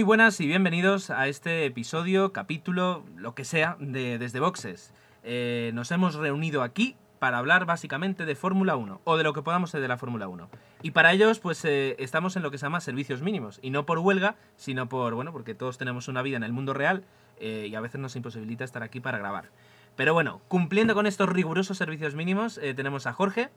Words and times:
Muy 0.00 0.06
buenas 0.06 0.40
y 0.40 0.46
bienvenidos 0.46 1.10
a 1.10 1.28
este 1.28 1.66
episodio, 1.66 2.32
capítulo, 2.32 3.04
lo 3.16 3.34
que 3.34 3.44
sea, 3.44 3.76
de 3.80 4.16
Desde 4.16 4.40
Boxes. 4.40 4.94
Eh, 5.24 5.72
nos 5.74 5.90
hemos 5.90 6.14
reunido 6.14 6.62
aquí 6.62 6.96
para 7.18 7.36
hablar 7.36 7.66
básicamente 7.66 8.24
de 8.24 8.34
Fórmula 8.34 8.76
1 8.76 9.02
o 9.04 9.16
de 9.18 9.24
lo 9.24 9.34
que 9.34 9.42
podamos 9.42 9.72
ser 9.72 9.82
de 9.82 9.88
la 9.88 9.98
Fórmula 9.98 10.26
1. 10.26 10.48
Y 10.80 10.92
para 10.92 11.12
ellos, 11.12 11.38
pues 11.38 11.62
eh, 11.66 11.96
estamos 11.98 12.34
en 12.36 12.42
lo 12.42 12.50
que 12.50 12.56
se 12.56 12.64
llama 12.64 12.80
servicios 12.80 13.20
mínimos. 13.20 13.58
Y 13.60 13.68
no 13.68 13.84
por 13.84 13.98
huelga, 13.98 14.36
sino 14.56 14.88
por, 14.88 15.12
bueno, 15.12 15.32
porque 15.32 15.54
todos 15.54 15.76
tenemos 15.76 16.08
una 16.08 16.22
vida 16.22 16.38
en 16.38 16.44
el 16.44 16.54
mundo 16.54 16.72
real 16.72 17.04
eh, 17.38 17.66
y 17.68 17.74
a 17.74 17.82
veces 17.82 18.00
nos 18.00 18.16
imposibilita 18.16 18.64
estar 18.64 18.82
aquí 18.82 19.00
para 19.00 19.18
grabar. 19.18 19.50
Pero 19.96 20.14
bueno, 20.14 20.40
cumpliendo 20.48 20.94
con 20.94 21.06
estos 21.06 21.28
rigurosos 21.28 21.76
servicios 21.76 22.14
mínimos, 22.14 22.58
tenemos 22.74 23.06
a 23.06 23.12
Jorge. 23.12 23.50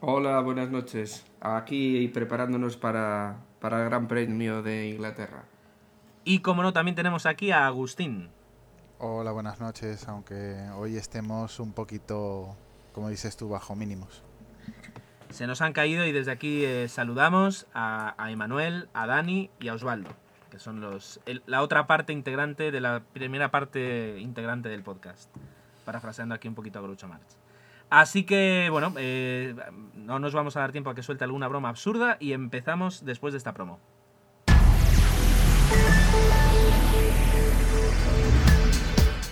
Hola, 0.00 0.40
buenas 0.40 0.70
noches. 0.70 1.26
Aquí 1.42 2.08
preparándonos 2.08 2.78
para, 2.78 3.36
para 3.60 3.82
el 3.82 3.84
Gran 3.88 4.08
Premio 4.08 4.62
de 4.62 4.88
Inglaterra. 4.88 5.44
Y 6.24 6.40
como 6.40 6.62
no, 6.62 6.72
también 6.72 6.94
tenemos 6.94 7.26
aquí 7.26 7.50
a 7.50 7.66
Agustín. 7.66 8.30
Hola, 8.98 9.32
buenas 9.32 9.60
noches, 9.60 10.06
aunque 10.08 10.56
hoy 10.76 10.96
estemos 10.96 11.58
un 11.60 11.72
poquito, 11.72 12.54
como 12.92 13.08
dices 13.08 13.36
tú, 13.36 13.48
bajo 13.48 13.74
mínimos. 13.74 14.22
Se 15.30 15.46
nos 15.46 15.62
han 15.62 15.72
caído 15.72 16.04
y 16.06 16.12
desde 16.12 16.32
aquí 16.32 16.64
eh, 16.64 16.88
saludamos 16.88 17.66
a, 17.72 18.14
a 18.22 18.30
Emanuel, 18.30 18.88
a 18.92 19.06
Dani 19.06 19.48
y 19.60 19.68
a 19.68 19.74
Osvaldo, 19.74 20.10
que 20.50 20.58
son 20.58 20.80
los 20.80 21.20
el- 21.24 21.42
la 21.46 21.62
otra 21.62 21.86
parte 21.86 22.12
integrante 22.12 22.70
de 22.72 22.80
la 22.80 23.00
primera 23.12 23.50
parte 23.50 24.18
integrante 24.18 24.68
del 24.68 24.82
podcast. 24.82 25.30
Parafraseando 25.86 26.34
aquí 26.34 26.48
un 26.48 26.54
poquito 26.54 26.78
a 26.78 26.82
Groucho 26.82 27.08
Marx. 27.08 27.38
Así 27.90 28.24
que, 28.24 28.68
bueno, 28.70 28.94
eh, 28.96 29.54
no 29.94 30.18
nos 30.18 30.32
vamos 30.32 30.56
a 30.56 30.60
dar 30.60 30.72
tiempo 30.72 30.90
a 30.90 30.94
que 30.94 31.02
suelte 31.02 31.24
alguna 31.24 31.48
broma 31.48 31.68
absurda 31.68 32.16
y 32.20 32.32
empezamos 32.32 33.04
después 33.04 33.32
de 33.32 33.38
esta 33.38 33.52
promo. 33.52 33.80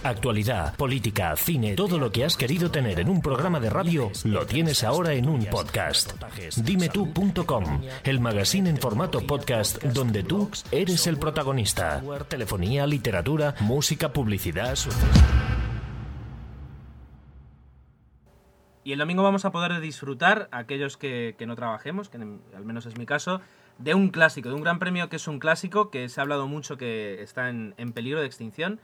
Actualidad, 0.02 0.74
política, 0.76 1.36
cine, 1.36 1.74
todo 1.74 1.98
lo 1.98 2.10
que 2.10 2.24
has 2.24 2.36
querido 2.36 2.70
tener 2.70 3.00
en 3.00 3.10
un 3.10 3.20
programa 3.20 3.60
de 3.60 3.68
radio 3.68 4.10
lo 4.24 4.46
tienes 4.46 4.82
ahora 4.82 5.12
en 5.12 5.28
un 5.28 5.44
podcast. 5.46 6.12
Dimetú.com, 6.56 7.82
el 8.04 8.20
magazine 8.20 8.70
en 8.70 8.78
formato 8.78 9.20
podcast 9.26 9.82
donde 9.82 10.22
tú 10.22 10.50
eres 10.70 11.06
el 11.08 11.18
protagonista. 11.18 12.02
Telefonía, 12.28 12.86
literatura, 12.86 13.54
música, 13.60 14.12
publicidad. 14.12 14.78
Y 18.88 18.92
el 18.92 18.98
domingo 19.00 19.22
vamos 19.22 19.44
a 19.44 19.52
poder 19.52 19.78
disfrutar, 19.82 20.48
aquellos 20.50 20.96
que, 20.96 21.34
que 21.36 21.44
no 21.44 21.54
trabajemos, 21.56 22.08
que 22.08 22.16
al 22.16 22.64
menos 22.64 22.86
es 22.86 22.96
mi 22.96 23.04
caso, 23.04 23.42
de 23.76 23.92
un 23.92 24.08
clásico, 24.08 24.48
de 24.48 24.54
un 24.54 24.62
gran 24.62 24.78
premio 24.78 25.10
que 25.10 25.16
es 25.16 25.28
un 25.28 25.40
clásico, 25.40 25.90
que 25.90 26.08
se 26.08 26.18
ha 26.18 26.22
hablado 26.22 26.46
mucho 26.48 26.78
que 26.78 27.22
está 27.22 27.50
en, 27.50 27.74
en 27.76 27.92
peligro 27.92 28.20
de 28.20 28.24
extinción, 28.24 28.80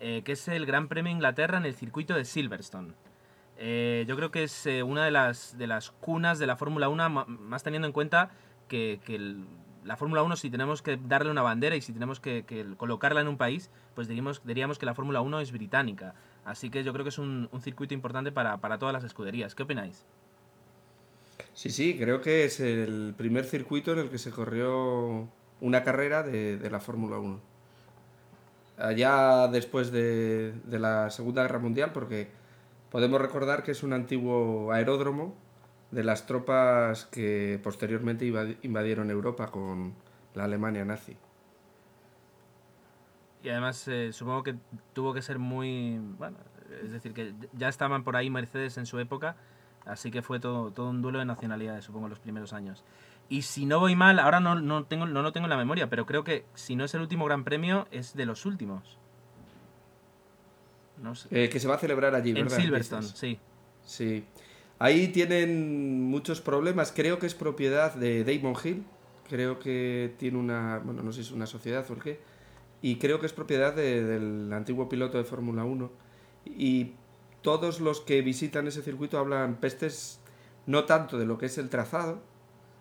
eh, 0.00 0.22
que 0.24 0.32
es 0.32 0.48
el 0.48 0.66
Gran 0.66 0.88
Premio 0.88 1.12
Inglaterra 1.12 1.56
en 1.56 1.66
el 1.66 1.74
circuito 1.76 2.14
de 2.14 2.24
Silverstone. 2.24 2.94
Eh, 3.56 4.04
yo 4.08 4.16
creo 4.16 4.32
que 4.32 4.42
es 4.42 4.66
eh, 4.66 4.82
una 4.82 5.04
de 5.04 5.12
las, 5.12 5.56
de 5.56 5.68
las 5.68 5.92
cunas 5.92 6.40
de 6.40 6.48
la 6.48 6.56
Fórmula 6.56 6.88
1, 6.88 7.08
ma- 7.10 7.24
más 7.24 7.62
teniendo 7.62 7.86
en 7.86 7.92
cuenta 7.92 8.30
que, 8.66 8.98
la 9.84 9.96
Fórmula 9.96 10.24
1, 10.24 10.34
si 10.34 10.50
tenemos 10.50 10.82
que 10.82 10.96
darle 10.96 11.30
una 11.30 11.42
bandera 11.42 11.76
y 11.76 11.80
si 11.80 11.92
tenemos 11.92 12.18
que, 12.18 12.42
que 12.44 12.66
colocarla 12.76 13.20
en 13.20 13.28
un 13.28 13.36
país, 13.36 13.70
pues 13.94 14.08
diríamos, 14.08 14.42
diríamos 14.44 14.80
que 14.80 14.86
la 14.86 14.94
Fórmula 14.94 15.20
1 15.20 15.38
es 15.38 15.52
británica. 15.52 16.16
Así 16.44 16.70
que 16.70 16.84
yo 16.84 16.92
creo 16.92 17.04
que 17.04 17.08
es 17.08 17.18
un, 17.18 17.48
circuito 17.62 17.94
importante 17.94 18.30
para, 18.30 18.78
todas 18.78 18.92
las 18.92 19.04
escuderías. 19.04 19.54
¿Qué 19.54 19.62
opináis? 19.62 20.04
Sí, 21.54 21.70
sí, 21.70 21.96
creo 21.98 22.20
que 22.20 22.44
es 22.44 22.60
el 22.60 23.14
primer 23.16 23.44
circuito 23.44 23.92
en 23.92 24.00
el 24.00 24.10
que 24.10 24.18
se 24.18 24.30
corrió 24.30 25.28
una 25.60 25.82
carrera 25.82 26.22
de, 26.22 26.68
la 26.70 26.80
Fórmula 26.80 27.18
1. 27.18 27.40
Allá 28.76 29.48
después 29.48 29.90
de, 29.90 30.52
la 30.68 31.10
Segunda 31.10 31.42
Guerra 31.42 31.60
Mundial, 31.60 31.92
porque 31.92 32.28
podemos 32.90 33.20
recordar 33.20 33.62
que 33.62 33.70
es 33.70 33.82
un 33.82 33.92
antiguo 33.92 34.72
aeródromo 34.72 35.34
de 35.92 36.04
las 36.04 36.26
tropas 36.26 37.06
que 37.06 37.60
posteriormente 37.62 38.26
invadi- 38.26 38.58
invadieron 38.62 39.10
Europa 39.10 39.50
con 39.50 39.94
la 40.34 40.44
Alemania 40.44 40.84
nazi. 40.84 41.16
Y 43.44 43.50
además 43.50 43.86
eh, 43.88 44.12
supongo 44.12 44.42
que 44.42 44.54
tuvo 44.94 45.12
que 45.12 45.20
ser 45.20 45.38
muy... 45.38 46.00
Bueno, 46.18 46.38
es 46.82 46.90
decir, 46.90 47.12
que 47.12 47.34
ya 47.52 47.68
estaban 47.68 48.02
por 48.02 48.16
ahí 48.16 48.30
Mercedes 48.30 48.78
en 48.78 48.86
su 48.86 48.98
época, 48.98 49.36
así 49.84 50.10
que 50.10 50.22
fue 50.22 50.40
todo, 50.40 50.70
todo 50.72 50.88
un 50.88 51.02
duelo 51.02 51.18
de 51.18 51.26
nacionalidades, 51.26 51.84
supongo, 51.84 52.06
en 52.06 52.10
los 52.10 52.20
primeros 52.20 52.54
años. 52.54 52.82
Y 53.28 53.42
si 53.42 53.66
no 53.66 53.80
voy 53.80 53.96
mal, 53.96 54.18
ahora 54.18 54.40
no, 54.40 54.54
no, 54.54 54.84
tengo, 54.84 55.06
no 55.06 55.20
lo 55.22 55.32
tengo 55.32 55.44
en 55.44 55.50
la 55.50 55.58
memoria, 55.58 55.90
pero 55.90 56.06
creo 56.06 56.24
que 56.24 56.46
si 56.54 56.74
no 56.74 56.84
es 56.84 56.94
el 56.94 57.02
último 57.02 57.26
Gran 57.26 57.44
Premio, 57.44 57.86
es 57.90 58.14
de 58.14 58.24
los 58.24 58.46
últimos. 58.46 58.98
No 61.02 61.14
sé. 61.14 61.28
Eh, 61.30 61.48
que 61.50 61.60
se 61.60 61.68
va 61.68 61.74
a 61.74 61.78
celebrar 61.78 62.14
allí, 62.14 62.30
en 62.30 62.46
¿verdad? 62.46 62.56
Silverstone, 62.56 63.02
Dices. 63.02 63.18
sí. 63.18 63.38
Sí. 63.84 64.24
Ahí 64.78 65.08
tienen 65.08 66.02
muchos 66.02 66.40
problemas. 66.40 66.92
Creo 66.92 67.18
que 67.18 67.26
es 67.26 67.34
propiedad 67.34 67.94
de 67.94 68.24
Damon 68.24 68.54
Hill. 68.62 68.84
Creo 69.28 69.58
que 69.58 70.14
tiene 70.18 70.38
una. 70.38 70.78
Bueno, 70.78 71.02
no 71.02 71.12
sé 71.12 71.22
si 71.22 71.28
es 71.28 71.32
una 71.32 71.46
sociedad 71.46 71.84
o 71.90 71.92
el 71.94 72.02
qué. 72.02 72.20
Y 72.84 72.96
creo 72.96 73.18
que 73.18 73.24
es 73.24 73.32
propiedad 73.32 73.72
de- 73.74 74.04
del 74.04 74.52
antiguo 74.52 74.90
piloto 74.90 75.16
de 75.16 75.24
Fórmula 75.24 75.64
1. 75.64 75.90
Y 76.44 76.92
todos 77.40 77.80
los 77.80 78.02
que 78.02 78.20
visitan 78.20 78.66
ese 78.66 78.82
circuito 78.82 79.18
hablan 79.18 79.54
pestes 79.56 80.20
no 80.66 80.84
tanto 80.84 81.16
de 81.18 81.24
lo 81.24 81.38
que 81.38 81.46
es 81.46 81.56
el 81.56 81.70
trazado, 81.70 82.20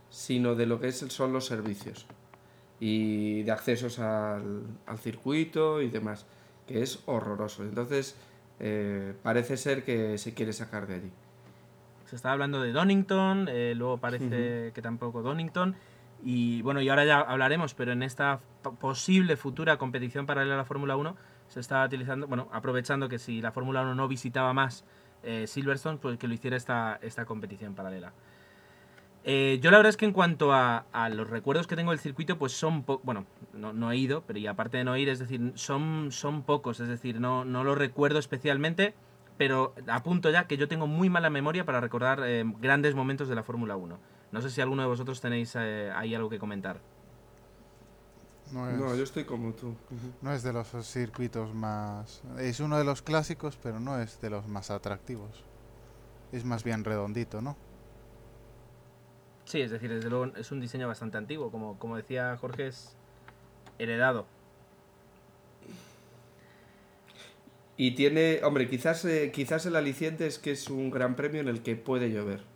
sino 0.09 0.55
de 0.55 0.65
lo 0.65 0.81
que 0.81 0.87
es, 0.89 0.97
son 0.97 1.31
los 1.31 1.45
servicios. 1.45 2.05
Y 2.81 3.43
de 3.43 3.51
accesos 3.51 3.99
al, 3.99 4.63
al 4.85 4.97
circuito 4.99 5.81
y 5.81 5.89
demás. 5.89 6.25
Que 6.67 6.81
es 6.83 7.01
horroroso. 7.05 7.63
Entonces, 7.63 8.15
eh, 8.59 9.13
parece 9.23 9.55
ser 9.55 9.85
que 9.85 10.17
se 10.17 10.33
quiere 10.33 10.51
sacar 10.51 10.85
de 10.87 10.95
allí. 10.95 11.11
Se 12.07 12.17
estaba 12.17 12.33
hablando 12.33 12.61
de 12.61 12.73
Donington, 12.73 13.47
eh, 13.49 13.73
luego 13.75 13.97
parece 13.99 14.71
que 14.75 14.81
tampoco 14.81 15.21
Donington. 15.21 15.75
Y 16.25 16.61
bueno, 16.61 16.81
y 16.81 16.89
ahora 16.89 17.03
ya 17.05 17.19
hablaremos, 17.19 17.73
pero 17.73 17.91
en 17.91 18.01
esta 18.01 18.39
posible 18.79 19.35
futura 19.35 19.77
competición 19.77 20.25
paralela 20.25 20.53
a 20.55 20.57
la 20.57 20.65
Fórmula 20.65 20.95
1 20.95 21.15
se 21.47 21.59
está 21.59 21.83
utilizando, 21.85 22.27
bueno, 22.27 22.47
aprovechando 22.53 23.09
que 23.09 23.19
si 23.19 23.41
la 23.41 23.51
Fórmula 23.51 23.81
1 23.81 23.93
no 23.95 24.07
visitaba 24.07 24.53
más 24.53 24.85
eh, 25.23 25.47
Silverstone, 25.47 25.97
pues 25.97 26.17
que 26.17 26.27
lo 26.27 26.33
hiciera 26.33 26.55
esta, 26.55 26.97
esta 27.01 27.25
competición 27.25 27.75
paralela. 27.75 28.13
Eh, 29.25 29.59
yo 29.61 29.71
la 29.71 29.77
verdad 29.77 29.89
es 29.89 29.97
que 29.97 30.05
en 30.05 30.11
cuanto 30.11 30.51
a, 30.51 30.85
a 30.91 31.07
los 31.09 31.29
recuerdos 31.29 31.65
que 31.67 31.75
tengo 31.77 31.91
del 31.91 31.99
circuito, 31.99 32.37
pues 32.37 32.51
son, 32.51 32.83
po- 32.83 32.99
bueno, 33.03 33.25
no, 33.53 33.71
no 33.71 33.91
he 33.91 33.97
ido, 33.97 34.23
pero 34.27 34.39
y 34.39 34.47
aparte 34.47 34.77
de 34.77 34.83
no 34.83 34.97
ir, 34.97 35.07
es 35.07 35.19
decir, 35.19 35.53
son, 35.55 36.11
son 36.11 36.43
pocos, 36.43 36.81
es 36.81 36.89
decir, 36.89 37.21
no, 37.21 37.45
no 37.45 37.63
lo 37.63 37.73
recuerdo 37.73 38.19
especialmente, 38.19 38.93
pero 39.37 39.73
apunto 39.87 40.29
ya 40.29 40.45
que 40.45 40.57
yo 40.57 40.67
tengo 40.67 40.87
muy 40.87 41.09
mala 41.09 41.29
memoria 41.29 41.63
para 41.65 41.79
recordar 41.79 42.19
eh, 42.25 42.43
grandes 42.59 42.95
momentos 42.95 43.29
de 43.29 43.35
la 43.35 43.43
Fórmula 43.43 43.77
1. 43.77 43.97
No 44.33 44.41
sé 44.41 44.49
si 44.49 44.61
alguno 44.61 44.81
de 44.81 44.87
vosotros 44.87 45.21
tenéis 45.21 45.55
eh, 45.55 45.91
ahí 45.95 46.15
algo 46.15 46.27
que 46.27 46.39
comentar. 46.39 46.79
No 48.51 48.67
es, 48.67 48.75
No, 48.79 48.95
yo 48.95 49.03
estoy 49.03 49.25
como 49.25 49.53
tú. 49.53 49.75
no 50.23 50.33
es 50.33 50.41
de 50.41 50.51
los 50.51 50.67
circuitos 50.81 51.53
más... 51.53 52.23
Es 52.39 52.59
uno 52.59 52.79
de 52.79 52.83
los 52.83 53.03
clásicos, 53.03 53.59
pero 53.61 53.79
no 53.79 54.01
es 54.01 54.19
de 54.21 54.31
los 54.31 54.47
más 54.47 54.71
atractivos. 54.71 55.43
Es 56.31 56.45
más 56.45 56.63
bien 56.63 56.83
redondito, 56.83 57.41
¿no? 57.43 57.55
Sí, 59.45 59.61
es 59.61 59.69
decir, 59.69 59.91
desde 59.93 60.09
luego 60.09 60.35
es 60.35 60.51
un 60.51 60.59
diseño 60.59 60.87
bastante 60.87 61.19
antiguo, 61.19 61.51
como, 61.51 61.77
como 61.77 61.95
decía 61.95 62.35
Jorge, 62.37 62.67
es 62.67 62.95
heredado. 63.77 64.25
Y 67.77 67.91
tiene, 67.91 68.39
hombre, 68.43 68.67
quizás, 68.67 69.05
eh, 69.05 69.31
quizás 69.31 69.67
el 69.67 69.75
aliciente 69.75 70.25
es 70.25 70.39
que 70.39 70.53
es 70.53 70.71
un 70.71 70.89
gran 70.89 71.15
premio 71.15 71.39
en 71.39 71.49
el 71.49 71.61
que 71.61 71.75
puede 71.75 72.09
llover. 72.09 72.51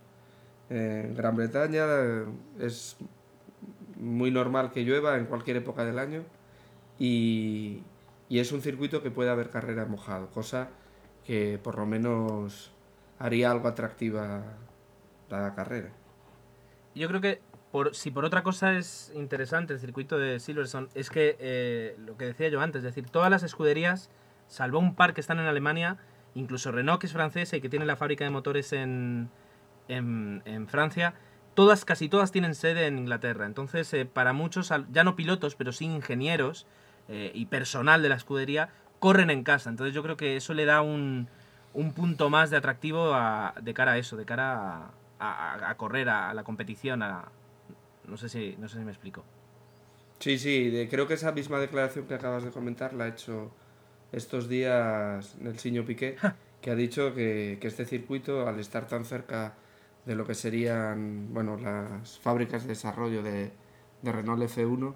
En 0.70 1.14
Gran 1.14 1.36
Bretaña 1.36 1.86
es 2.60 2.96
muy 3.96 4.30
normal 4.30 4.70
que 4.70 4.82
llueva 4.84 5.16
en 5.16 5.26
cualquier 5.26 5.56
época 5.56 5.84
del 5.84 5.98
año 5.98 6.22
y, 6.98 7.82
y 8.28 8.38
es 8.38 8.52
un 8.52 8.60
circuito 8.60 9.02
que 9.02 9.10
puede 9.10 9.30
haber 9.30 9.50
carrera 9.50 9.86
mojado, 9.86 10.28
cosa 10.30 10.68
que 11.26 11.58
por 11.62 11.76
lo 11.76 11.86
menos 11.86 12.72
haría 13.18 13.50
algo 13.50 13.68
atractiva 13.68 14.42
la 15.30 15.54
carrera. 15.54 15.90
Yo 16.94 17.08
creo 17.08 17.20
que 17.20 17.40
por, 17.70 17.94
si 17.94 18.10
por 18.10 18.24
otra 18.24 18.42
cosa 18.42 18.76
es 18.76 19.12
interesante 19.14 19.74
el 19.74 19.78
circuito 19.78 20.18
de 20.18 20.40
Silverstone, 20.40 20.88
es 20.94 21.10
que 21.10 21.36
eh, 21.38 21.96
lo 21.98 22.16
que 22.16 22.26
decía 22.26 22.48
yo 22.48 22.60
antes, 22.60 22.80
es 22.80 22.94
decir, 22.94 23.10
todas 23.10 23.30
las 23.30 23.42
escuderías, 23.42 24.10
salvo 24.46 24.78
un 24.78 24.94
par 24.94 25.14
que 25.14 25.20
están 25.20 25.38
en 25.38 25.46
Alemania, 25.46 25.98
incluso 26.34 26.72
Renault, 26.72 27.00
que 27.00 27.06
es 27.06 27.12
francesa 27.12 27.56
y 27.56 27.60
que 27.60 27.68
tiene 27.68 27.84
la 27.84 27.96
fábrica 27.96 28.24
de 28.24 28.30
motores 28.30 28.72
en, 28.72 29.28
en, 29.88 30.42
en 30.44 30.68
Francia, 30.68 31.14
todas, 31.54 31.84
casi 31.84 32.08
todas 32.08 32.30
tienen 32.32 32.54
sede 32.54 32.86
en 32.86 32.98
Inglaterra. 32.98 33.46
Entonces, 33.46 33.92
eh, 33.94 34.04
para 34.06 34.32
muchos, 34.32 34.72
ya 34.92 35.04
no 35.04 35.16
pilotos, 35.16 35.54
pero 35.56 35.72
sí 35.72 35.86
ingenieros 35.86 36.66
eh, 37.08 37.32
y 37.34 37.46
personal 37.46 38.02
de 38.02 38.08
la 38.10 38.14
escudería, 38.16 38.68
corren 39.00 39.30
en 39.30 39.42
casa. 39.44 39.70
Entonces, 39.70 39.94
yo 39.94 40.02
creo 40.02 40.16
que 40.16 40.36
eso 40.36 40.54
le 40.54 40.64
da 40.66 40.82
un, 40.82 41.28
un 41.74 41.92
punto 41.92 42.30
más 42.30 42.50
de 42.50 42.56
atractivo 42.58 43.14
a- 43.14 43.54
de 43.60 43.74
cara 43.74 43.92
a 43.92 43.98
eso, 43.98 44.16
de 44.16 44.24
cara 44.24 44.90
a, 45.18 45.54
a- 45.54 45.70
a 45.70 45.76
correr, 45.76 46.08
a, 46.08 46.32
la 46.34 46.44
competición, 46.44 47.02
a... 47.02 47.26
No 48.06 48.16
sé 48.16 48.28
si, 48.28 48.56
no 48.58 48.68
sé 48.68 48.78
si 48.78 48.84
me 48.84 48.90
explico. 48.90 49.24
Sí, 50.18 50.38
sí, 50.38 50.70
de- 50.70 50.88
creo 50.88 51.06
que 51.06 51.14
esa 51.14 51.32
misma 51.32 51.58
declaración 51.60 52.06
que 52.06 52.14
acabas 52.14 52.42
de 52.44 52.50
comentar 52.50 52.92
la 52.92 53.04
ha 53.04 53.08
hecho 53.08 53.50
estos 54.12 54.48
días 54.48 55.36
Nelsinho 55.40 55.84
Piqué, 55.84 56.16
que 56.60 56.70
ha 56.70 56.74
dicho 56.74 57.14
que, 57.14 57.58
que 57.60 57.68
este 57.68 57.84
circuito, 57.84 58.48
al 58.48 58.58
estar 58.58 58.86
tan 58.86 59.04
cerca 59.04 59.54
de 60.06 60.14
lo 60.14 60.26
que 60.26 60.34
serían 60.34 61.32
bueno, 61.32 61.56
las 61.56 62.18
fábricas 62.18 62.62
de 62.62 62.68
desarrollo 62.70 63.22
de, 63.22 63.52
de 64.02 64.12
Renault 64.12 64.42
F1, 64.42 64.94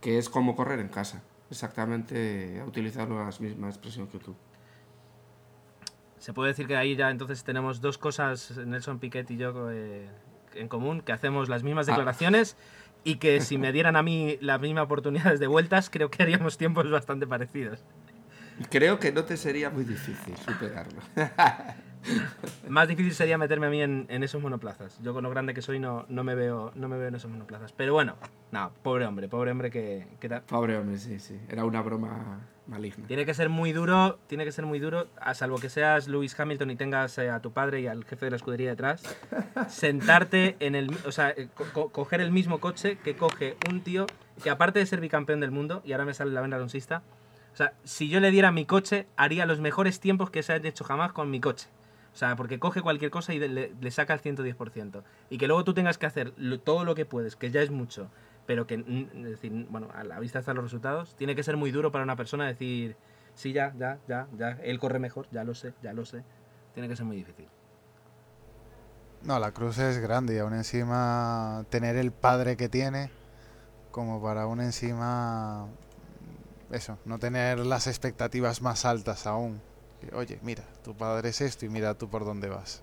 que 0.00 0.18
es 0.18 0.28
como 0.28 0.54
correr 0.56 0.80
en 0.80 0.88
casa. 0.88 1.22
Exactamente, 1.50 2.60
ha 2.60 2.64
utilizado 2.64 3.18
la 3.18 3.30
misma 3.40 3.68
expresión 3.68 4.06
que 4.06 4.18
tú. 4.18 4.36
Se 6.18 6.32
puede 6.32 6.50
decir 6.50 6.66
que 6.66 6.76
ahí 6.76 6.96
ya 6.96 7.10
entonces 7.10 7.42
tenemos 7.44 7.80
dos 7.80 7.96
cosas, 7.98 8.56
Nelson 8.58 8.98
Piquet 8.98 9.30
y 9.30 9.36
yo, 9.38 9.70
eh, 9.70 10.08
en 10.54 10.68
común, 10.68 11.00
que 11.00 11.12
hacemos 11.12 11.48
las 11.48 11.62
mismas 11.62 11.88
Ah. 11.88 11.92
declaraciones 11.92 12.56
y 13.04 13.16
que 13.16 13.40
si 13.40 13.56
me 13.58 13.72
dieran 13.72 13.96
a 13.96 14.02
mí 14.02 14.36
las 14.42 14.60
mismas 14.60 14.84
oportunidades 14.84 15.40
de 15.40 15.46
vueltas, 15.46 15.88
creo 15.90 16.10
que 16.10 16.22
haríamos 16.22 16.58
tiempos 16.58 16.90
bastante 16.90 17.26
parecidos. 17.26 17.82
Creo 18.70 18.98
que 18.98 19.10
no 19.10 19.24
te 19.24 19.38
sería 19.38 19.70
muy 19.70 19.84
difícil 19.84 20.36
superarlo. 20.36 21.00
Más 22.68 22.88
difícil 22.88 23.12
sería 23.14 23.36
meterme 23.38 23.66
a 23.66 23.70
mí 23.70 23.82
en, 23.82 24.06
en 24.08 24.22
esos 24.22 24.40
monoplazas. 24.42 24.98
Yo 25.02 25.12
con 25.12 25.22
lo 25.24 25.30
grande 25.30 25.54
que 25.54 25.62
soy 25.62 25.78
no, 25.78 26.06
no, 26.08 26.24
me, 26.24 26.34
veo, 26.34 26.72
no 26.74 26.88
me 26.88 26.96
veo 26.96 27.08
en 27.08 27.14
esos 27.14 27.30
monoplazas. 27.30 27.72
Pero 27.72 27.92
bueno, 27.92 28.16
no, 28.52 28.70
pobre 28.82 29.06
hombre, 29.06 29.28
pobre 29.28 29.50
hombre 29.50 29.70
que, 29.70 30.06
que 30.20 30.28
ta- 30.28 30.42
Pobre 30.42 30.76
hombre, 30.78 30.98
sí, 30.98 31.18
sí. 31.18 31.38
Era 31.48 31.64
una 31.64 31.82
broma 31.82 32.40
maligna. 32.66 33.06
tiene 33.08 33.26
que 33.26 33.34
ser 33.34 33.48
muy 33.48 33.72
duro, 33.72 34.18
tiene 34.28 34.44
que 34.44 34.52
ser 34.52 34.64
muy 34.64 34.78
duro, 34.78 35.08
a 35.20 35.34
salvo 35.34 35.58
que 35.58 35.68
seas 35.68 36.06
Lewis 36.06 36.38
Hamilton 36.38 36.70
y 36.70 36.76
tengas 36.76 37.18
eh, 37.18 37.28
a 37.28 37.40
tu 37.40 37.50
padre 37.52 37.80
y 37.80 37.86
al 37.88 38.04
jefe 38.04 38.26
de 38.26 38.30
la 38.30 38.36
escudería 38.36 38.70
detrás, 38.70 39.02
sentarte 39.68 40.56
en 40.60 40.74
el, 40.74 40.96
o 41.06 41.12
sea, 41.12 41.30
eh, 41.30 41.48
co- 41.54 41.66
co- 41.72 41.88
coger 41.90 42.20
el 42.20 42.30
mismo 42.30 42.60
coche 42.60 42.96
que 43.02 43.16
coge 43.16 43.56
un 43.68 43.80
tío 43.80 44.06
que 44.42 44.50
aparte 44.50 44.78
de 44.78 44.86
ser 44.86 45.00
bicampeón 45.00 45.40
del 45.40 45.50
mundo, 45.50 45.82
y 45.84 45.92
ahora 45.92 46.04
me 46.04 46.14
sale 46.14 46.30
la 46.30 46.40
vena 46.40 46.56
alonsista, 46.56 47.02
o 47.52 47.56
sea, 47.56 47.72
si 47.84 48.08
yo 48.08 48.20
le 48.20 48.30
diera 48.30 48.52
mi 48.52 48.64
coche, 48.64 49.06
haría 49.16 49.44
los 49.46 49.60
mejores 49.60 49.98
tiempos 50.00 50.30
que 50.30 50.42
se 50.42 50.52
han 50.52 50.64
hecho 50.64 50.84
jamás 50.84 51.12
con 51.12 51.30
mi 51.30 51.40
coche. 51.40 51.66
O 52.20 52.22
sea, 52.22 52.36
porque 52.36 52.58
coge 52.58 52.82
cualquier 52.82 53.10
cosa 53.10 53.32
y 53.32 53.38
le, 53.38 53.90
saca 53.90 54.12
el 54.12 54.20
110%. 54.20 55.04
Y 55.30 55.38
que 55.38 55.46
luego 55.46 55.64
tú 55.64 55.72
tengas 55.72 55.96
que 55.96 56.04
hacer 56.04 56.34
lo- 56.36 56.60
todo 56.60 56.84
lo 56.84 56.94
que 56.94 57.06
puedes, 57.06 57.34
que 57.34 57.50
ya 57.50 57.62
es 57.62 57.70
mucho, 57.70 58.10
pero 58.44 58.66
que, 58.66 58.74
es 58.74 59.22
decir, 59.24 59.66
bueno, 59.70 59.88
a 59.94 60.04
la 60.04 60.20
vista 60.20 60.40
están 60.40 60.56
los 60.56 60.64
resultados, 60.64 61.16
tiene 61.16 61.34
que 61.34 61.42
ser 61.42 61.56
muy 61.56 61.70
duro 61.70 61.90
para 61.90 62.04
una 62.04 62.16
persona 62.16 62.46
decir, 62.46 62.94
sí, 63.34 63.54
ya, 63.54 63.72
ya, 63.78 64.00
ya, 64.06 64.28
ya, 64.36 64.50
él 64.62 64.78
corre 64.78 64.98
mejor, 64.98 65.28
ya 65.30 65.44
lo 65.44 65.54
sé, 65.54 65.72
ya 65.80 65.94
lo 65.94 66.04
sé. 66.04 66.22
Tiene 66.74 66.90
que 66.90 66.96
ser 66.96 67.06
muy 67.06 67.16
difícil. 67.16 67.48
No, 69.22 69.38
la 69.38 69.52
cruz 69.52 69.78
es 69.78 69.96
grande 69.96 70.34
y 70.34 70.38
aún 70.40 70.52
encima 70.52 71.64
tener 71.70 71.96
el 71.96 72.12
padre 72.12 72.58
que 72.58 72.68
tiene, 72.68 73.10
como 73.92 74.20
para 74.20 74.42
aún 74.42 74.60
encima, 74.60 75.68
eso, 76.70 76.98
no 77.06 77.18
tener 77.18 77.60
las 77.60 77.86
expectativas 77.86 78.60
más 78.60 78.84
altas 78.84 79.26
aún. 79.26 79.69
Oye, 80.12 80.38
mira, 80.42 80.64
tu 80.82 80.96
padre 80.96 81.30
es 81.30 81.40
esto 81.40 81.66
y 81.66 81.68
mira 81.68 81.94
tú 81.94 82.08
por 82.08 82.24
dónde 82.24 82.48
vas. 82.48 82.82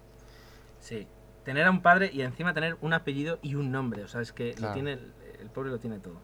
Sí. 0.79 1.07
Tener 1.43 1.65
a 1.65 1.71
un 1.71 1.81
padre 1.81 2.09
y 2.13 2.21
encima 2.21 2.53
tener 2.53 2.77
un 2.81 2.93
apellido 2.93 3.39
y 3.41 3.55
un 3.55 3.71
nombre. 3.71 4.03
O 4.03 4.07
sea, 4.07 4.21
es 4.21 4.33
que 4.33 4.55
lo 4.59 4.73
tiene, 4.73 4.93
el, 4.93 5.13
el 5.39 5.49
pobre 5.49 5.69
lo 5.69 5.79
tiene 5.79 5.99
todo. 5.99 6.19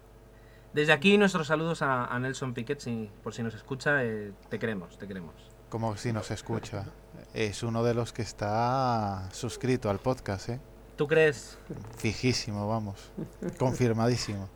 Desde 0.74 0.92
aquí 0.92 1.18
nuestros 1.18 1.48
saludos 1.48 1.84
a, 1.84 2.06
a 2.06 2.20
Nelson 2.20 2.54
Piquet, 2.54 2.80
si, 2.80 3.10
por 3.22 3.34
si 3.34 3.44
nos 3.44 3.54
escucha, 3.54 4.04
eh, 4.04 4.34
te 4.50 4.58
queremos, 4.58 4.98
te 4.98 5.08
queremos. 5.08 5.36
Como 5.70 5.96
si 5.98 6.12
nos 6.12 6.32
escucha. 6.32 6.86
Es 7.34 7.64
uno 7.64 7.84
de 7.84 7.94
los 7.94 8.12
que 8.12 8.24
está 8.24 9.30
suscrito 9.32 9.90
al 9.90 10.00
podcast, 10.00 10.50
¿eh? 10.50 10.60
¿Tú 10.96 11.08
crees 11.08 11.58
Fijísimo, 11.98 12.68
vamos. 12.68 13.12
Confirmadísimo. 13.58 14.50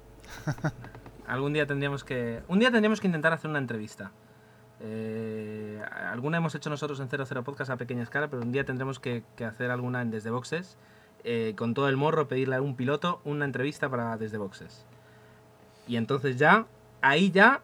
algún 1.27 1.53
día 1.53 1.67
tendríamos 1.67 2.03
que... 2.03 2.41
Un 2.47 2.59
día 2.59 2.71
tendríamos 2.71 2.99
que 2.99 3.07
intentar 3.07 3.33
hacer 3.33 3.49
una 3.49 3.59
entrevista. 3.59 4.11
Eh, 4.79 5.81
alguna 6.11 6.37
hemos 6.37 6.53
hecho 6.55 6.69
nosotros 6.69 6.99
en 6.99 7.09
00 7.09 7.43
Podcast 7.43 7.71
a 7.71 7.77
pequeña 7.77 8.03
escala, 8.03 8.27
pero 8.29 8.41
un 8.43 8.51
día 8.51 8.63
tendremos 8.65 8.99
que, 8.99 9.23
que 9.35 9.45
hacer 9.45 9.71
alguna 9.71 10.01
en 10.01 10.11
Desde 10.11 10.29
Boxes. 10.29 10.77
eh, 11.23 11.53
con 11.57 11.73
todo 11.73 11.89
el 11.89 11.97
morro, 11.97 12.27
pedirle 12.27 12.55
a 12.55 12.61
un 12.61 12.75
piloto 12.75 13.19
una 13.25 13.43
entrevista 13.45 13.89
para 13.89 14.15
Desde 14.17 14.37
Boxes. 14.37 14.85
Y 15.87 15.95
entonces 15.97 16.37
ya, 16.37 16.65
ahí 17.01 17.31
ya, 17.31 17.61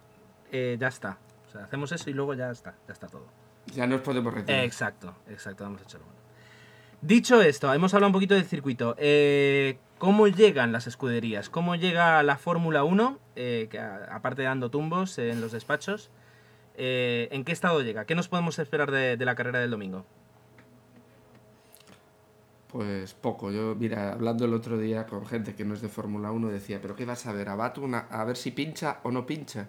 eh, 0.51 0.75
ya 0.79 0.87
está. 0.87 1.17
O 1.47 1.51
sea, 1.51 1.63
hacemos 1.65 1.91
eso 1.91 2.09
y 2.09 2.13
luego 2.13 2.33
ya 2.33 2.49
está, 2.51 2.73
ya 2.87 2.93
está 2.93 3.07
todo. 3.07 3.25
Ya 3.67 3.85
nos 3.87 4.01
podemos 4.01 4.33
retirar. 4.33 4.63
Exacto, 4.65 5.13
exacto, 5.29 5.65
hemos 5.65 5.81
hecho 5.81 5.97
lo 5.99 6.05
bueno. 6.05 6.19
Dicho 7.01 7.41
esto, 7.41 7.73
hemos 7.73 7.93
hablado 7.93 8.09
un 8.09 8.13
poquito 8.13 8.33
del 8.33 8.45
circuito. 8.45 8.95
¿Cómo 9.99 10.27
llegan 10.27 10.71
las 10.73 10.87
escuderías? 10.87 11.49
¿Cómo 11.49 11.75
llega 11.75 12.21
la 12.23 12.37
Fórmula 12.37 12.83
1? 12.83 13.19
eh, 13.35 13.67
que 13.71 13.79
a- 13.79 14.09
aparte 14.11 14.41
de 14.43 14.47
dando 14.47 14.69
tumbos 14.69 15.17
en 15.17 15.41
los 15.41 15.51
despachos, 15.53 16.09
eh, 16.75 17.27
¿en 17.31 17.43
qué 17.43 17.51
estado 17.51 17.81
llega? 17.81 18.05
¿Qué 18.05 18.15
nos 18.15 18.27
podemos 18.27 18.57
esperar 18.59 18.91
de, 18.91 19.17
de 19.17 19.25
la 19.25 19.35
carrera 19.35 19.59
del 19.59 19.71
domingo? 19.71 20.05
Pues 22.67 23.13
poco. 23.13 23.51
Yo, 23.51 23.75
mira, 23.75 24.13
hablando 24.13 24.45
el 24.45 24.53
otro 24.53 24.77
día 24.77 25.05
con 25.05 25.25
gente 25.27 25.53
que 25.53 25.63
no 25.63 25.75
es 25.75 25.81
de 25.81 25.89
Fórmula 25.89 26.31
1, 26.31 26.47
decía, 26.49 26.79
¿pero 26.81 26.95
qué 26.95 27.05
vas 27.05 27.25
a 27.27 27.33
ver? 27.33 27.49
¿A 27.49 27.55
Baton 27.55 27.93
a, 27.93 28.23
ver 28.25 28.35
si 28.35 28.49
pincha 28.51 28.99
o 29.03 29.11
no 29.11 29.25
pincha? 29.27 29.67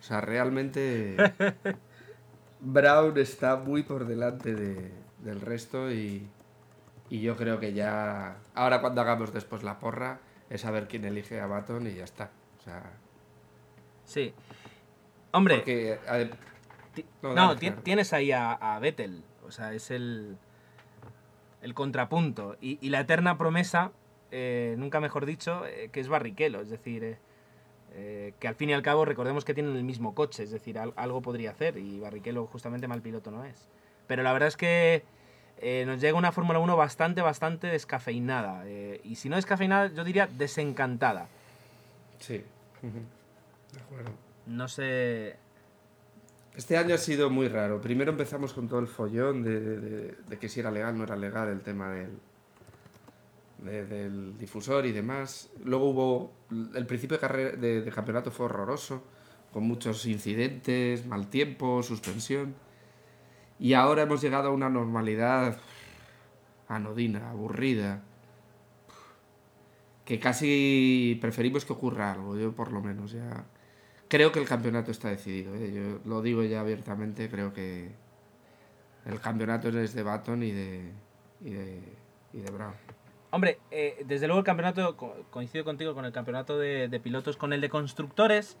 O 0.00 0.02
sea, 0.02 0.20
realmente 0.22 1.16
Brown 2.60 3.18
está 3.18 3.56
muy 3.56 3.82
por 3.82 4.06
delante 4.06 4.54
de- 4.54 4.90
del 5.22 5.40
resto 5.42 5.90
y, 5.92 6.26
y 7.10 7.20
yo 7.20 7.36
creo 7.36 7.60
que 7.60 7.74
ya... 7.74 8.38
Ahora 8.54 8.80
cuando 8.80 9.00
hagamos 9.02 9.32
después 9.34 9.62
la 9.62 9.78
porra 9.78 10.20
es 10.48 10.64
a 10.64 10.70
ver 10.70 10.88
quién 10.88 11.04
elige 11.04 11.40
a 11.40 11.46
Baton 11.46 11.86
y 11.86 11.94
ya 11.94 12.04
está. 12.04 12.30
O 12.60 12.62
sea, 12.62 12.82
Sí. 14.06 14.32
Hombre, 15.32 15.56
porque... 15.56 15.98
ver, 16.10 16.30
no, 17.22 17.28
no, 17.28 17.34
dale, 17.48 17.60
ti- 17.60 17.66
claro. 17.68 17.82
tienes 17.82 18.12
ahí 18.12 18.32
a, 18.32 18.52
a 18.52 18.78
Vettel. 18.78 19.22
O 19.46 19.50
sea, 19.50 19.72
es 19.72 19.90
el, 19.90 20.36
el 21.62 21.74
contrapunto. 21.74 22.56
Y, 22.60 22.78
y 22.84 22.90
la 22.90 23.00
eterna 23.00 23.38
promesa, 23.38 23.92
eh, 24.30 24.74
nunca 24.78 25.00
mejor 25.00 25.26
dicho, 25.26 25.64
eh, 25.66 25.90
que 25.92 26.00
es 26.00 26.08
Barrichello. 26.08 26.60
Es 26.60 26.70
decir, 26.70 27.04
eh, 27.04 27.18
eh, 27.94 28.34
que 28.40 28.48
al 28.48 28.54
fin 28.56 28.70
y 28.70 28.72
al 28.74 28.82
cabo 28.82 29.04
recordemos 29.04 29.44
que 29.44 29.54
tienen 29.54 29.76
el 29.76 29.84
mismo 29.84 30.14
coche. 30.14 30.42
Es 30.42 30.50
decir, 30.50 30.78
al- 30.78 30.92
algo 30.96 31.22
podría 31.22 31.50
hacer. 31.52 31.76
Y 31.78 32.00
Barrichello 32.00 32.46
justamente 32.46 32.88
mal 32.88 33.00
piloto 33.02 33.30
no 33.30 33.44
es. 33.44 33.68
Pero 34.06 34.22
la 34.22 34.32
verdad 34.32 34.48
es 34.48 34.56
que 34.56 35.04
nos 35.86 36.00
llega 36.00 36.16
una 36.16 36.30
Fórmula 36.32 36.58
1 36.60 36.76
bastante, 36.76 37.20
bastante 37.20 37.66
descafeinada. 37.66 38.64
y 38.68 39.16
si 39.16 39.28
no 39.28 39.36
descafeinada, 39.36 39.88
yo 39.88 40.04
diría 40.04 40.26
desencantada. 40.28 41.26
Sí. 42.18 42.44
De 42.82 43.80
acuerdo. 43.80 44.10
No 44.48 44.66
sé... 44.68 45.36
Este 46.56 46.76
año 46.76 46.94
ha 46.94 46.98
sido 46.98 47.30
muy 47.30 47.46
raro. 47.48 47.80
Primero 47.80 48.10
empezamos 48.10 48.52
con 48.52 48.66
todo 48.66 48.80
el 48.80 48.88
follón 48.88 49.44
de, 49.44 49.60
de- 49.60 50.12
de- 50.28 50.38
que 50.38 50.48
si 50.48 50.58
era 50.58 50.70
legal 50.72 50.96
no 50.98 51.04
era 51.04 51.14
legal 51.16 51.48
el 51.48 51.60
tema 51.60 51.90
del, 51.90 52.18
de- 53.58 53.86
del 53.86 54.36
difusor 54.38 54.84
y 54.86 54.92
demás. 54.92 55.50
Luego 55.64 55.90
hubo. 55.90 56.32
El 56.74 56.86
principio 56.86 57.16
de, 57.16 57.20
carrera, 57.20 57.56
de 57.56 57.88
campeonato 57.94 58.32
fue 58.32 58.46
horroroso, 58.46 59.04
con 59.52 59.64
muchos 59.64 60.04
incidentes, 60.06 61.06
mal 61.06 61.28
tiempo, 61.28 61.82
suspensión. 61.84 62.54
Y 63.60 63.74
ahora 63.74 64.02
hemos 64.02 64.20
llegado 64.20 64.48
a 64.48 64.52
una 64.52 64.68
normalidad 64.68 65.58
anodina, 66.66 67.30
aburrida. 67.30 68.02
Que 70.04 70.18
casi 70.18 71.18
preferimos 71.20 71.64
que 71.64 71.72
ocurra 71.72 72.12
algo, 72.12 72.36
yo 72.36 72.52
por 72.52 72.72
lo 72.72 72.80
menos 72.80 73.12
ya. 73.12 73.44
Creo 74.08 74.32
que 74.32 74.40
el 74.40 74.46
campeonato 74.48 74.90
está 74.90 75.10
decidido, 75.10 75.54
¿eh? 75.54 75.70
yo 75.72 76.00
lo 76.08 76.22
digo 76.22 76.42
ya 76.42 76.60
abiertamente, 76.60 77.28
creo 77.28 77.52
que 77.52 77.90
el 79.04 79.20
campeonato 79.20 79.68
es 79.68 79.94
de 79.94 80.02
Baton 80.02 80.42
y 80.42 80.50
de, 80.50 80.90
y 81.44 81.50
de, 81.50 81.80
y 82.32 82.38
de 82.40 82.50
Brown. 82.50 82.72
Hombre, 83.30 83.58
eh, 83.70 84.02
desde 84.06 84.26
luego 84.26 84.38
el 84.38 84.46
campeonato, 84.46 84.96
co- 84.96 85.14
coincido 85.30 85.62
contigo 85.62 85.94
con 85.94 86.06
el 86.06 86.12
campeonato 86.12 86.58
de, 86.58 86.88
pilotos, 87.02 87.36
con 87.36 87.52
el 87.52 87.60
de 87.60 87.68
constructores. 87.68 88.56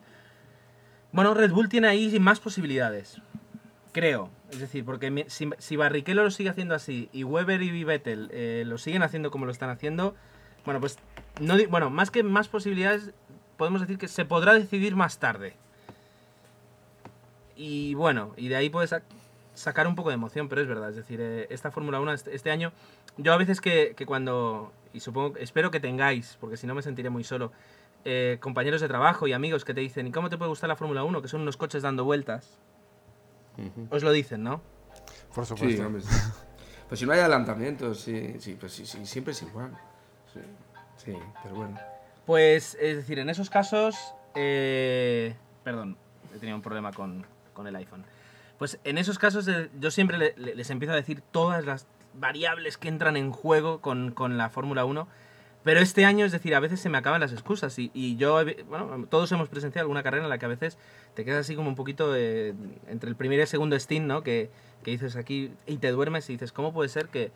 Bueno, 1.12 1.32
Red 1.32 1.52
Bull 1.52 1.70
tiene 1.70 1.88
ahí 1.88 2.18
más 2.20 2.38
posibilidades. 2.40 3.22
Creo. 3.92 4.28
Es 4.50 4.60
decir, 4.60 4.84
porque 4.84 5.24
si, 5.28 5.48
si 5.56 5.76
Barrichello 5.76 6.22
lo 6.22 6.30
sigue 6.30 6.50
haciendo 6.50 6.74
así 6.74 7.08
y 7.12 7.24
Weber 7.24 7.62
y 7.62 7.84
Vettel 7.84 8.28
eh, 8.32 8.64
lo 8.66 8.76
siguen 8.76 9.02
haciendo 9.02 9.30
como 9.30 9.46
lo 9.46 9.52
están 9.52 9.70
haciendo, 9.70 10.14
bueno, 10.66 10.80
pues 10.80 10.98
no 11.40 11.56
bueno, 11.70 11.88
más 11.88 12.10
que 12.10 12.22
más 12.22 12.48
posibilidades, 12.48 13.12
podemos 13.58 13.82
decir 13.82 13.98
que 13.98 14.08
se 14.08 14.24
podrá 14.24 14.54
decidir 14.54 14.96
más 14.96 15.18
tarde. 15.18 15.54
Y 17.56 17.94
bueno, 17.94 18.32
y 18.36 18.48
de 18.48 18.56
ahí 18.56 18.70
puedes 18.70 18.92
sac- 18.92 19.02
sacar 19.54 19.86
un 19.86 19.94
poco 19.96 20.08
de 20.10 20.14
emoción, 20.14 20.48
pero 20.48 20.62
es 20.62 20.68
verdad, 20.68 20.90
es 20.90 20.96
decir, 20.96 21.20
eh, 21.20 21.46
esta 21.50 21.70
Fórmula 21.70 22.00
1 22.00 22.12
este, 22.12 22.34
este 22.34 22.50
año, 22.50 22.72
yo 23.16 23.32
a 23.32 23.36
veces 23.36 23.60
que, 23.60 23.94
que 23.96 24.06
cuando 24.06 24.72
y 24.94 25.00
supongo, 25.00 25.36
espero 25.36 25.70
que 25.70 25.80
tengáis, 25.80 26.38
porque 26.40 26.56
si 26.56 26.66
no 26.66 26.74
me 26.74 26.82
sentiré 26.82 27.10
muy 27.10 27.24
solo, 27.24 27.52
eh, 28.04 28.38
compañeros 28.40 28.80
de 28.80 28.88
trabajo 28.88 29.26
y 29.26 29.32
amigos 29.32 29.64
que 29.64 29.74
te 29.74 29.80
dicen, 29.80 30.06
¿y 30.06 30.12
cómo 30.12 30.30
te 30.30 30.38
puede 30.38 30.48
gustar 30.48 30.68
la 30.68 30.76
Fórmula 30.76 31.02
1? 31.04 31.20
Que 31.20 31.28
son 31.28 31.40
unos 31.42 31.56
coches 31.56 31.82
dando 31.82 32.04
vueltas. 32.04 32.58
Os 33.90 34.02
lo 34.04 34.12
dicen, 34.12 34.44
¿no? 34.44 34.62
Por 35.34 35.44
supuesto. 35.44 36.00
sí. 36.00 36.08
Pues 36.88 37.00
si 37.00 37.06
no 37.06 37.12
hay 37.12 37.18
adelantamientos, 37.20 38.00
sí, 38.00 38.36
sí, 38.38 38.56
pues 38.58 38.72
sí, 38.72 38.86
sí, 38.86 39.04
siempre 39.04 39.32
es 39.32 39.42
igual. 39.42 39.76
Sí, 40.32 40.40
sí, 40.96 41.12
pero 41.42 41.54
bueno. 41.56 41.78
Pues, 42.28 42.76
es 42.78 42.94
decir, 42.98 43.18
en 43.20 43.30
esos 43.30 43.48
casos. 43.48 43.96
eh, 44.34 45.34
perdón, 45.64 45.96
he 46.36 46.38
tenido 46.38 46.56
un 46.56 46.62
problema 46.62 46.92
con, 46.92 47.24
con 47.54 47.66
el 47.66 47.74
iPhone. 47.74 48.04
Pues 48.58 48.78
en 48.84 48.98
esos 48.98 49.18
casos 49.18 49.48
eh, 49.48 49.70
yo 49.80 49.90
siempre 49.90 50.18
le- 50.18 50.34
le- 50.36 50.54
les 50.54 50.68
empiezo 50.68 50.92
a 50.92 50.96
decir 50.96 51.22
todas 51.32 51.64
las 51.64 51.86
variables 52.12 52.76
que 52.76 52.88
entran 52.88 53.16
en 53.16 53.30
juego 53.32 53.80
con, 53.80 54.10
con 54.10 54.36
la 54.36 54.50
Fórmula 54.50 54.84
1. 54.84 55.08
Pero 55.64 55.80
este 55.80 56.04
año, 56.04 56.26
es 56.26 56.32
decir, 56.32 56.54
a 56.54 56.60
veces 56.60 56.80
se 56.80 56.90
me 56.90 56.98
acaban 56.98 57.22
las 57.22 57.32
excusas. 57.32 57.78
Y, 57.78 57.90
y 57.94 58.16
yo, 58.16 58.44
vi- 58.44 58.56
bueno, 58.68 59.06
todos 59.08 59.32
hemos 59.32 59.48
presenciado 59.48 59.84
alguna 59.84 60.02
carrera 60.02 60.24
en 60.24 60.28
la 60.28 60.36
que 60.36 60.44
a 60.44 60.48
veces 60.48 60.76
te 61.14 61.24
quedas 61.24 61.40
así 61.46 61.56
como 61.56 61.70
un 61.70 61.76
poquito 61.76 62.14
eh, 62.14 62.52
entre 62.88 63.08
el 63.08 63.16
primer 63.16 63.38
y 63.38 63.42
el 63.42 63.48
segundo 63.48 63.74
stint, 63.80 64.04
¿no? 64.06 64.22
Que, 64.22 64.50
que 64.84 64.90
dices 64.90 65.16
aquí 65.16 65.50
y 65.66 65.78
te 65.78 65.90
duermes 65.92 66.28
y 66.28 66.34
dices, 66.34 66.52
¿cómo 66.52 66.74
puede 66.74 66.90
ser 66.90 67.08
que, 67.08 67.30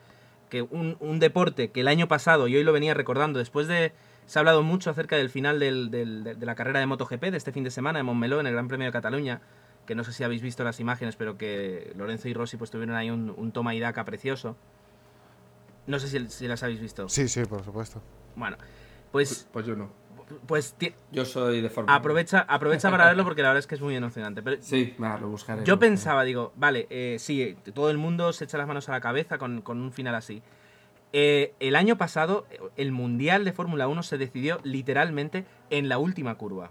que 0.50 0.61
un, 0.61 0.99
un 1.00 1.18
deporte 1.18 1.70
que 1.70 1.80
el 1.80 1.88
año 1.88 2.08
pasado, 2.08 2.46
y 2.46 2.56
hoy 2.56 2.62
lo 2.62 2.75
venía 2.75 2.92
recordando, 2.92 3.38
después 3.38 3.68
de... 3.68 3.92
Se 4.26 4.38
ha 4.38 4.41
hablado 4.41 4.62
mucho 4.62 4.91
acerca 4.91 5.17
del 5.17 5.29
final 5.31 5.59
del- 5.59 5.91
del- 5.91 6.25
de, 6.25 6.35
de 6.35 6.47
la 6.47 6.55
carrera 6.55 6.81
de 6.81 6.87
MotoGP 6.87 7.31
de 7.31 7.37
este 7.37 7.52
fin 7.52 7.64
de 7.64 7.71
semana 7.71 7.99
en 8.00 8.07
Montmeló, 8.07 8.41
en 8.41 8.47
el 8.47 8.52
Gran 8.55 8.69
Premio 8.69 8.87
de 8.87 8.93
Cataluña, 8.93 9.41
que 9.87 9.95
no 9.95 10.05
sé 10.05 10.12
si 10.12 10.23
habéis 10.25 10.43
visto 10.43 10.62
las 10.64 10.79
imágenes, 10.81 11.17
pero 11.17 11.37
que 11.37 11.93
Lorenzo 11.97 12.29
y 12.29 12.35
Rossi 12.35 12.57
pues 12.57 12.71
tuvieron 12.71 12.95
ahí 12.97 13.11
un, 13.11 13.35
un 13.37 13.52
toma 13.52 13.75
y 13.75 13.81
daca 13.81 14.05
precioso. 14.05 14.57
No 15.87 15.99
sé 15.99 16.09
si, 16.09 16.29
si 16.31 16.47
las 16.49 16.62
habéis 16.62 16.81
visto. 16.81 17.09
Sí, 17.09 17.29
sí, 17.29 17.45
por 17.45 17.64
supuesto. 17.64 18.00
Bueno, 18.37 18.57
pues, 19.11 19.49
Pues 19.52 19.67
yo 19.67 19.75
no. 19.75 19.91
pues 20.47 20.75
ti- 20.75 20.95
Yo 21.11 21.25
soy 21.25 21.61
de 21.61 21.69
Fórmula 21.69 21.97
aprovecha, 21.97 22.41
aprovecha 22.49 22.91
para 22.91 23.07
verlo 23.07 23.25
porque 23.25 23.43
la 23.43 23.49
verdad 23.49 23.59
es 23.59 23.67
que 23.67 23.75
es 23.75 23.81
muy 23.81 23.97
emocionante. 23.97 24.43
Pero 24.43 24.62
Sí, 24.62 24.95
va, 25.02 25.19
lo 25.19 25.29
buscaré. 25.29 25.64
yo 25.64 25.75
lo 25.75 25.81
pensaba, 25.81 26.23
digo, 26.23 26.52
vale, 26.57 26.87
eh, 26.88 27.17
sí, 27.19 27.57
todo 27.75 27.91
el 27.91 27.99
mundo 27.99 28.33
se 28.33 28.45
echa 28.45 28.57
las 28.59 28.69
manos 28.69 28.88
a 28.88 28.93
la 28.93 29.00
cabeza 29.00 29.37
con, 29.38 29.61
con 29.62 29.81
un 29.83 29.93
final 29.93 30.14
así. 30.14 30.41
Eh, 31.12 31.54
el 31.61 31.76
año 31.76 31.99
pasado, 31.99 32.47
el 32.76 32.92
Mundial 32.92 33.45
de 33.45 33.52
Fórmula 33.52 33.87
1 33.88 34.02
se 34.02 34.19
decidió 34.19 34.59
literalmente 34.64 35.45
en 35.71 35.88
la 35.88 35.99
última 35.99 36.37
curva. 36.37 36.71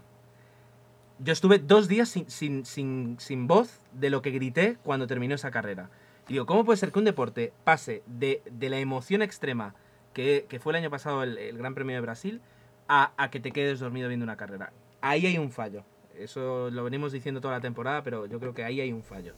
Yo 1.18 1.32
estuve 1.32 1.58
dos 1.58 1.86
días 1.86 2.08
sin, 2.08 3.46
voz 3.46 3.80
de 3.92 4.10
lo 4.10 4.22
que 4.22 4.30
grité 4.32 4.78
cuando 4.82 5.06
terminó 5.06 5.36
esa 5.36 5.52
carrera. 5.52 5.90
Y 6.28 6.34
digo, 6.34 6.46
¿cómo 6.46 6.64
puede 6.64 6.78
ser 6.78 6.90
que 6.90 6.98
un 6.98 7.04
deporte 7.04 7.52
pase 7.64 8.02
de, 8.06 8.42
la 8.60 8.78
emoción 8.78 9.22
extrema 9.22 9.74
que, 10.12 10.46
fue 10.60 10.72
el 10.72 10.76
año 10.76 10.90
pasado 10.90 11.22
el, 11.22 11.56
Gran 11.56 11.74
Premio 11.74 11.94
de 11.94 12.00
Brasil 12.00 12.40
a 12.88 13.28
que 13.30 13.38
te 13.38 13.52
quedes 13.52 13.78
dormido 13.78 14.08
viendo 14.08 14.24
una 14.24 14.36
carrera? 14.36 14.72
Ahí 15.00 15.26
hay 15.26 15.38
un 15.38 15.52
fallo. 15.52 15.84
Eso 16.18 16.70
lo 16.70 16.84
venimos 16.84 17.12
diciendo 17.12 17.40
toda 17.40 17.54
la 17.54 17.60
temporada, 17.60 18.02
pero 18.02 18.26
yo 18.26 18.38
creo 18.40 18.54
que 18.54 18.64
ahí 18.64 18.80
hay 18.80 18.92
un 18.92 19.02
fallo. 19.02 19.34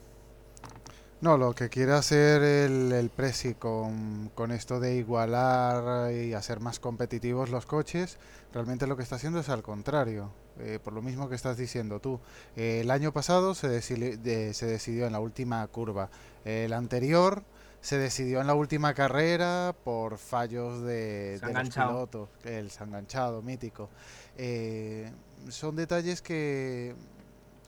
No, 1.25 1.38
lo 1.38 1.54
que 1.54 1.71
quiere 1.71 1.93
hacer 1.93 2.43
el, 2.43 2.93
el 2.93 3.09
Prezi 3.09 3.54
con, 3.54 4.31
con 4.35 4.50
esto 4.50 4.78
de 4.78 4.97
igualar 4.97 6.12
y 6.12 6.35
hacer 6.35 6.61
más 6.61 6.78
competitivos 6.78 7.49
los 7.49 7.64
coches, 7.64 8.19
realmente 8.52 8.87
lo 8.87 8.95
que 8.95 9.04
está 9.04 9.16
haciendo 9.16 9.40
es 9.40 9.49
al 9.49 9.62
contrario. 9.62 10.31
Eh, 10.61 10.78
por 10.85 10.93
lo 10.93 11.00
mismo 11.00 11.31
que 11.31 11.35
estás 11.35 11.57
diciendo 11.57 11.99
tú. 11.99 12.21
Eh, 12.57 12.81
el 12.83 12.90
año 12.90 13.11
pasado 13.11 13.54
se, 13.54 13.69
decili- 13.69 14.19
de- 14.19 14.52
se 14.52 14.66
decidió 14.66 15.07
en 15.07 15.12
la 15.14 15.21
última 15.21 15.66
curva. 15.69 16.11
El 16.45 16.75
anterior 16.75 17.43
se 17.81 17.97
decidió 17.97 18.43
en 18.43 18.47
la 18.47 18.54
última 18.54 18.93
carrera 18.93 19.75
por 19.83 20.19
fallos 20.19 20.83
de, 20.83 21.38
de 21.38 21.40
los 21.40 21.50
pilotos. 21.88 22.28
El 22.45 22.71
enganchado, 22.83 23.40
mítico. 23.40 23.88
Eh, 24.37 25.11
son 25.49 25.75
detalles 25.75 26.21
que, 26.21 26.95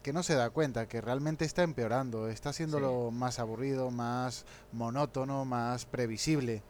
que 0.06 0.12
no 0.12 0.22
se 0.22 0.36
da 0.36 0.50
cuenta, 0.50 0.86
que 0.86 1.00
realmente 1.00 1.44
está 1.44 1.64
empeorando, 1.64 2.28
está 2.28 2.50
haciéndolo 2.50 3.10
más 3.10 3.40
aburrido, 3.40 3.90
más 3.90 4.46
monótono, 4.70 5.44
más 5.44 5.84
previsible. 5.84 6.62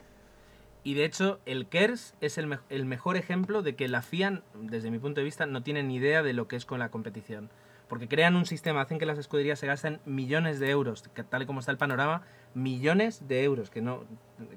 Y 0.85 0.95
de 0.95 1.05
hecho, 1.05 1.39
el 1.45 1.67
KERS 1.67 2.15
es 2.23 2.39
el, 2.39 2.47
me- 2.47 2.61
el 2.71 2.87
mejor 2.87 3.19
ejemplo 3.19 3.61
de 3.61 3.77
que 3.77 3.89
la 3.89 4.01
FIA, 4.01 4.41
desde 4.55 4.91
mi 4.91 4.99
punto 4.99 5.21
de 5.21 5.27
vista, 5.27 5.45
no 5.45 5.63
tiene 5.63 5.83
ni 5.83 5.97
idea 5.97 6.23
de 6.23 6.33
lo 6.33 6.49
que 6.49 6.57
es 6.57 6.65
con 6.65 6.79
la 6.79 6.89
competición. 6.89 7.51
Porque 7.91 8.09
crean 8.09 8.37
un 8.37 8.47
sistema, 8.47 8.81
hacen 8.81 8.99
que 8.99 9.05
las 9.05 9.19
escuderías 9.19 9.59
se 9.59 9.67
gasten 9.67 10.01
millones 10.07 10.59
de 10.59 10.71
euros, 10.71 11.03
que 11.03 11.23
tal 11.23 11.43
y 11.43 11.47
como 11.47 11.61
está 11.61 11.71
el 11.73 11.77
panorama, 11.77 12.23
millones 12.55 13.29
de 13.29 13.45
euros, 13.45 13.69
que, 13.69 13.83
no, 13.83 14.05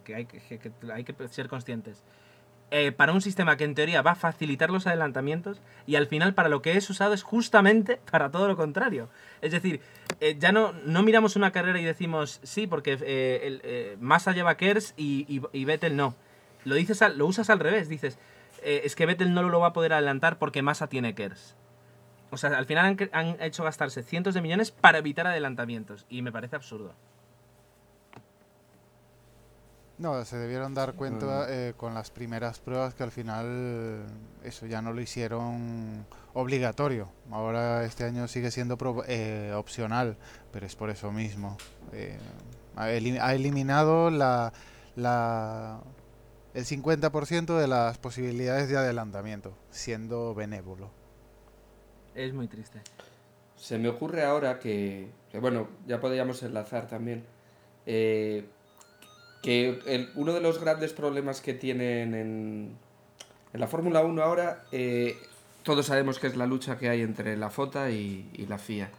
que, 0.06 0.16
hay, 0.16 0.26
que, 0.26 0.40
que 0.40 0.72
hay 0.94 1.04
que 1.04 1.28
ser 1.28 1.50
conscientes. 1.50 2.06
Eh, 2.72 2.92
para 2.92 3.14
un 3.14 3.22
sistema 3.22 3.58
que 3.58 3.64
en 3.64 3.74
teoría 3.74 4.04
va 4.04 4.12
a 4.12 4.16
facilitar 4.16 4.70
los 4.70 4.86
adelantamientos 4.86 5.60
y 5.88 5.96
al 5.96 6.06
final 6.06 6.36
para 6.36 6.50
lo 6.50 6.62
que 6.62 6.78
es 6.78 6.88
usado 6.92 7.16
es 7.16 7.24
justamente 7.24 8.00
para 8.12 8.30
todo 8.30 8.48
lo 8.48 8.56
contrario. 8.56 9.10
Es 9.42 9.52
decir, 9.52 9.82
eh, 10.20 10.36
ya 10.38 10.52
no, 10.52 10.74
no 10.86 11.02
miramos 11.02 11.36
una 11.36 11.52
carrera 11.52 11.80
y 11.80 11.84
decimos 11.84 12.40
sí, 12.44 12.68
porque 12.68 12.98
eh, 13.02 13.40
el, 13.44 13.62
eh, 13.64 13.98
Massa 14.00 14.34
lleva 14.34 14.56
Kers 14.56 14.94
y, 14.98 15.26
y, 15.28 15.42
y 15.52 15.66
Vettel 15.66 15.96
no. 15.96 16.14
Lo, 16.64 16.76
dices 16.76 17.02
al- 17.02 17.18
lo 17.18 17.26
usas 17.26 17.50
al 17.50 17.60
revés, 17.60 17.90
dices, 17.90 18.20
eh, 18.62 18.82
es 18.84 18.96
que 18.96 19.08
Vettel 19.08 19.34
no 19.34 19.42
lo 19.42 19.60
va 19.60 19.68
a 19.70 19.74
poder 19.74 19.94
adelantar 19.94 20.38
porque 20.38 20.62
Massa 20.62 20.86
tiene 20.88 21.16
Kers. 21.16 21.56
O 22.30 22.38
sea, 22.38 22.52
al 22.56 22.68
final 22.68 22.86
han, 22.86 23.10
han 23.14 23.42
hecho 23.42 23.64
gastarse 23.64 24.04
cientos 24.04 24.36
de 24.36 24.42
millones 24.42 24.70
para 24.70 25.00
evitar 25.00 25.26
adelantamientos 25.26 26.06
y 26.08 26.22
me 26.22 26.32
parece 26.32 26.56
absurdo. 26.56 26.94
No, 30.00 30.24
se 30.24 30.38
debieron 30.38 30.74
dar 30.74 30.94
cuenta 30.94 31.46
eh, 31.50 31.74
con 31.76 31.94
las 31.94 32.10
primeras 32.10 32.60
pruebas 32.60 32.94
que 32.96 33.04
al 33.04 33.12
final 33.12 34.06
eso 34.44 34.66
ya 34.66 34.82
no 34.82 34.94
lo 34.94 35.02
hicieron 35.02 36.06
obligatorio. 36.34 37.10
Ahora 37.32 37.84
este 37.84 38.06
año 38.06 38.28
sigue 38.30 38.50
siendo 38.50 38.78
pro- 38.78 39.04
eh, 39.08 39.52
opcional, 39.54 40.16
pero 40.54 40.66
es 40.66 40.76
por 40.78 40.90
eso 40.90 41.12
mismo. 41.12 41.58
Eh, 41.92 42.18
ha, 42.78 42.90
eli- 42.92 43.18
ha 43.20 43.34
eliminado 43.34 44.10
la, 44.10 44.54
la, 44.96 45.82
el 46.54 46.64
50% 46.66 47.58
de 47.58 47.68
las 47.68 47.98
posibilidades 47.98 48.70
de 48.70 48.78
adelantamiento, 48.78 49.54
siendo 49.70 50.34
benévolo. 50.34 50.92
Es 52.16 52.34
muy 52.34 52.48
triste. 52.48 52.80
Se 53.58 53.78
me 53.78 53.90
ocurre 53.90 54.24
ahora 54.24 54.60
que, 54.60 55.12
que, 55.30 55.40
bueno, 55.40 55.68
ya 55.86 56.00
podríamos 56.00 56.42
enlazar 56.44 56.88
también, 56.88 57.26
eh, 57.86 58.48
que 59.42 59.80
el- 59.86 60.10
uno 60.16 60.34
de 60.34 60.42
los 60.42 60.60
grandes 60.60 60.94
problemas 60.94 61.42
que 61.42 61.54
tienen 61.54 62.14
en, 62.14 62.78
en 63.54 63.60
la 63.60 63.68
Fórmula 63.68 64.02
1 64.02 64.22
ahora, 64.22 64.64
eh, 64.72 65.18
todos 65.64 65.86
sabemos 65.88 66.20
que 66.20 66.28
es 66.28 66.36
la 66.38 66.46
lucha 66.46 66.78
que 66.78 66.90
hay 66.90 67.02
entre 67.02 67.38
la 67.38 67.50
FOTA 67.50 67.90
y, 67.92 68.30
y 68.34 68.46
la 68.48 68.58
FIA. 68.58 68.90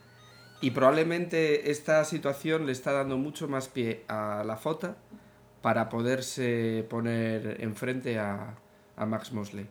Y 0.63 0.73
probablemente 0.73 1.71
esta 1.71 2.05
situación 2.05 2.67
le 2.67 2.73
está 2.73 2.93
dando 2.93 3.17
mucho 3.17 3.49
más 3.49 3.69
pie 3.69 4.05
a 4.09 4.45
la 4.47 4.57
FOTA 4.57 4.97
para 5.63 5.89
poderse 5.89 6.85
poner 6.89 7.57
enfrente 7.61 8.19
a, 8.19 8.55
a 8.97 9.07
Max 9.07 9.33
Mosley. 9.33 9.67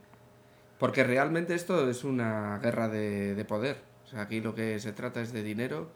Porque 0.79 1.03
realmente 1.03 1.53
esto 1.55 1.89
es 1.89 2.03
una 2.03 2.57
guerra 2.59 2.87
de, 2.87 3.35
de 3.35 3.45
poder. 3.45 3.77
Aquí 4.15 4.41
lo 4.41 4.55
que 4.55 4.79
se 4.79 4.91
trata 4.93 5.21
es 5.21 5.31
de 5.33 5.43
dinero 5.43 5.89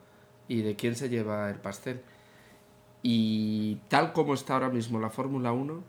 y 0.46 0.62
de 0.62 0.76
quién 0.76 0.94
se 0.94 1.08
lleva 1.08 1.48
el 1.50 1.56
pastel. 1.56 2.00
Y 3.06 3.76
tal 3.88 4.14
como 4.14 4.32
está 4.32 4.54
ahora 4.54 4.70
mismo 4.70 4.98
la 4.98 5.10
Fórmula 5.10 5.52
1, 5.52 5.82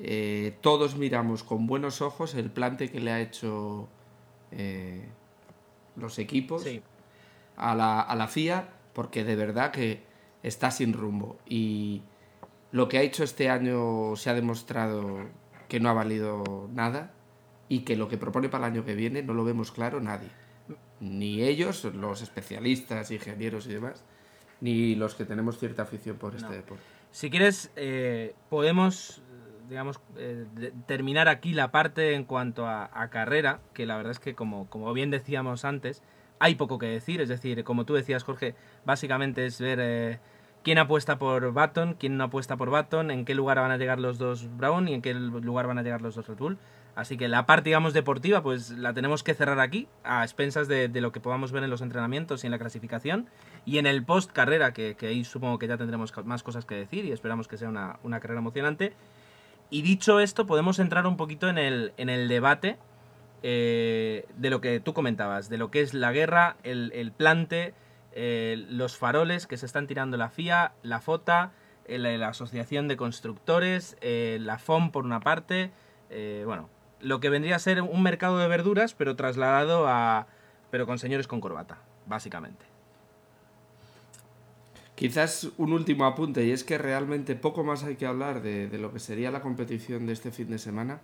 eh, 0.00 0.56
todos 0.60 0.96
miramos 0.96 1.44
con 1.44 1.68
buenos 1.68 2.02
ojos 2.02 2.34
el 2.34 2.50
plante 2.50 2.90
que 2.90 2.98
le 2.98 3.12
ha 3.12 3.20
hecho 3.20 3.88
eh, 4.50 5.06
los 5.94 6.18
equipos 6.18 6.64
Sí. 6.64 6.82
a 7.56 7.76
la, 7.76 8.00
a 8.00 8.16
la 8.16 8.26
FIA, 8.26 8.70
porque 8.92 9.22
de 9.22 9.36
verdad 9.36 9.70
que 9.70 10.02
está 10.42 10.72
sin 10.72 10.92
rumbo. 10.94 11.38
Y 11.46 12.02
lo 12.72 12.88
que 12.88 12.98
ha 12.98 13.02
hecho 13.02 13.22
este 13.22 13.48
año 13.48 14.16
se 14.16 14.28
ha 14.28 14.34
demostrado 14.34 15.28
que 15.68 15.78
no 15.78 15.90
ha 15.90 15.92
valido 15.92 16.68
nada 16.72 17.12
y 17.68 17.80
que 17.80 17.94
lo 17.94 18.08
que 18.08 18.18
propone 18.18 18.48
para 18.48 18.66
el 18.66 18.72
año 18.72 18.84
que 18.84 18.96
viene 18.96 19.22
no 19.22 19.32
lo 19.32 19.44
vemos 19.44 19.70
claro 19.70 20.00
nadie. 20.00 20.28
Ni 20.98 21.40
ellos, 21.42 21.84
los 21.84 22.20
especialistas, 22.20 23.12
ingenieros 23.12 23.66
y 23.68 23.74
demás, 23.74 24.04
ni 24.62 24.94
los 24.94 25.14
que 25.14 25.26
tenemos 25.26 25.58
cierta 25.58 25.82
afición 25.82 26.16
por 26.16 26.34
este 26.34 26.48
No. 26.48 26.54
deporte. 26.54 26.82
Si 27.10 27.28
quieres, 27.28 27.70
eh, 27.76 28.34
podemos, 28.48 29.20
digamos, 29.68 30.00
eh, 30.16 30.46
de- 30.54 30.72
terminar 30.86 31.28
aquí 31.28 31.52
la 31.52 31.70
parte 31.70 32.14
en 32.14 32.24
cuanto 32.24 32.66
a, 32.66 32.88
a 32.94 33.10
carrera, 33.10 33.60
que 33.74 33.84
la 33.84 33.96
verdad 33.98 34.12
es 34.12 34.18
que, 34.20 34.34
como, 34.34 34.70
como 34.70 34.90
bien 34.94 35.10
decíamos 35.10 35.64
antes, 35.66 36.02
hay 36.38 36.54
poco 36.54 36.78
que 36.78 36.86
decir. 36.86 37.20
Es 37.20 37.28
decir, 37.28 37.64
como 37.64 37.84
tú 37.84 37.94
decías, 37.94 38.22
Jorge, 38.24 38.54
básicamente 38.86 39.44
es 39.44 39.60
ver 39.60 39.78
eh, 39.82 40.20
quién 40.62 40.78
apuesta 40.78 41.18
por 41.18 41.52
Baton, 41.52 41.94
quién 41.98 42.16
no 42.16 42.24
apuesta 42.24 42.56
por 42.56 42.70
Baton, 42.70 43.10
en 43.10 43.24
qué 43.24 43.34
lugar 43.34 43.58
van 43.58 43.72
a 43.72 43.76
llegar 43.76 43.98
los 43.98 44.16
dos 44.16 44.48
Brown 44.56 44.86
y 44.88 44.94
en 44.94 45.02
qué 45.02 45.12
lugar 45.12 45.66
van 45.66 45.78
a 45.78 45.82
llegar 45.82 46.00
los 46.02 46.14
dos 46.14 46.26
Red 46.28 46.36
Bull. 46.38 46.58
Así 46.94 47.16
que 47.16 47.26
la 47.26 47.46
parte, 47.46 47.70
digamos, 47.70 47.94
deportiva, 47.94 48.42
pues 48.42 48.70
la 48.70 48.92
tenemos 48.92 49.22
que 49.22 49.32
cerrar 49.32 49.60
aquí, 49.60 49.88
a 50.04 50.24
expensas 50.24 50.68
de, 50.68 50.88
de 50.88 51.00
lo 51.00 51.10
que 51.10 51.20
podamos 51.20 51.50
ver 51.50 51.64
en 51.64 51.70
los 51.70 51.80
entrenamientos 51.80 52.44
y 52.44 52.46
en 52.48 52.50
la 52.50 52.58
clasificación. 52.58 53.28
Y 53.64 53.78
en 53.78 53.86
el 53.86 54.04
post 54.04 54.32
carrera, 54.32 54.72
que, 54.72 54.96
ahí 55.00 55.24
supongo 55.24 55.58
que 55.58 55.68
ya 55.68 55.76
tendremos 55.76 56.12
más 56.24 56.42
cosas 56.42 56.64
que 56.64 56.74
decir 56.74 57.04
y 57.04 57.12
esperamos 57.12 57.46
que 57.46 57.56
sea 57.56 57.68
una, 57.68 58.20
carrera 58.20 58.40
emocionante. 58.40 58.94
Y 59.70 59.82
dicho 59.82 60.20
esto, 60.20 60.46
podemos 60.46 60.78
entrar 60.78 61.06
un 61.06 61.16
poquito 61.16 61.48
en 61.48 61.58
el, 61.58 62.28
debate 62.28 62.78
eh, 63.42 64.26
de 64.36 64.50
lo 64.50 64.60
que 64.60 64.80
tú 64.80 64.92
comentabas, 64.94 65.48
de 65.48 65.58
lo 65.58 65.70
que 65.70 65.80
es 65.80 65.94
la 65.94 66.12
guerra, 66.12 66.56
el, 66.64 67.12
plante, 67.16 67.72
eh, 68.12 68.66
los 68.68 68.96
faroles 68.96 69.46
que 69.46 69.56
se 69.56 69.66
están 69.66 69.86
tirando 69.86 70.16
la 70.16 70.28
FIA, 70.28 70.72
la 70.82 71.00
FOTA, 71.00 71.52
eh, 71.86 71.98
la, 71.98 72.28
Asociación 72.28 72.88
de 72.88 72.96
Constructores, 72.96 73.96
la 74.02 74.58
FOM 74.58 74.90
por 74.90 75.04
una 75.04 75.20
parte, 75.20 75.70
bueno, 76.44 76.68
lo 77.00 77.20
que 77.20 77.30
vendría 77.30 77.56
a 77.56 77.60
ser 77.60 77.80
un 77.80 78.02
mercado 78.02 78.38
de 78.38 78.48
verduras, 78.48 78.94
pero 78.94 79.16
trasladado 79.16 79.86
a... 79.88 80.26
pero 80.70 80.84
con 80.84 80.98
señores 80.98 81.28
con 81.28 81.40
corbata, 81.40 81.78
básicamente. 82.06 82.71
Quizás 85.02 85.50
un 85.58 85.72
último 85.72 86.04
apunte, 86.04 86.46
y 86.46 86.52
es 86.52 86.62
que 86.62 86.78
realmente 86.78 87.34
poco 87.34 87.64
más 87.64 87.82
hay 87.82 87.96
que 87.96 88.06
hablar 88.06 88.40
de, 88.40 88.68
lo 88.78 88.92
que 88.92 89.00
sería 89.00 89.32
la 89.32 89.40
competición 89.40 90.06
de 90.06 90.12
este 90.12 90.30
fin 90.30 90.48
de 90.48 90.60
semana, 90.60 91.00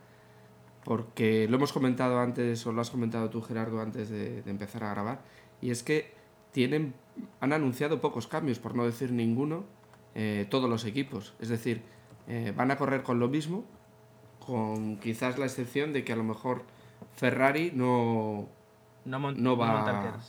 porque 0.85 1.49
lo 1.49 1.57
hemos 1.57 1.73
comentado 1.73 2.21
antes, 2.21 2.64
o 2.64 2.71
lo 2.71 2.81
has 2.81 2.90
comentado 2.90 3.28
tú, 3.28 3.43
Gerardo, 3.43 3.81
antes 3.81 4.09
de, 4.09 4.45
empezar 4.47 4.85
a 4.85 4.90
grabar, 4.90 5.25
y 5.61 5.73
es 5.73 5.83
que 5.83 6.14
tienen, 6.52 6.95
han 7.40 7.52
anunciado 7.52 8.00
pocos 8.00 8.28
cambios, 8.28 8.61
por 8.61 8.76
no 8.76 8.85
decir 8.85 9.11
ninguno, 9.11 9.64
eh, 10.14 10.47
todos 10.49 10.71
los 10.71 10.85
equipos. 10.85 11.35
Es 11.40 11.49
decir, 11.49 11.83
eh, 12.28 12.52
van 12.57 12.71
a 12.71 12.76
correr 12.76 13.02
con 13.02 13.19
lo 13.19 13.26
mismo, 13.26 13.64
con 14.47 14.99
quizás 14.99 15.40
la 15.40 15.47
excepción 15.47 15.93
de 15.93 16.05
que 16.05 16.12
a 16.12 16.17
lo 16.17 16.23
mejor 16.23 16.62
Ferrari 17.17 17.73
no, 17.75 18.49
no, 19.05 19.57
va... 19.57 20.21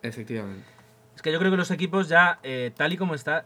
Efectivamente. 0.00 0.73
Es 1.14 1.22
que 1.22 1.32
yo 1.32 1.38
creo 1.38 1.50
que 1.50 1.56
los 1.56 1.70
equipos 1.70 2.08
ya, 2.08 2.38
eh, 2.42 2.72
tal 2.76 2.92
y 2.92 2.96
como 2.96 3.14
está, 3.14 3.44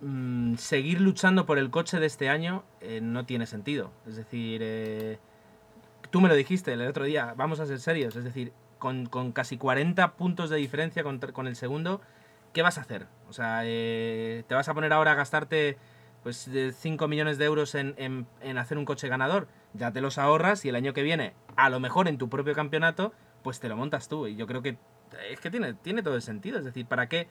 mm, 0.00 0.56
seguir 0.56 1.00
luchando 1.00 1.46
por 1.46 1.58
el 1.58 1.70
coche 1.70 2.00
de 2.00 2.06
este 2.06 2.28
año 2.28 2.64
eh, 2.80 3.00
no 3.02 3.26
tiene 3.26 3.46
sentido. 3.46 3.92
Es 4.06 4.16
decir, 4.16 4.60
eh, 4.64 5.18
tú 6.10 6.20
me 6.20 6.28
lo 6.28 6.34
dijiste 6.34 6.72
el 6.72 6.82
otro 6.82 7.04
día, 7.04 7.34
vamos 7.36 7.60
a 7.60 7.66
ser 7.66 7.78
serios. 7.80 8.16
Es 8.16 8.24
decir, 8.24 8.52
con, 8.78 9.06
casi 9.32 9.58
40 9.58 10.14
puntos 10.14 10.50
de 10.50 10.56
diferencia 10.56 11.02
con, 11.02 11.46
el 11.46 11.56
segundo, 11.56 12.00
¿qué 12.52 12.62
vas 12.62 12.78
a 12.78 12.82
hacer? 12.82 13.06
O 13.28 13.32
sea, 13.32 13.60
¿te 13.62 14.44
vas 14.54 14.68
a 14.68 14.74
poner 14.74 14.92
ahora 14.92 15.12
a 15.12 15.14
gastarte 15.14 15.76
pues 16.22 16.50
5 16.78 17.08
millones 17.08 17.38
de 17.38 17.44
euros 17.44 17.74
en 17.74 18.26
hacer 18.58 18.78
un 18.78 18.86
coche 18.86 19.08
ganador? 19.08 19.48
Ya 19.74 19.92
te 19.92 20.00
los 20.00 20.18
ahorras 20.18 20.64
y 20.64 20.70
el 20.70 20.76
año 20.76 20.94
que 20.94 21.02
viene, 21.02 21.34
a 21.56 21.70
lo 21.70 21.78
mejor 21.78 22.08
en 22.08 22.18
tu 22.18 22.28
propio 22.28 22.54
campeonato, 22.54 23.12
pues 23.42 23.60
te 23.60 23.68
lo 23.68 23.76
montas 23.76 24.08
tú. 24.08 24.26
Y 24.26 24.36
yo 24.36 24.46
creo 24.46 24.62
que 24.62 24.78
es 25.30 25.40
que 25.40 25.50
tiene, 25.50 25.74
tiene 25.74 26.02
todo 26.02 26.14
el 26.16 26.22
sentido. 26.22 26.58
Es 26.58 26.64
decir, 26.64 26.86
¿para 26.86 27.08
qué? 27.08 27.28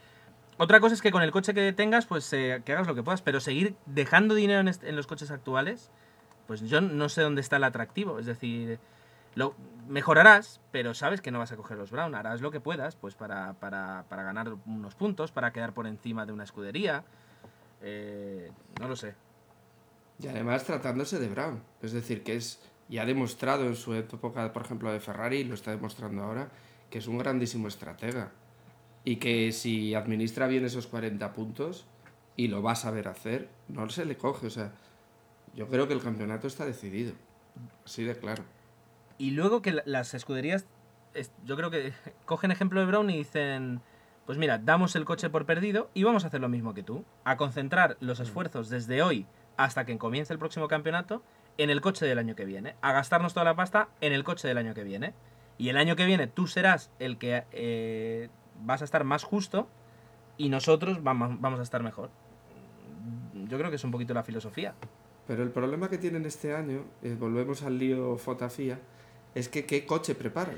Otra 0.58 0.80
cosa 0.80 0.94
es 0.94 1.02
que 1.02 1.12
con 1.12 1.24
el 1.24 1.32
coche 1.32 1.54
que 1.54 1.72
tengas, 1.72 2.06
pues 2.06 2.32
eh, 2.34 2.62
que 2.66 2.74
hagas 2.74 2.86
lo 2.86 2.94
que 2.94 3.04
puedas, 3.04 3.22
pero 3.22 3.40
seguir 3.40 3.76
dejando 3.86 4.36
dinero 4.36 4.60
en, 4.60 4.96
los 4.96 5.08
coches 5.08 5.32
actuales, 5.32 5.90
pues 6.48 6.62
yo 6.62 6.82
no 6.82 7.08
sé 7.08 7.22
dónde 7.22 7.40
está 7.40 7.56
el 7.56 7.64
atractivo. 7.64 8.20
Es 8.20 8.26
decir, 8.26 8.78
lo 9.36 9.56
mejorarás, 9.88 10.60
pero 10.72 10.94
sabes 10.94 11.22
que 11.22 11.32
no 11.32 11.40
vas 11.40 11.54
a 11.54 11.56
coger 11.56 11.78
los 11.78 11.92
Brown. 11.92 12.14
Harás 12.14 12.42
lo 12.42 12.52
que 12.52 12.60
puedas, 12.60 12.98
pues 12.98 13.16
para, 13.16 13.54
para, 13.54 14.04
para 14.10 14.24
ganar 14.24 14.54
unos 14.66 14.96
puntos, 14.96 15.32
para 15.32 15.54
quedar 15.54 15.74
por 15.74 15.88
encima 15.88 16.26
de 16.26 16.34
una 16.34 16.44
escudería. 16.44 17.06
Eh, 17.82 18.52
no 18.82 18.90
lo 18.90 18.98
sé. 18.98 19.16
Y 20.22 20.28
además 20.28 20.66
tratándose 20.66 21.20
de 21.20 21.30
Brown. 21.30 21.64
Es 21.82 21.94
decir, 21.94 22.24
que 22.24 22.36
es. 22.36 22.62
Y 22.90 22.98
ha 22.98 23.06
demostrado 23.06 23.66
en 23.66 23.76
su 23.76 23.94
época, 23.94 24.52
por 24.52 24.64
ejemplo, 24.64 24.92
de 24.92 25.00
Ferrari, 25.00 25.44
lo 25.44 25.54
está 25.54 25.72
demostrando 25.72 26.24
ahora, 26.24 26.50
que 26.90 27.00
es 27.00 27.08
un 27.08 27.18
grandísimo 27.18 27.68
estratega 27.68 28.32
y 29.04 29.18
que 29.18 29.52
si 29.52 29.96
administra 29.96 30.48
bien 30.48 30.66
esos 30.66 30.88
40 30.88 31.34
puntos 31.34 31.86
y 32.36 32.48
lo 32.48 32.62
va 32.62 32.74
a 32.74 32.76
saber 32.76 33.08
hacer, 33.08 33.50
no 33.68 33.90
se 33.90 34.06
le 34.06 34.18
coge. 34.18 34.48
O 34.48 34.50
sea, 34.50 34.72
yo 35.56 35.68
creo 35.68 35.88
que 35.88 35.94
el 35.94 36.02
campeonato 36.02 36.48
está 36.48 36.66
decidido. 36.66 37.14
Así 37.86 38.04
de 38.04 38.16
claro. 38.16 38.44
Y 39.18 39.32
luego 39.32 39.62
que 39.62 39.82
las 39.86 40.14
escuderías, 40.14 40.66
yo 41.46 41.58
creo 41.58 41.70
que 41.70 41.94
cogen 42.26 42.52
ejemplo 42.52 42.80
de 42.80 42.86
Brown 42.86 43.10
y 43.10 43.18
dicen, 43.18 43.82
pues 44.26 44.38
mira, 44.38 44.58
damos 44.58 44.96
el 44.96 45.06
coche 45.06 45.30
por 45.30 45.46
perdido 45.46 45.90
y 45.94 46.04
vamos 46.04 46.24
a 46.24 46.28
hacer 46.28 46.40
lo 46.40 46.50
mismo 46.50 46.74
que 46.74 46.84
tú, 46.84 47.04
a 47.24 47.36
concentrar 47.36 47.98
los 48.00 48.20
mm. 48.20 48.24
esfuerzos 48.24 48.70
desde 48.70 49.02
hoy 49.02 49.26
hasta 49.58 49.86
que 49.86 49.98
comience 49.98 50.32
el 50.32 50.40
próximo 50.40 50.68
campeonato 50.68 51.24
en 51.58 51.70
el 51.70 51.82
coche 51.82 52.06
del 52.06 52.20
año 52.20 52.36
que 52.36 52.46
viene, 52.46 52.76
a 52.82 52.94
gastarnos 52.94 53.34
toda 53.34 53.44
la 53.44 53.56
pasta 53.56 53.90
en 54.00 54.14
el 54.14 54.24
coche 54.24 54.48
del 54.48 54.58
año 54.58 54.74
que 54.74 54.86
viene. 54.86 55.14
Y 55.60 55.68
el 55.68 55.78
año 55.78 55.98
que 55.98 56.06
viene 56.06 56.26
tú 56.26 56.48
serás 56.48 56.90
el 57.00 57.18
que 57.18 57.44
eh, 57.52 58.30
vas 58.64 58.82
a 58.82 58.86
estar 58.86 59.04
más 59.04 59.26
justo 59.26 59.68
y 60.38 60.48
nosotros 60.48 61.04
vamos, 61.04 61.40
vamos 61.42 61.60
a 61.60 61.64
estar 61.64 61.84
mejor. 61.84 62.10
Yo 63.34 63.58
creo 63.58 63.70
que 63.70 63.76
es 63.76 63.84
un 63.84 63.92
poquito 63.92 64.14
la 64.14 64.24
filosofía. 64.24 64.74
Pero 65.28 65.44
el 65.44 65.52
problema 65.52 65.90
que 65.90 65.98
tienen 65.98 66.26
este 66.26 66.56
año, 66.56 66.86
eh, 67.04 67.14
volvemos 67.20 67.62
al 67.64 67.78
lío 67.78 68.18
Fotafía, 68.18 68.80
es 69.36 69.50
que 69.50 69.66
qué 69.66 69.86
coche 69.86 70.16
preparan. 70.16 70.58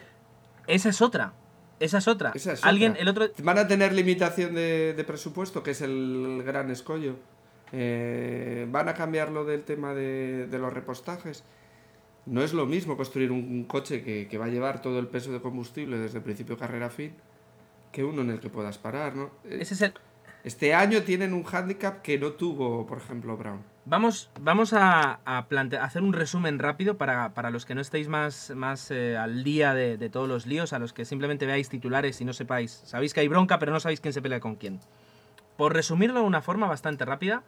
Esa 0.68 0.90
es 0.90 1.02
otra. 1.02 1.34
Esa 1.80 1.98
es 1.98 2.08
otra. 2.08 2.32
Alguien, 2.62 2.96
el 3.00 3.08
otro... 3.08 3.28
Van 3.42 3.58
a 3.58 3.68
tener 3.68 3.94
limitación 3.94 4.54
de, 4.54 5.04
presupuesto, 5.08 5.64
que 5.64 5.72
es 5.72 5.82
el 5.82 6.44
gran 6.46 6.70
escollo. 6.70 7.16
Eh, 7.72 8.68
van 8.70 8.88
a 8.88 8.94
cambiar 8.94 9.32
lo 9.32 9.46
del 9.46 9.64
tema 9.64 9.96
de, 9.96 10.46
de 10.46 10.60
los 10.60 10.72
repostajes 10.72 11.44
no 12.26 12.44
es 12.44 12.54
lo 12.54 12.66
mismo 12.66 12.98
construir 12.98 13.32
un 13.32 13.64
coche 13.66 14.04
que, 14.04 14.38
va 14.38 14.46
a 14.46 14.50
llevar 14.50 14.82
todo 14.82 15.00
el 15.00 15.08
peso 15.08 15.32
de 15.32 15.42
combustible 15.42 15.98
desde 15.98 16.20
el 16.20 16.24
principio 16.24 16.58
carrera 16.58 16.88
a 16.88 16.90
fin 16.90 17.14
que 17.92 18.04
uno 18.04 18.22
en 18.22 18.30
el 18.30 18.40
que 18.40 18.50
puedas 18.50 18.78
parar, 18.78 19.16
¿no? 19.16 19.32
Ese 19.44 19.74
es 19.74 19.82
el... 19.82 19.94
Este 20.44 20.74
año 20.74 21.04
tienen 21.04 21.34
un 21.34 21.44
hándicap 21.44 22.02
que 22.02 22.18
no 22.18 22.32
tuvo, 22.32 22.88
por 22.88 22.98
ejemplo, 22.98 23.38
Brown. 23.38 23.62
Vamos, 23.86 24.32
vamos 24.40 24.74
a, 24.74 25.20
hacer 25.26 26.02
un 26.02 26.14
resumen 26.14 26.58
rápido 26.58 26.98
para, 26.98 27.50
los 27.52 27.66
que 27.66 27.76
no 27.76 27.82
estéis 27.82 28.08
más, 28.08 28.52
más 28.56 28.90
eh, 28.90 29.18
al 29.18 29.44
día 29.44 29.76
de, 29.76 29.98
de, 29.98 30.10
todos 30.10 30.28
los 30.28 30.48
líos, 30.48 30.74
a 30.74 30.80
los 30.80 30.94
que 30.94 31.06
simplemente 31.06 31.46
veáis 31.46 31.70
titulares 31.70 32.22
y 32.22 32.26
no 32.26 32.34
sepáis. 32.34 32.82
Sabéis 32.86 33.14
que 33.14 33.20
hay 33.20 33.28
bronca, 33.28 33.60
pero 33.60 33.72
no 33.72 33.80
sabéis 33.80 34.02
quién 34.02 34.14
se 34.14 34.22
pelea 34.22 34.40
con 34.40 34.56
quién. 34.56 34.80
Por 35.58 35.74
resumirlo 35.74 36.22
de 36.22 36.26
una 36.26 36.42
forma 36.42 36.68
bastante 36.68 37.06
rápida, 37.06 37.44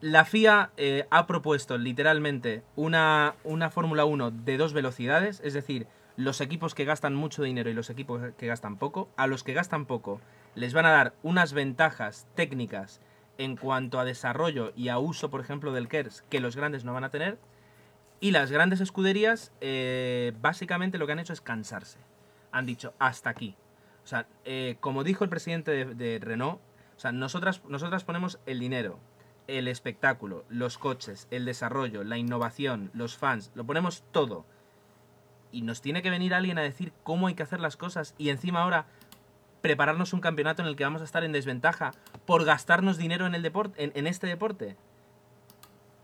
la 0.00 0.24
FIA 0.24 0.70
eh, 0.76 1.06
ha 1.10 1.26
propuesto 1.26 1.76
literalmente 1.76 2.62
una, 2.74 3.34
una 3.44 3.70
Fórmula 3.70 4.04
1 4.04 4.30
de 4.30 4.56
dos 4.56 4.72
velocidades, 4.72 5.40
es 5.44 5.52
decir, 5.52 5.86
los 6.16 6.40
equipos 6.40 6.74
que 6.74 6.84
gastan 6.84 7.14
mucho 7.14 7.42
dinero 7.42 7.70
y 7.70 7.74
los 7.74 7.90
equipos 7.90 8.22
que 8.36 8.46
gastan 8.46 8.76
poco. 8.76 9.10
A 9.16 9.26
los 9.26 9.44
que 9.44 9.52
gastan 9.52 9.86
poco 9.86 10.20
les 10.54 10.74
van 10.74 10.86
a 10.86 10.90
dar 10.90 11.14
unas 11.22 11.52
ventajas 11.52 12.26
técnicas 12.34 13.00
en 13.38 13.56
cuanto 13.56 13.98
a 13.98 14.04
desarrollo 14.04 14.72
y 14.76 14.88
a 14.88 14.98
uso, 14.98 15.30
por 15.30 15.40
ejemplo, 15.40 15.72
del 15.72 15.88
KERS 15.88 16.24
que 16.28 16.40
los 16.40 16.56
grandes 16.56 16.84
no 16.84 16.92
van 16.92 17.04
a 17.04 17.10
tener. 17.10 17.38
Y 18.20 18.32
las 18.32 18.50
grandes 18.50 18.80
escuderías, 18.80 19.52
eh, 19.60 20.32
básicamente 20.40 20.98
lo 20.98 21.06
que 21.06 21.12
han 21.12 21.20
hecho 21.20 21.32
es 21.32 21.40
cansarse. 21.40 21.98
Han 22.52 22.66
dicho, 22.66 22.92
hasta 22.98 23.30
aquí. 23.30 23.56
O 24.04 24.06
sea, 24.06 24.26
eh, 24.44 24.76
como 24.80 25.04
dijo 25.04 25.24
el 25.24 25.30
presidente 25.30 25.70
de, 25.70 25.94
de 25.94 26.18
Renault, 26.18 26.60
o 26.96 27.00
sea, 27.00 27.12
nosotras, 27.12 27.62
nosotras 27.66 28.04
ponemos 28.04 28.38
el 28.44 28.58
dinero, 28.58 28.98
el 29.58 29.68
espectáculo, 29.68 30.44
los 30.48 30.78
coches, 30.78 31.26
el 31.30 31.44
desarrollo, 31.44 32.04
la 32.04 32.18
innovación, 32.18 32.90
los 32.94 33.16
fans, 33.16 33.50
lo 33.54 33.64
ponemos 33.64 34.04
todo. 34.12 34.44
Y 35.52 35.62
nos 35.62 35.80
tiene 35.80 36.02
que 36.02 36.10
venir 36.10 36.34
alguien 36.34 36.58
a 36.58 36.62
decir 36.62 36.92
cómo 37.02 37.26
hay 37.26 37.34
que 37.34 37.42
hacer 37.42 37.60
las 37.60 37.76
cosas 37.76 38.14
y 38.18 38.28
encima 38.28 38.62
ahora 38.62 38.86
prepararnos 39.60 40.12
un 40.12 40.20
campeonato 40.20 40.62
en 40.62 40.68
el 40.68 40.76
que 40.76 40.84
vamos 40.84 41.02
a 41.02 41.04
estar 41.04 41.24
en 41.24 41.32
desventaja 41.32 41.92
por 42.26 42.44
gastarnos 42.44 42.98
dinero 42.98 43.26
en, 43.26 43.34
el 43.34 43.42
deporte, 43.42 43.92
en, 43.94 44.06
este 44.06 44.26
deporte. 44.26 44.76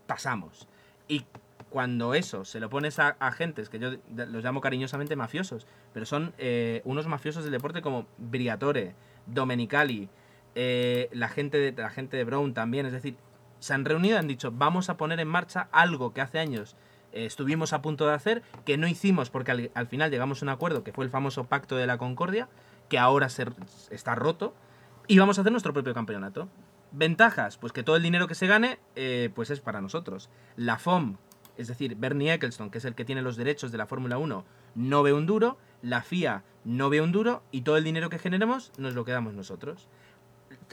Pasamos. 0.05 0.67
Y 1.07 1.25
cuando 1.69 2.13
eso 2.13 2.45
se 2.45 2.59
lo 2.59 2.69
pones 2.69 2.99
a 2.99 3.09
agentes, 3.19 3.69
que 3.69 3.79
yo 3.79 3.91
los 4.13 4.43
llamo 4.43 4.61
cariñosamente 4.61 5.15
mafiosos, 5.15 5.65
pero 5.93 6.05
son 6.05 6.33
eh, 6.37 6.81
unos 6.85 7.07
mafiosos 7.07 7.43
del 7.43 7.53
deporte 7.53 7.81
como 7.81 8.05
Briatore, 8.17 8.95
Domenicali, 9.25 10.09
eh, 10.59 11.09
la, 11.11 11.29
gente 11.29 11.57
de, 11.59 11.71
la 11.71 11.89
gente 11.89 12.17
de 12.17 12.23
Brown 12.23 12.53
también, 12.55 12.85
es 12.85 12.91
decir, 12.91 13.15
se 13.59 13.73
han 13.73 13.85
reunido 13.85 14.17
han 14.17 14.27
dicho, 14.27 14.51
vamos 14.51 14.89
a 14.89 14.97
poner 14.97 15.19
en 15.19 15.27
marcha 15.27 15.67
algo 15.71 16.13
que 16.13 16.21
hace 16.21 16.39
años 16.39 16.75
eh, 17.13 17.25
estuvimos 17.25 17.73
a 17.73 17.81
punto 17.81 18.05
de 18.07 18.13
hacer, 18.13 18.43
que 18.65 18.77
no 18.77 18.87
hicimos 18.87 19.29
porque 19.29 19.69
al, 19.73 19.87
final 19.87 20.11
llegamos 20.11 20.41
a 20.41 20.45
un 20.45 20.49
acuerdo, 20.49 20.83
que 20.83 20.91
fue 20.91 21.05
el 21.05 21.11
famoso 21.11 21.45
Pacto 21.45 21.75
de 21.75 21.87
la 21.87 21.97
Concordia, 21.97 22.47
que 22.89 22.99
ahora 22.99 23.27
está 23.89 24.15
roto, 24.15 24.53
y 25.07 25.17
vamos 25.17 25.37
a 25.37 25.41
hacer 25.41 25.51
nuestro 25.51 25.73
propio 25.73 25.93
campeonato. 25.93 26.49
Ventajas, 26.91 27.57
pues 27.57 27.73
que 27.73 27.83
todo 27.83 27.95
el 27.95 28.03
dinero 28.03 28.27
que 28.27 28.35
se 28.35 28.47
gane, 28.47 28.79
eh, 28.95 29.29
pues 29.33 29.49
es 29.49 29.59
para 29.61 29.81
nosotros. 29.81 30.29
La 30.55 30.77
FOM, 30.77 31.17
es 31.57 31.67
decir, 31.67 31.95
Bernie 31.95 32.33
Eccleston, 32.33 32.69
que 32.69 32.77
es 32.77 32.85
el 32.85 32.95
que 32.95 33.05
tiene 33.05 33.21
los 33.21 33.35
derechos 33.35 33.71
de 33.71 33.77
la 33.77 33.87
Fórmula 33.87 34.17
1, 34.17 34.45
no 34.75 35.03
ve 35.03 35.13
un 35.13 35.25
duro, 35.25 35.57
la 35.81 36.01
FIA 36.01 36.43
no 36.65 36.89
ve 36.89 37.01
un 37.01 37.11
duro, 37.11 37.43
y 37.51 37.61
todo 37.61 37.77
el 37.77 37.83
dinero 37.83 38.09
que 38.09 38.19
generemos 38.19 38.71
nos 38.77 38.93
lo 38.93 39.05
quedamos 39.05 39.33
nosotros. 39.33 39.87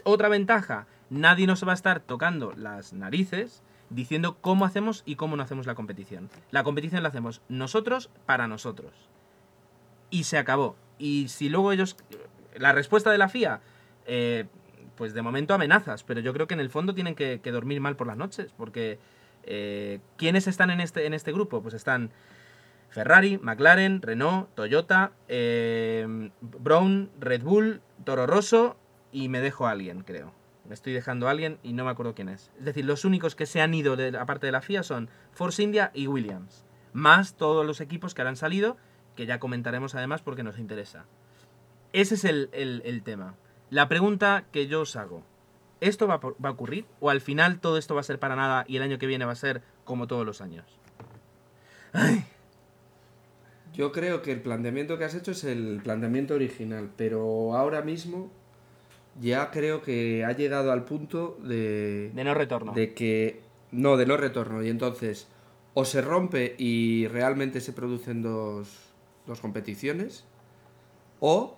Otra 0.03 0.29
ventaja, 0.29 0.87
nadie 1.09 1.47
nos 1.47 1.65
va 1.67 1.71
a 1.71 1.75
estar 1.75 1.99
tocando 1.99 2.53
las 2.55 2.93
narices 2.93 3.63
diciendo 3.89 4.37
cómo 4.41 4.65
hacemos 4.65 5.03
y 5.05 5.15
cómo 5.15 5.35
no 5.35 5.43
hacemos 5.43 5.65
la 5.65 5.75
competición. 5.75 6.29
La 6.51 6.63
competición 6.63 7.03
la 7.03 7.09
hacemos 7.09 7.41
nosotros 7.49 8.09
para 8.25 8.47
nosotros. 8.47 8.91
Y 10.09 10.25
se 10.25 10.37
acabó. 10.37 10.75
Y 10.97 11.27
si 11.27 11.49
luego 11.49 11.71
ellos... 11.71 11.97
La 12.55 12.71
respuesta 12.71 13.11
de 13.11 13.17
la 13.17 13.27
FIA, 13.27 13.59
eh, 14.05 14.45
pues 14.95 15.13
de 15.13 15.21
momento 15.21 15.53
amenazas, 15.53 16.03
pero 16.03 16.21
yo 16.21 16.31
creo 16.33 16.47
que 16.47 16.53
en 16.53 16.61
el 16.61 16.69
fondo 16.69 16.93
tienen 16.93 17.15
que, 17.15 17.39
dormir 17.51 17.81
mal 17.81 17.95
por 17.95 18.07
las 18.07 18.17
noches, 18.17 18.53
porque 18.55 18.99
Eh, 19.47 19.99
¿Quiénes 20.17 20.47
están 20.47 20.71
en 20.71 20.81
este, 20.81 21.05
en 21.05 21.13
este 21.13 21.31
grupo? 21.31 21.61
Pues 21.61 21.75
están 21.75 22.09
Ferrari, 22.89 23.37
McLaren, 23.37 24.01
Renault, 24.01 24.49
Toyota, 24.55 25.11
eh, 25.27 26.31
Brown, 26.41 27.11
Red 27.19 27.43
Bull, 27.43 27.81
Toro 28.03 28.25
Rosso 28.25 28.75
y 29.11 29.29
me 29.29 29.39
dejo 29.41 29.67
a 29.67 29.71
alguien, 29.71 30.01
creo. 30.01 30.33
Me 30.67 30.73
estoy 30.73 30.93
dejando 30.93 31.27
a 31.27 31.31
alguien 31.31 31.59
y 31.63 31.73
no 31.73 31.85
me 31.85 31.91
acuerdo 31.91 32.15
quién 32.15 32.29
es. 32.29 32.51
Es 32.57 32.65
decir, 32.65 32.85
los 32.85 33.05
únicos 33.05 33.35
que 33.35 33.45
se 33.45 33.61
han 33.61 33.73
ido 33.73 33.95
de 33.95 34.11
de 34.11 34.51
la 34.51 34.61
FIA 34.61 34.83
son 34.83 35.09
Force 35.31 35.61
India 35.61 35.91
y 35.93 36.07
Williams. 36.07 36.65
Más 36.93 37.35
todos 37.35 37.65
los 37.65 37.81
equipos 37.81 38.13
que 38.13 38.21
han 38.23 38.35
salido, 38.35 38.77
que 39.15 39.25
ya 39.25 39.39
comentaremos 39.39 39.93
además 39.95 40.21
porque 40.21 40.43
nos 40.43 40.57
interesa. 40.57 41.05
Ese 41.93 42.15
es 42.15 42.25
el, 42.25 42.49
el- 42.51 42.81
el 42.85 43.03
tema. 43.03 43.35
La 43.69 43.87
pregunta 43.87 44.45
que 44.51 44.67
yo 44.67 44.81
os 44.81 44.95
hago. 44.95 45.23
¿Esto 45.81 46.07
va, 46.07 46.17
va 46.17 46.49
a 46.49 46.51
ocurrir? 46.51 46.85
¿O 46.99 47.09
al 47.09 47.21
final 47.21 47.59
todo 47.59 47.77
esto 47.77 47.93
va 47.95 48.01
a 48.01 48.03
ser 48.03 48.17
para 48.19 48.35
nada 48.35 48.65
y 48.67 48.77
el 48.77 48.83
año 48.83 48.97
que 48.97 49.05
viene 49.07 49.25
va 49.25 49.33
a 49.33 49.35
ser 49.35 49.61
como 49.83 50.07
todos 50.07 50.25
los 50.25 50.41
años? 50.41 50.65
Yo 53.73 53.91
creo 53.91 54.21
que 54.21 54.31
el 54.31 54.41
planteamiento 54.41 54.97
que 54.97 55.03
has 55.03 55.15
hecho 55.15 55.31
es 55.31 55.43
el 55.43 55.81
planteamiento 55.83 56.33
original, 56.33 56.91
pero 56.95 57.55
ahora 57.55 57.81
mismo 57.81 58.31
ya 59.19 59.51
creo 59.51 59.81
que 59.81 60.25
ha 60.25 60.31
llegado 60.33 60.71
al 60.71 60.83
punto 60.85 61.37
de, 61.43 62.11
De 62.13 62.23
no 62.23 62.33
retorno. 62.33 62.73
de 62.73 62.93
que 62.93 63.41
no, 63.71 63.97
de 63.97 64.05
no 64.05 64.17
retorno. 64.17 64.63
Y 64.63 64.69
entonces 64.69 65.27
o 65.73 65.83
se 65.85 66.01
rompe 66.01 66.55
y 66.57 67.07
realmente 67.07 67.59
se 67.61 67.73
producen 67.73 68.21
dos, 68.21 68.69
dos 69.27 69.41
competiciones, 69.41 70.23
o 71.19 71.57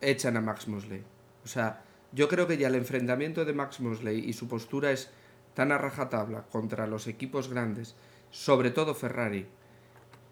echan 0.00 0.36
a 0.36 0.40
Max 0.42 0.68
Mosley. 0.68 1.02
O 1.44 1.48
sea, 1.48 1.82
yo 2.12 2.28
creo 2.28 2.46
que 2.46 2.58
ya 2.58 2.68
el 2.68 2.74
enfrentamiento 2.74 3.44
de 3.44 3.52
Max 3.54 3.80
Mosley 3.80 4.18
y 4.18 4.32
su 4.34 4.48
postura 4.48 4.90
es 4.92 5.10
tan 5.54 5.72
a 5.72 5.78
rajatabla 5.78 6.42
contra 6.50 6.86
los 6.86 7.06
equipos 7.06 7.48
grandes, 7.48 7.94
sobre 8.30 8.70
todo 8.70 8.94
Ferrari, 8.94 9.46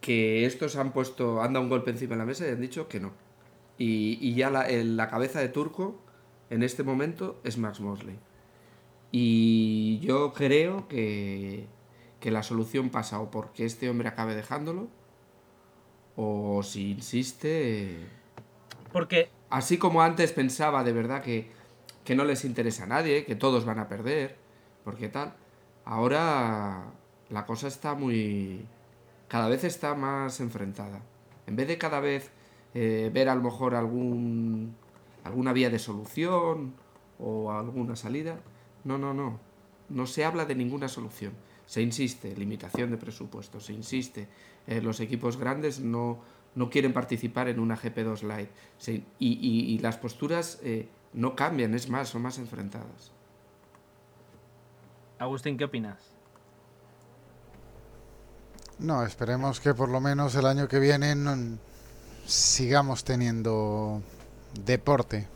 que 0.00 0.44
estos 0.46 0.76
han 0.76 0.92
puesto, 0.92 1.40
han 1.42 1.52
dado 1.52 1.64
un 1.64 1.70
golpe 1.70 1.90
encima 1.90 2.14
de 2.14 2.18
la 2.18 2.24
mesa 2.26 2.46
y 2.46 2.50
han 2.50 2.60
dicho 2.60 2.88
que 2.88 3.00
no. 3.00 3.12
Y, 3.78 4.18
y 4.20 4.34
ya 4.34 4.50
la, 4.50 4.68
el- 4.68 4.96
la 4.96 5.08
cabeza 5.08 5.40
de 5.40 5.48
turco 5.48 6.00
en 6.52 6.62
este 6.62 6.82
momento 6.82 7.40
es 7.44 7.56
Max 7.56 7.80
Mosley. 7.80 8.18
Y 9.10 9.98
yo 10.00 10.32
creo 10.34 10.86
que, 10.86 11.66
que 12.20 12.30
la 12.30 12.42
solución 12.42 12.90
pasa 12.90 13.20
o 13.20 13.30
porque 13.30 13.64
este 13.64 13.88
hombre 13.88 14.08
acabe 14.08 14.34
dejándolo, 14.34 14.88
o 16.14 16.62
si 16.62 16.92
insiste... 16.92 18.06
Porque 18.92 19.30
Así 19.48 19.78
como 19.78 20.02
antes 20.02 20.32
pensaba 20.32 20.84
de 20.84 20.92
verdad 20.92 21.22
que, 21.22 21.50
que 22.04 22.14
no 22.14 22.24
les 22.24 22.44
interesa 22.44 22.84
a 22.84 22.86
nadie, 22.86 23.24
que 23.24 23.34
todos 23.34 23.64
van 23.64 23.78
a 23.78 23.88
perder, 23.88 24.36
porque 24.84 25.08
tal, 25.08 25.34
ahora 25.84 26.84
la 27.30 27.46
cosa 27.46 27.68
está 27.68 27.94
muy... 27.94 28.66
cada 29.28 29.48
vez 29.48 29.64
está 29.64 29.94
más 29.94 30.40
enfrentada. 30.40 31.00
En 31.46 31.56
vez 31.56 31.68
de 31.68 31.78
cada 31.78 32.00
vez 32.00 32.30
eh, 32.74 33.10
ver 33.12 33.30
a 33.30 33.34
lo 33.34 33.42
mejor 33.42 33.74
algún, 33.74 34.74
alguna 35.24 35.52
vía 35.52 35.70
de 35.70 35.78
solución 35.78 36.74
o 37.18 37.50
alguna 37.52 37.96
salida, 37.96 38.40
no, 38.84 38.98
no, 38.98 39.14
no. 39.14 39.38
No 39.88 40.06
se 40.06 40.24
habla 40.24 40.44
de 40.44 40.54
ninguna 40.54 40.88
solución. 40.88 41.32
Se 41.66 41.82
insiste, 41.82 42.34
limitación 42.36 42.90
de 42.90 42.96
presupuesto, 42.96 43.60
se 43.60 43.72
insiste. 43.72 44.28
eh, 44.66 44.80
los 44.80 45.00
equipos 45.00 45.36
grandes 45.36 45.80
no, 45.80 46.18
no 46.54 46.70
quieren 46.70 46.92
participar 46.92 47.48
en 47.48 47.58
una 47.58 47.76
GP2 47.76 48.22
Lite. 48.22 48.50
Se- 48.78 48.94
y, 48.94 49.02
y- 49.18 49.74
y 49.74 49.78
las 49.78 49.96
posturas 49.96 50.60
eh, 50.62 50.88
no 51.12 51.34
cambian, 51.34 51.74
es 51.74 51.88
más, 51.88 52.08
son 52.10 52.22
más 52.22 52.38
enfrentadas. 52.38 53.10
Agustín, 55.18 55.56
¿qué 55.56 55.64
opinas? 55.64 55.98
No, 58.78 59.04
esperemos 59.04 59.60
que 59.60 59.74
por 59.74 59.88
lo 59.88 60.00
menos 60.00 60.34
el 60.34 60.46
año 60.46 60.66
que 60.68 60.78
viene 60.80 61.14
no- 61.14 61.58
sigamos 62.26 63.04
teniendo 63.04 64.00
deporte. 64.64 65.28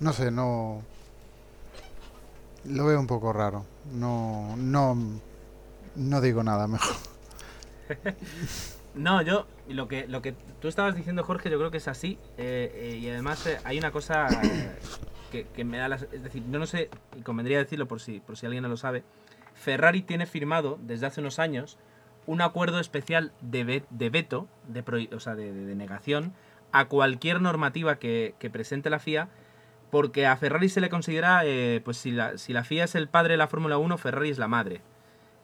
No 0.00 0.12
sé, 0.12 0.30
no. 0.30 0.82
Lo 2.64 2.86
veo 2.86 2.98
un 3.00 3.06
poco 3.06 3.32
raro. 3.32 3.64
No, 3.92 4.54
no, 4.56 4.96
no 5.96 6.20
digo 6.20 6.42
nada 6.42 6.66
mejor. 6.66 6.96
No, 8.94 9.22
yo 9.22 9.46
lo 9.68 9.86
que 9.86 10.08
lo 10.08 10.22
que 10.22 10.32
tú 10.60 10.66
estabas 10.66 10.96
diciendo, 10.96 11.22
Jorge, 11.22 11.50
yo 11.50 11.58
creo 11.58 11.70
que 11.70 11.76
es 11.76 11.86
así. 11.88 12.18
eh, 12.36 12.72
eh, 12.74 12.96
y 13.00 13.08
además 13.08 13.46
eh, 13.46 13.58
hay 13.62 13.78
una 13.78 13.92
cosa 13.92 14.28
que, 15.30 15.64
me 15.64 15.78
da 15.78 15.88
las... 15.88 16.02
Es 16.10 16.22
decir, 16.24 16.42
yo 16.50 16.58
no 16.58 16.66
sé, 16.66 16.90
y 17.16 17.20
convendría 17.22 17.58
decirlo 17.58 17.86
por 17.86 18.00
si, 18.00 18.18
por 18.18 18.36
si 18.36 18.46
alguien 18.46 18.62
no 18.62 18.68
lo 18.68 18.76
sabe, 18.76 19.04
Ferrari 19.54 20.02
tiene 20.02 20.26
firmado 20.26 20.78
desde 20.82 21.06
hace 21.06 21.20
unos 21.20 21.38
años 21.38 21.78
un 22.26 22.40
acuerdo 22.40 22.80
especial 22.80 23.32
de, 23.40 23.62
ve- 23.64 23.84
de 23.90 24.10
veto, 24.10 24.48
de, 24.66 24.84
prohi- 24.84 25.12
o 25.14 25.20
sea, 25.20 25.36
de 25.36 25.52
negación, 25.76 26.32
a 26.72 26.86
cualquier 26.86 27.40
normativa 27.40 27.96
que, 27.98 28.34
que 28.38 28.50
presente 28.50 28.90
la 28.90 28.98
FIA, 28.98 29.28
porque 29.90 30.26
a 30.26 30.36
Ferrari 30.36 30.68
se 30.68 30.80
le 30.80 30.90
considera, 30.90 31.40
eh, 31.44 31.80
pues 31.84 31.96
si 31.96 32.10
la, 32.10 32.36
si 32.38 32.52
la 32.52 32.64
FIA 32.64 32.84
es 32.84 32.94
el 32.94 33.08
padre 33.08 33.32
de 33.34 33.38
la 33.38 33.48
Fórmula 33.48 33.78
1, 33.78 33.96
Ferrari 33.98 34.30
es 34.30 34.38
la 34.38 34.48
madre. 34.48 34.82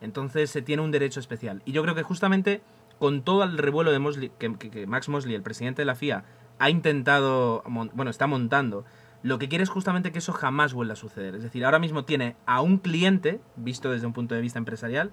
Entonces 0.01 0.49
se 0.51 0.61
tiene 0.61 0.83
un 0.83 0.91
derecho 0.91 1.19
especial. 1.19 1.61
Y 1.65 1.71
yo 1.71 1.81
creo 1.81 1.95
que 1.95 2.03
justamente 2.03 2.61
con 2.99 3.23
todo 3.23 3.43
el 3.43 3.57
revuelo 3.57 3.91
de 3.91 3.99
Mosley, 3.99 4.31
que, 4.37 4.53
que- 4.55 4.69
que 4.69 4.87
Max 4.87 5.09
Mosley, 5.09 5.35
el 5.35 5.41
presidente 5.41 5.81
de 5.81 5.85
la 5.85 5.95
FIA, 5.95 6.23
ha 6.59 6.69
intentado, 6.69 7.63
bueno, 7.93 8.09
está 8.11 8.27
montando, 8.27 8.85
lo 9.23 9.39
que 9.39 9.49
quiere 9.49 9.63
es 9.63 9.69
justamente 9.69 10.11
que 10.11 10.19
eso 10.19 10.31
jamás 10.31 10.73
vuelva 10.73 10.93
a 10.93 10.97
suceder. 10.97 11.35
Es 11.35 11.41
decir, 11.43 11.65
ahora 11.65 11.79
mismo 11.79 12.05
tiene 12.05 12.35
a 12.45 12.61
un 12.61 12.77
cliente, 12.77 13.39
visto 13.55 13.89
desde 13.91 14.05
un 14.07 14.13
punto 14.13 14.35
de 14.35 14.41
vista 14.41 14.59
empresarial, 14.59 15.11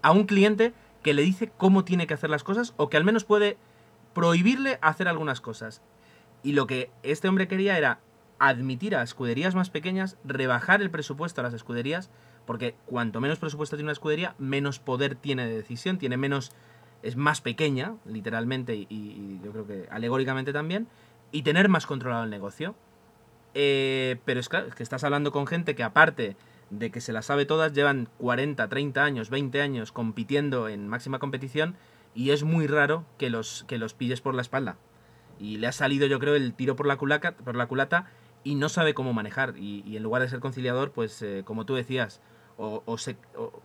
a 0.00 0.12
un 0.12 0.24
cliente 0.24 0.72
que 1.02 1.12
le 1.14 1.22
dice 1.22 1.50
cómo 1.56 1.84
tiene 1.84 2.06
que 2.06 2.14
hacer 2.14 2.30
las 2.30 2.44
cosas 2.44 2.72
o 2.76 2.88
que 2.88 2.96
al 2.96 3.04
menos 3.04 3.24
puede 3.24 3.56
prohibirle 4.14 4.78
hacer 4.82 5.08
algunas 5.08 5.40
cosas. 5.40 5.82
Y 6.42 6.52
lo 6.52 6.66
que 6.66 6.90
este 7.02 7.28
hombre 7.28 7.48
quería 7.48 7.76
era 7.76 8.00
admitir 8.38 8.94
a 8.94 9.02
escuderías 9.02 9.54
más 9.54 9.70
pequeñas, 9.70 10.16
rebajar 10.24 10.80
el 10.80 10.90
presupuesto 10.90 11.40
a 11.40 11.44
las 11.44 11.54
escuderías, 11.54 12.10
porque 12.46 12.74
cuanto 12.86 13.20
menos 13.20 13.38
presupuesto 13.38 13.76
tiene 13.76 13.88
una 13.88 13.92
escudería, 13.92 14.34
menos 14.38 14.78
poder 14.78 15.16
tiene 15.16 15.46
de 15.46 15.56
decisión, 15.56 15.98
tiene 15.98 16.16
menos, 16.16 16.52
es 17.02 17.16
más 17.16 17.40
pequeña, 17.40 17.96
literalmente 18.06 18.74
y, 18.74 19.40
yo 19.42 19.52
creo 19.52 19.66
que 19.66 19.88
alegóricamente 19.90 20.52
también, 20.52 20.88
y 21.32 21.42
tener 21.42 21.68
más 21.68 21.86
controlado 21.86 22.24
el 22.24 22.30
negocio. 22.30 22.74
Eh, 23.54 24.18
pero 24.24 24.40
es 24.40 24.48
claro, 24.48 24.68
es 24.68 24.74
que 24.74 24.82
estás 24.82 25.04
hablando 25.04 25.32
con 25.32 25.46
gente 25.46 25.74
que 25.74 25.82
aparte 25.82 26.36
de 26.70 26.90
que 26.90 27.00
se 27.00 27.12
las 27.12 27.26
sabe 27.26 27.44
todas, 27.44 27.72
llevan 27.72 28.08
40, 28.18 28.68
30 28.68 29.02
años, 29.02 29.30
20 29.30 29.60
años 29.60 29.90
compitiendo 29.90 30.68
en 30.68 30.86
máxima 30.86 31.18
competición 31.18 31.76
y 32.14 32.30
es 32.30 32.42
muy 32.44 32.66
raro 32.66 33.04
que 33.18 33.30
los, 33.30 33.64
que 33.68 33.78
los 33.78 33.94
pilles 33.94 34.20
por 34.20 34.34
la 34.34 34.42
espalda. 34.42 34.76
Y 35.38 35.58
le 35.58 35.66
ha 35.68 35.72
salido, 35.72 36.06
yo 36.06 36.18
creo, 36.18 36.34
el 36.34 36.54
tiro 36.54 36.74
por 36.76 36.86
la, 36.86 36.96
culaca, 36.96 37.32
por 37.36 37.54
la 37.56 37.66
culata 37.66 38.06
y 38.44 38.54
no 38.56 38.68
sabe 38.68 38.94
cómo 38.94 39.12
manejar. 39.12 39.54
Y, 39.56 39.82
y 39.86 39.96
en 39.96 40.02
lugar 40.02 40.22
de 40.22 40.28
ser 40.28 40.40
conciliador, 40.40 40.90
pues 40.92 41.22
eh, 41.22 41.42
como 41.44 41.64
tú 41.64 41.74
decías, 41.74 42.20
o, 42.56 42.82
o 42.86 42.98
se... 42.98 43.16
o- 43.36 43.62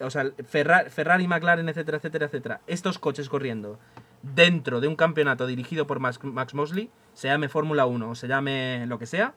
o 0.00 0.10
sea, 0.10 0.30
Ferrari, 0.46 0.90
Ferrari, 0.90 1.26
McLaren, 1.26 1.68
etcétera, 1.68 1.96
etcétera, 1.98 2.26
etcétera. 2.26 2.60
Estos 2.68 3.00
coches 3.00 3.28
corriendo 3.28 3.80
dentro 4.22 4.80
de 4.80 4.86
un 4.86 4.94
campeonato 4.94 5.44
dirigido 5.48 5.88
por 5.88 5.98
Max, 5.98 6.20
Max 6.22 6.54
Mosley, 6.54 6.88
se 7.14 7.26
llame 7.26 7.48
Fórmula 7.48 7.84
1 7.84 8.10
o 8.10 8.14
se 8.14 8.28
llame 8.28 8.86
lo 8.86 9.00
que 9.00 9.06
sea, 9.06 9.34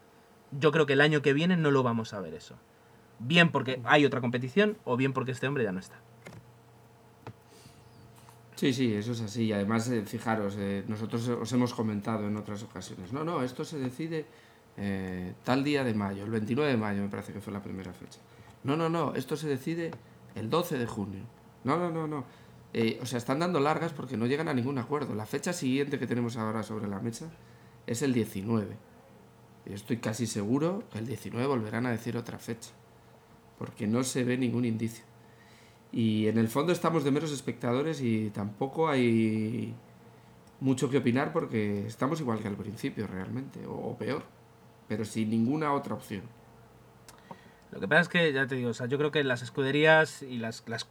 yo 0.52 0.72
creo 0.72 0.86
que 0.86 0.94
el 0.94 1.02
año 1.02 1.24
que 1.24 1.34
viene 1.34 1.58
no 1.58 1.72
lo 1.72 1.82
vamos 1.82 2.14
a 2.14 2.22
ver 2.22 2.36
eso. 2.36 2.58
Bien 3.18 3.52
porque 3.52 3.82
hay 3.86 4.06
otra 4.06 4.22
competición 4.22 4.78
o 4.84 4.98
bien 4.98 5.14
porque 5.14 5.32
este 5.32 5.48
hombre 5.48 5.64
ya 5.64 5.72
no 5.72 5.80
está. 5.80 5.96
Sí, 8.62 8.74
sí, 8.74 8.94
eso 8.94 9.14
es 9.14 9.22
así. 9.22 9.46
Y 9.46 9.54
además, 9.54 9.90
eh, 9.90 10.04
fijaros, 10.06 10.56
eh, 10.60 10.84
nosotros 10.88 11.28
os 11.30 11.52
hemos 11.52 11.74
comentado 11.74 12.28
en 12.28 12.38
otras 12.38 12.62
ocasiones. 12.62 13.12
No, 13.12 13.24
no, 13.24 13.42
esto 13.42 13.66
se 13.66 13.80
decide 13.80 14.24
eh, 14.78 15.34
tal 15.44 15.64
día 15.64 15.84
de 15.84 15.96
mayo, 15.96 16.26
el 16.26 16.30
29 16.30 16.70
de 16.70 16.78
mayo 16.78 17.02
me 17.02 17.10
parece 17.10 17.34
que 17.34 17.42
fue 17.42 17.52
la 17.52 17.64
primera 17.64 17.92
fecha. 17.92 18.20
No, 18.64 18.78
no, 18.78 18.88
no, 18.88 19.16
esto 19.16 19.36
se 19.36 19.48
decide 19.48 19.90
el 20.36 20.52
12 20.52 20.78
de 20.78 20.86
junio. 20.86 21.24
No, 21.64 21.76
no, 21.80 21.90
no, 21.90 22.06
no. 22.06 22.24
O 23.02 23.06
sea, 23.08 23.18
están 23.18 23.40
dando 23.40 23.60
largas 23.60 23.94
porque 23.94 24.16
no 24.16 24.28
llegan 24.28 24.48
a 24.48 24.54
ningún 24.54 24.78
acuerdo. 24.78 25.16
La 25.16 25.26
fecha 25.26 25.54
siguiente 25.54 25.98
que 25.98 26.06
tenemos 26.06 26.38
ahora 26.38 26.62
sobre 26.62 26.88
la 26.88 27.00
mesa 27.00 27.32
es 27.88 28.04
el 28.04 28.14
19. 28.14 28.78
Yo 29.66 29.74
estoy 29.74 29.98
casi 29.98 30.28
seguro 30.28 30.84
que 30.92 31.00
el 31.00 31.08
19 31.08 31.48
volverán 31.48 31.88
a 31.88 31.90
decir 31.90 32.16
otra 32.16 32.38
fecha. 32.38 32.70
Porque 33.58 33.88
no 33.88 34.04
se 34.04 34.24
ve 34.24 34.38
ningún 34.38 34.66
indicio. 34.66 35.11
Y 35.94 36.28
en 36.28 36.38
el 36.38 36.48
fondo 36.48 36.72
estamos 36.72 37.04
de 37.04 37.12
meros 37.12 37.32
espectadores 37.32 38.02
y 38.02 38.30
tampoco 38.30 38.88
hay 38.88 39.74
mucho 40.60 40.90
que 40.90 40.98
opinar 40.98 41.34
porque 41.34 41.86
estamos 41.86 42.22
igual 42.22 42.40
que 42.40 42.48
al 42.48 42.56
principio 42.56 43.08
realmente, 43.08 43.66
o, 43.68 43.96
peor, 43.98 44.24
pero 44.88 45.04
sin 45.06 45.30
ninguna 45.30 45.74
otra 45.74 45.96
opción. 45.96 46.22
Lo 47.72 47.80
que 47.80 47.88
pasa 47.88 48.02
es 48.02 48.10
que, 48.10 48.34
ya 48.34 48.48
te 48.48 48.56
digo, 48.56 48.70
o 48.70 48.74
sea, 48.74 48.86
yo 48.88 48.98
creo 48.98 49.12
que 49.12 49.24
las 49.24 49.42
escuderías 49.42 50.22
y 50.24 50.38
las, 50.38 50.64
las 50.68 50.88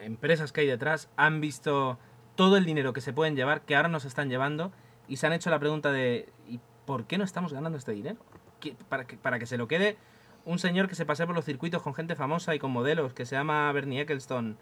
empresas 0.00 0.52
que 0.52 0.62
hay 0.62 0.66
detrás 0.66 1.08
han 1.16 1.40
visto 1.40 1.98
todo 2.36 2.56
el 2.56 2.64
dinero 2.64 2.92
que 2.92 3.00
se 3.00 3.12
pueden 3.12 3.36
llevar, 3.36 3.62
que 3.62 3.76
ahora 3.76 3.88
nos 3.88 4.04
están 4.04 4.28
llevando, 4.28 4.72
y 5.08 5.16
se 5.16 5.26
han 5.26 5.32
hecho 5.34 5.50
la 5.50 5.58
pregunta 5.58 5.92
de 5.92 6.28
¿y 6.48 6.58
por 6.86 7.04
qué 7.06 7.16
no 7.18 7.24
estamos 7.24 7.52
ganando 7.52 7.78
este 7.78 7.92
dinero? 7.92 8.16
¿Qué- 8.60 8.74
Para 8.88 9.06
que, 9.06 9.16
para 9.16 9.38
que 9.38 9.46
se 9.46 9.56
lo 9.58 9.68
quede 9.68 9.96
un 10.44 10.58
señor 10.58 10.88
que 10.88 10.94
se 10.94 11.06
pase 11.06 11.26
por 11.26 11.34
los 11.34 11.44
circuitos 11.44 11.82
con 11.82 11.94
gente 11.94 12.14
famosa 12.16 12.54
y 12.54 12.58
con 12.58 12.70
modelos, 12.70 13.12
que 13.12 13.26
se 13.26 13.36
llama 13.36 13.70
Bernie 13.72 14.00
Ecclestone, 14.00 14.56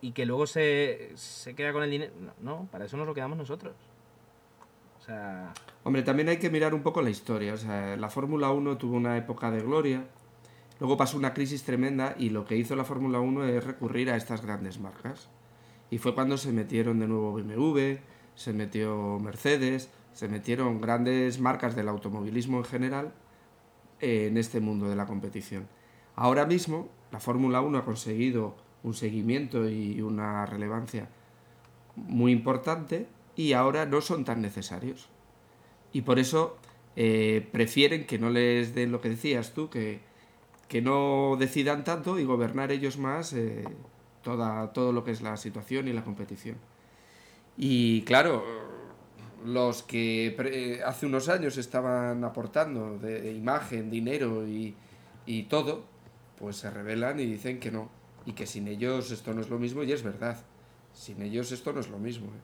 y 0.00 0.12
que 0.12 0.26
luego 0.26 0.46
se, 0.46 1.12
se 1.14 1.54
queda 1.54 1.72
con 1.72 1.82
el 1.82 1.90
dinero. 1.90 2.12
No, 2.40 2.68
para 2.70 2.84
eso 2.84 2.96
nos 2.96 3.06
lo 3.06 3.14
quedamos 3.14 3.38
nosotros. 3.38 3.74
Hombre, 5.84 6.02
también 6.02 6.28
hay 6.28 6.38
que 6.38 6.50
mirar 6.50 6.74
un 6.74 6.82
poco 6.82 7.00
la 7.00 7.10
historia. 7.10 7.54
O 7.54 7.56
sea, 7.56 7.96
la 7.96 8.10
Fórmula 8.10 8.50
1 8.50 8.76
tuvo 8.76 8.96
una 8.96 9.16
época 9.16 9.50
de 9.50 9.60
gloria, 9.60 10.04
luego 10.80 10.96
pasó 10.96 11.16
una 11.16 11.32
crisis 11.32 11.62
tremenda 11.62 12.14
y 12.18 12.30
lo 12.30 12.44
que 12.44 12.56
hizo 12.56 12.74
la 12.74 12.84
Fórmula 12.84 13.20
1 13.20 13.44
es 13.46 13.64
recurrir 13.64 14.10
a 14.10 14.16
estas 14.16 14.42
grandes 14.42 14.80
marcas. 14.80 15.28
Y 15.90 15.98
fue 15.98 16.14
cuando 16.14 16.36
se 16.36 16.50
metieron 16.50 16.98
de 16.98 17.06
nuevo 17.06 17.32
BMW, 17.32 17.98
se 18.34 18.52
metió 18.52 19.20
Mercedes, 19.20 19.90
se 20.12 20.28
metieron 20.28 20.80
grandes 20.80 21.38
marcas 21.38 21.76
del 21.76 21.88
automovilismo 21.88 22.58
en 22.58 22.64
general 22.64 23.12
eh, 24.00 24.26
en 24.28 24.36
este 24.36 24.60
mundo 24.60 24.88
de 24.88 24.96
la 24.96 25.06
competición. 25.06 25.68
Ahora 26.14 26.46
mismo, 26.46 26.88
la 27.12 27.20
Fórmula 27.20 27.60
1 27.60 27.78
ha 27.78 27.84
conseguido 27.84 28.56
un 28.82 28.94
seguimiento 28.94 29.68
y 29.68 30.00
una 30.00 30.46
relevancia 30.46 31.08
muy 31.96 32.32
importante 32.32 33.06
y 33.34 33.52
ahora 33.52 33.86
no 33.86 34.00
son 34.00 34.24
tan 34.24 34.40
necesarios. 34.40 35.08
Y 35.92 36.02
por 36.02 36.18
eso 36.18 36.56
eh, 36.94 37.46
prefieren 37.52 38.06
que 38.06 38.18
no 38.18 38.30
les 38.30 38.74
den 38.74 38.92
lo 38.92 39.00
que 39.00 39.10
decías 39.10 39.52
tú, 39.52 39.68
que, 39.68 40.00
que 40.68 40.82
no 40.82 41.36
decidan 41.38 41.84
tanto 41.84 42.18
y 42.18 42.24
gobernar 42.24 42.72
ellos 42.72 42.98
más 42.98 43.32
eh, 43.32 43.64
toda, 44.22 44.72
todo 44.72 44.92
lo 44.92 45.04
que 45.04 45.10
es 45.10 45.22
la 45.22 45.36
situación 45.36 45.88
y 45.88 45.92
la 45.92 46.04
competición. 46.04 46.56
Y 47.56 48.02
claro, 48.02 48.44
los 49.44 49.82
que 49.82 50.34
pre- 50.36 50.82
hace 50.82 51.06
unos 51.06 51.28
años 51.28 51.56
estaban 51.58 52.24
aportando 52.24 52.98
de 52.98 53.32
imagen, 53.32 53.90
dinero 53.90 54.46
y, 54.46 54.74
y 55.26 55.44
todo, 55.44 55.84
pues 56.38 56.56
se 56.56 56.70
rebelan 56.70 57.20
y 57.20 57.26
dicen 57.26 57.60
que 57.60 57.70
no. 57.70 57.88
Y 58.24 58.32
que 58.32 58.46
sin 58.46 58.66
ellos 58.68 59.10
esto 59.10 59.32
no 59.34 59.40
es 59.40 59.48
lo 59.50 59.58
mismo 59.58 59.82
y 59.84 59.92
es 59.92 60.02
verdad. 60.02 60.38
Sin 60.92 61.22
ellos 61.22 61.52
esto 61.52 61.72
no 61.72 61.80
es 61.80 61.88
lo 61.88 61.98
mismo. 61.98 62.26
¿eh? 62.26 62.40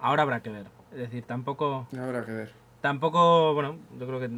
ahora 0.00 0.22
habrá 0.22 0.42
que 0.42 0.50
ver. 0.50 0.66
Es 0.92 0.98
decir, 0.98 1.24
tampoco. 1.24 1.86
Habrá 1.98 2.24
que 2.26 2.32
ver. 2.32 2.52
Tampoco, 2.80 3.54
bueno, 3.54 3.76
yo 3.98 4.06
creo 4.06 4.20
que 4.20 4.30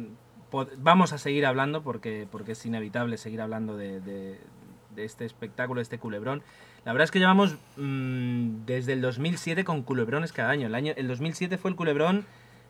vamos 0.77 1.11
a 1.11 1.17
seguir 1.17 1.45
hablando 1.45 1.81
porque, 1.83 2.27
porque 2.31 2.53
es 2.53 2.65
inevitable 2.65 3.17
seguir 3.17 3.41
hablando 3.41 3.75
de, 3.75 3.99
de- 3.99 4.39
de 4.95 5.03
este 5.03 5.25
espectáculo, 5.25 5.79
de 5.79 5.83
este 5.83 5.99
culebrón. 5.99 6.41
La 6.85 6.93
verdad 6.93 7.05
es 7.05 7.11
que 7.11 7.19
llevamos 7.19 7.55
mm, 7.77 8.65
desde 8.65 8.93
el 8.93 9.01
2007 9.01 9.63
con 9.65 9.81
culebrones 9.81 10.31
cada 10.31 10.49
año. 10.51 10.67
El, 10.67 10.75
año. 10.75 10.93
el 10.95 11.07
2007 11.07 11.57
fue 11.57 11.71
el 11.71 11.75
culebrón 11.77 12.25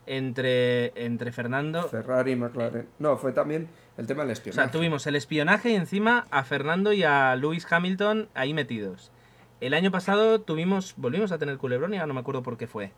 entre, 0.05 0.93
entre 1.05 1.31
Fernando... 1.33 1.83
Ferrari 1.89 2.31
y 2.31 2.35
McLaren. 2.37 2.87
No, 2.99 3.17
fue 3.17 3.33
también 3.33 3.67
el 3.97 4.07
tema 4.07 4.21
del 4.23 4.29
O 4.29 4.33
espionaje. 4.33 4.61
sea, 4.61 4.71
tuvimos 4.71 5.05
el 5.07 5.15
espionaje 5.17 5.71
y 5.71 5.75
encima 5.75 6.27
a 6.31 6.43
Fernando 6.45 6.93
y 6.93 7.03
a 7.03 7.35
Lewis 7.35 7.67
Hamilton 7.69 8.29
ahí 8.35 8.53
metidos. 8.53 9.11
El 9.59 9.73
año 9.73 9.91
pasado 9.91 10.39
tuvimos, 10.41 10.93
volvimos 10.97 11.31
a 11.33 11.37
tener 11.37 11.57
culebrón 11.57 11.93
y 11.93 11.97
ahora 11.97 12.07
no 12.07 12.13
me 12.13 12.19
acuerdo 12.21 12.41
por 12.43 12.57
qué 12.57 12.67
fue. 12.67 12.91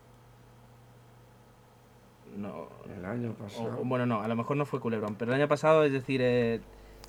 No, 2.38 2.68
El 2.96 3.06
año 3.06 3.32
o- 3.32 3.34
pasado. 3.44 3.80
o- 3.82 3.86
bueno, 3.86 4.06
no, 4.06 4.22
a 4.22 4.28
lo 4.28 4.36
mejor 4.36 4.58
no 4.58 4.66
fue 4.66 4.80
culebrón, 4.80 5.16
pero 5.16 5.32
el 5.34 5.40
año 5.42 5.48
pasado, 5.48 5.84
es 5.84 5.92
decir, 5.92 6.22
eh, 6.24 6.62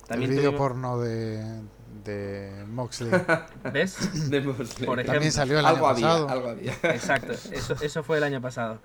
también 0.07 0.31
el 0.31 0.37
vídeo 0.37 0.51
tuvimos- 0.51 0.57
porno 0.67 0.99
de, 0.99 1.61
de 2.03 2.65
Moxley. 2.67 3.11
¿Ves? 3.73 4.29
de 4.29 4.41
Mosley. 4.41 4.85
Por 4.85 4.99
ejemplo. 4.99 5.13
También 5.13 5.31
salió 5.31 5.59
el 5.59 5.65
algo 5.65 5.87
año 5.87 5.95
pasado. 5.95 6.23
había, 6.29 6.33
algo 6.33 6.49
había. 6.49 6.73
Exacto, 6.95 7.31
eso, 7.33 7.75
eso 7.81 8.03
fue 8.03 8.17
el 8.17 8.23
año 8.23 8.41
pasado. 8.41 8.79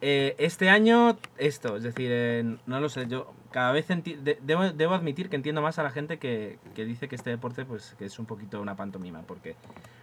Eh, 0.00 0.34
este 0.38 0.68
año, 0.68 1.16
esto, 1.38 1.76
es 1.76 1.82
decir, 1.82 2.08
eh, 2.12 2.56
no 2.66 2.80
lo 2.80 2.88
sé, 2.90 3.06
yo 3.06 3.32
cada 3.50 3.72
vez 3.72 3.88
enti- 3.88 4.18
de- 4.18 4.38
debo, 4.42 4.64
debo 4.72 4.92
admitir 4.94 5.30
que 5.30 5.36
entiendo 5.36 5.62
más 5.62 5.78
a 5.78 5.82
la 5.82 5.90
gente 5.90 6.18
que, 6.18 6.58
que 6.74 6.84
dice 6.84 7.08
que 7.08 7.14
este 7.16 7.30
deporte 7.30 7.64
pues 7.64 7.94
que 7.98 8.04
es 8.04 8.18
un 8.18 8.26
poquito 8.26 8.60
una 8.60 8.76
pantomima, 8.76 9.22
porque 9.22 9.56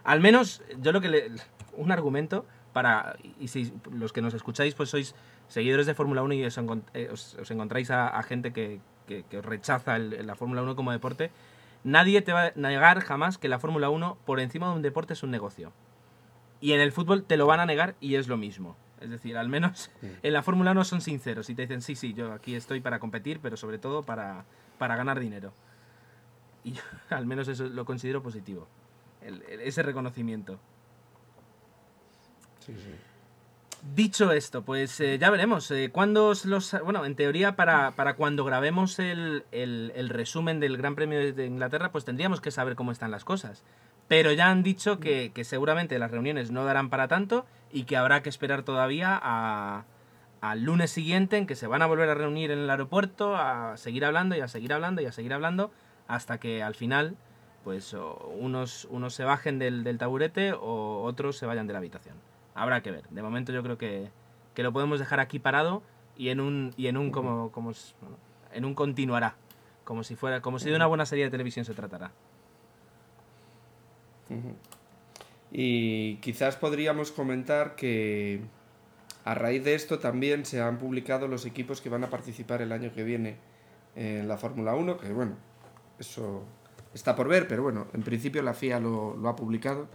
al 0.04 0.20
menos 0.22 0.64
yo 0.82 0.92
lo 0.92 1.02
que 1.02 1.10
le... 1.10 1.32
un 1.74 1.92
argumento 1.92 2.46
para, 2.74 3.16
y 3.40 3.50
si 3.50 3.74
los 3.92 4.12
que 4.14 4.22
nos 4.22 4.34
escucháis 4.34 4.74
pues 4.74 4.90
sois 4.90 5.14
seguidores 5.50 5.86
de 5.86 5.94
Fórmula 5.94 6.24
1 6.24 6.34
y 6.36 6.46
os, 6.46 6.58
encont- 6.58 6.84
eh, 6.96 7.10
os- 7.12 7.36
os 7.36 7.52
encontráis 7.52 7.92
a, 7.92 8.08
a 8.08 8.24
gente 8.24 8.54
que, 8.54 8.80
que- 9.08 9.24
que 9.30 9.42
rechaza 9.42 9.98
el- 9.98 10.26
la 10.26 10.36
Fórmula 10.36 10.64
1 10.64 10.76
como 10.76 10.92
deporte, 10.94 11.30
nadie 11.84 12.22
te 12.22 12.34
va 12.34 12.46
a 12.48 12.52
negar 12.56 13.02
jamás 13.02 13.38
que 13.38 13.50
la 13.50 13.60
Fórmula 13.60 13.90
1 13.90 14.18
por 14.26 14.40
encima 14.40 14.68
de 14.70 14.76
un 14.76 14.82
deporte 14.82 15.14
es 15.14 15.24
un 15.24 15.32
negocio. 15.32 15.72
Y 16.60 16.74
en 16.74 16.82
el 16.82 16.92
fútbol 16.92 17.24
te 17.24 17.38
lo 17.38 17.48
van 17.48 17.60
a 17.60 17.66
negar 17.66 17.96
y 18.00 18.16
es 18.16 18.28
lo 18.28 18.38
mismo. 18.38 18.76
Es 19.00 19.10
decir, 19.10 19.36
al 19.38 19.50
menos 19.50 19.90
en 20.24 20.34
la 20.34 20.44
Fórmula 20.44 20.72
1 20.72 20.84
son 20.86 21.02
sinceros 21.02 21.50
y 21.50 21.56
te 21.56 21.64
dicen, 21.64 21.82
sí, 21.82 21.96
sí, 21.96 22.14
yo 22.14 22.34
aquí 22.34 22.56
estoy 22.56 22.82
para 22.82 23.00
competir, 23.00 23.40
pero 23.42 23.58
sobre 23.58 23.80
todo 23.80 24.04
para, 24.04 24.46
para 24.78 24.96
ganar 24.96 25.20
dinero. 25.20 25.54
Y 26.64 26.74
yo, 26.74 26.82
al 27.10 27.26
menos 27.26 27.48
eso 27.48 27.66
lo 27.66 27.86
considero 27.86 28.22
positivo, 28.22 28.68
el- 29.22 29.42
el- 29.50 29.62
ese 29.62 29.82
reconocimiento. 29.82 30.60
Sí, 32.60 32.74
sí. 32.76 32.94
Dicho 33.82 34.32
esto, 34.32 34.62
pues 34.64 35.00
eh, 35.00 35.18
ya 35.18 35.32
veremos. 35.32 35.70
eh, 35.72 35.90
¿cuándo 35.92 36.28
os 36.28 36.46
los, 36.46 36.76
bueno, 36.84 37.04
en 37.04 37.16
teoría, 37.16 37.56
para, 37.56 37.92
para 37.92 38.16
cuando 38.16 38.46
grabemos 38.46 39.00
el, 39.00 39.44
el- 39.52 39.92
el 39.96 40.10
resumen 40.10 40.60
del 40.60 40.78
Gran 40.78 40.94
Premio 40.96 41.34
de- 41.34 41.46
Inglaterra, 41.48 41.92
pues 41.92 42.06
tendríamos 42.06 42.42
que 42.42 42.52
saber 42.52 42.76
cómo 42.76 42.92
están 42.92 43.10
las 43.10 43.26
cosas. 43.26 43.64
Pero 44.08 44.32
ya 44.34 44.50
han 44.52 44.62
dicho 44.62 45.00
que, 45.00 45.32
que 45.34 45.44
seguramente 45.44 45.98
las 45.98 46.12
reuniones 46.12 46.52
no 46.52 46.64
darán 46.64 46.90
para 46.92 47.08
tanto 47.08 47.46
y 47.72 47.86
que 47.86 47.98
habrá 47.98 48.22
que 48.22 48.30
esperar 48.30 48.62
todavía 48.64 49.20
a- 49.22 49.86
al 50.42 50.64
lunes 50.64 50.92
siguiente 50.92 51.38
en 51.38 51.48
que 51.48 51.56
se 51.56 51.66
van 51.68 51.82
a 51.82 51.88
volver 51.88 52.10
a 52.10 52.16
reunir 52.16 52.52
en 52.52 52.60
el 52.60 52.70
aeropuerto, 52.70 53.36
a 53.36 53.78
seguir 53.78 54.06
hablando 54.06 54.36
y 54.36 54.42
a 54.42 54.48
seguir 54.48 54.74
hablando 54.74 55.02
y 55.02 55.06
a 55.08 55.12
seguir 55.12 55.34
hablando 55.34 55.72
hasta 56.08 56.40
que 56.40 56.62
al 56.62 56.76
final 56.76 57.16
pues 57.64 57.96
unos, 58.40 58.86
unos 58.92 59.14
se 59.16 59.24
bajen 59.24 59.58
del, 59.60 59.84
del 59.84 59.98
taburete 59.98 60.54
o 60.54 61.04
otros 61.04 61.38
se 61.38 61.46
vayan 61.48 61.68
de 61.68 61.74
la 61.74 61.80
habitación. 61.80 62.16
Habrá 62.54 62.82
que 62.82 62.92
ver. 62.92 63.08
De 63.10 63.22
momento 63.22 63.52
yo 63.52 63.64
creo 63.64 63.78
que, 63.78 64.10
que 64.54 64.64
lo 64.64 64.74
podemos 64.74 65.00
dejar 65.00 65.20
aquí 65.20 65.40
parado 65.40 65.84
y 66.18 66.30
en 66.30 66.40
un, 66.40 66.74
y 66.78 66.88
en 66.88 66.98
un 66.98 67.12
como, 67.12 67.52
como 67.52 67.72
bueno, 68.02 68.18
en 68.54 68.66
un 68.66 68.76
continuará. 68.76 69.36
Como 69.84 70.04
si 70.04 70.16
fuera, 70.16 70.42
como 70.42 70.60
si 70.60 70.70
de 70.70 70.76
una 70.76 70.86
buena 70.86 71.06
serie 71.06 71.26
de 71.26 71.32
televisión 71.32 71.66
se 71.66 71.74
tratara. 71.74 72.12
Y 75.52 76.16
quizás 76.18 76.56
podríamos 76.56 77.12
comentar 77.12 77.76
que 77.76 78.42
a 79.26 79.36
raíz 79.36 79.64
de 79.64 79.76
esto 79.76 80.00
también 80.00 80.46
se 80.46 80.62
han 80.62 80.78
publicado 80.78 81.28
los 81.28 81.46
equipos 81.46 81.82
que 81.82 81.90
van 81.90 82.04
a 82.04 82.10
participar 82.10 82.62
el 82.62 82.72
año 82.72 82.94
que 82.94 83.04
viene 83.04 83.38
en 83.96 84.28
la 84.28 84.38
Fórmula 84.38 84.76
1, 84.76 84.98
que 84.98 85.12
bueno, 85.12 85.36
eso 86.00 86.44
está 86.94 87.16
por 87.16 87.28
ver, 87.28 87.48
pero 87.48 87.64
bueno, 87.64 87.88
en 87.94 88.04
principio 88.04 88.42
la 88.42 88.54
FIA 88.54 88.80
lo, 88.80 89.16
lo 89.18 89.30
ha 89.30 89.36
publicado. 89.36 89.88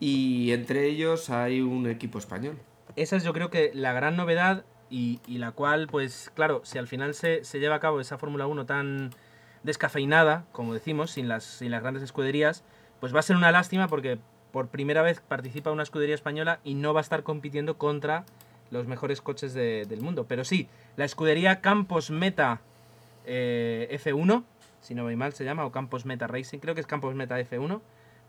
Y 0.00 0.52
entre 0.52 0.86
ellos 0.86 1.30
hay 1.30 1.60
un 1.60 1.88
equipo 1.88 2.18
español. 2.18 2.58
Esa 2.96 3.16
es 3.16 3.24
yo 3.24 3.32
creo 3.32 3.50
que 3.50 3.70
la 3.74 3.92
gran 3.92 4.16
novedad 4.16 4.64
y, 4.90 5.20
y 5.26 5.38
la 5.38 5.52
cual, 5.52 5.86
pues 5.90 6.30
claro, 6.34 6.60
si 6.64 6.78
al 6.78 6.86
final 6.86 7.14
se, 7.14 7.44
se 7.44 7.58
lleva 7.60 7.76
a 7.76 7.80
cabo 7.80 8.00
esa 8.00 8.18
Fórmula 8.18 8.46
1 8.46 8.66
tan 8.66 9.10
descafeinada, 9.62 10.44
como 10.52 10.74
decimos, 10.74 11.10
sin 11.10 11.28
las, 11.28 11.44
sin 11.44 11.70
las 11.70 11.82
grandes 11.82 12.02
escuderías, 12.02 12.62
pues 13.00 13.14
va 13.14 13.20
a 13.20 13.22
ser 13.22 13.36
una 13.36 13.50
lástima 13.52 13.88
porque 13.88 14.18
por 14.52 14.68
primera 14.68 15.02
vez 15.02 15.20
participa 15.20 15.72
una 15.72 15.82
escudería 15.82 16.14
española 16.14 16.60
y 16.62 16.74
no 16.74 16.94
va 16.94 17.00
a 17.00 17.02
estar 17.02 17.22
compitiendo 17.22 17.76
contra 17.76 18.24
los 18.70 18.86
mejores 18.86 19.20
coches 19.20 19.54
de- 19.54 19.84
del 19.86 20.00
mundo. 20.00 20.26
Pero 20.28 20.44
sí, 20.44 20.68
la 20.96 21.04
escudería 21.04 21.60
Campos 21.60 22.10
Meta 22.10 22.60
eh, 23.26 23.88
F1, 24.02 24.44
si 24.80 24.94
no 24.94 25.02
voy 25.02 25.16
mal 25.16 25.32
se 25.32 25.44
llama, 25.44 25.64
o 25.66 25.72
Campos 25.72 26.04
Meta 26.06 26.26
Racing, 26.26 26.58
creo 26.58 26.74
que 26.74 26.80
es 26.80 26.86
Campos 26.86 27.14
Meta 27.14 27.38
F1, 27.40 27.80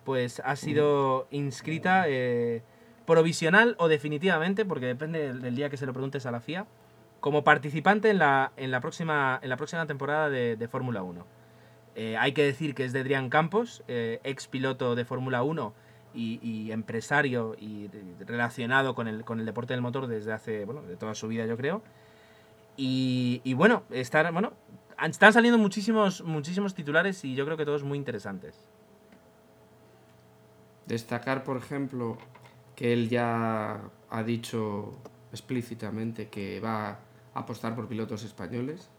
pues 0.08 0.42
ha 0.46 0.56
sido 0.56 1.28
inscrita 1.32 2.06
eh, 2.08 2.64
provisional 3.06 3.76
o 3.78 3.90
definitivamente, 3.90 4.64
porque 4.64 4.86
depende 4.86 5.20
del, 5.20 5.42
del 5.42 5.54
día 5.54 5.70
que 5.70 5.76
se 5.76 5.86
lo 5.86 5.92
preguntes 5.92 6.26
a 6.26 6.32
la 6.32 6.40
FIA, 6.40 6.66
como 7.20 7.44
participante 7.44 8.10
en 8.10 8.18
la, 8.18 8.54
en 8.56 8.72
la, 8.72 8.80
próxima, 8.80 9.38
en 9.44 9.50
la 9.50 9.58
próxima 9.58 9.86
temporada 9.86 10.30
de, 10.30 10.56
de 10.56 10.68
Fórmula 10.70 11.04
1. 11.04 11.26
Eh, 11.96 12.16
hay 12.16 12.32
que 12.32 12.44
decir 12.44 12.74
que 12.74 12.86
es 12.86 12.94
de 12.94 13.02
Adrián 13.02 13.30
Campos, 13.30 13.84
eh, 13.90 14.22
ex 14.24 14.48
piloto 14.48 14.96
de 14.96 15.04
Fórmula 15.04 15.44
1 15.44 15.74
y, 16.14 16.40
y 16.42 16.72
empresario 16.72 17.58
y 17.60 17.90
relacionado 18.26 18.96
con 18.96 19.10
el, 19.10 19.26
con 19.26 19.42
el 19.42 19.46
deporte 19.46 19.74
del 19.74 19.82
motor 19.82 20.08
desde 20.08 20.32
hace, 20.32 20.64
bueno, 20.64 20.84
de 20.84 20.96
toda 20.96 21.16
su 21.16 21.28
vida 21.28 21.46
yo 21.48 21.58
creo. 21.58 21.84
Y, 22.78 23.42
y 23.44 23.56
bueno, 23.56 23.84
estar, 23.92 24.32
bueno, 24.32 24.54
están 25.04 25.34
saliendo 25.34 25.58
muchísimos, 25.58 26.24
muchísimos 26.24 26.74
titulares 26.74 27.26
y 27.26 27.36
yo 27.36 27.44
creo 27.44 27.58
que 27.58 27.66
todos 27.66 27.84
muy 27.84 27.98
interesantes. 27.98 28.70
Destacar, 30.88 31.44
por 31.44 31.58
ejemplo, 31.58 32.18
que 32.76 32.94
él 32.94 33.10
ya 33.10 33.82
ha 34.10 34.24
dicho 34.24 34.94
explícitamente 35.32 36.30
que 36.30 36.60
va 36.60 36.90
a 36.90 37.00
apostar 37.34 37.76
por 37.76 37.88
pilotos 37.88 38.24
españoles. 38.24 38.90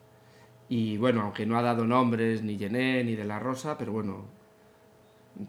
Y 0.69 0.99
bueno, 0.99 1.23
aunque 1.23 1.47
no 1.47 1.59
ha 1.59 1.63
dado 1.63 1.87
nombres 1.87 2.43
ni 2.43 2.59
Gené 2.59 3.03
ni 3.05 3.17
de 3.17 3.25
la 3.25 3.39
Rosa, 3.39 3.79
pero 3.79 3.93
bueno, 3.93 4.27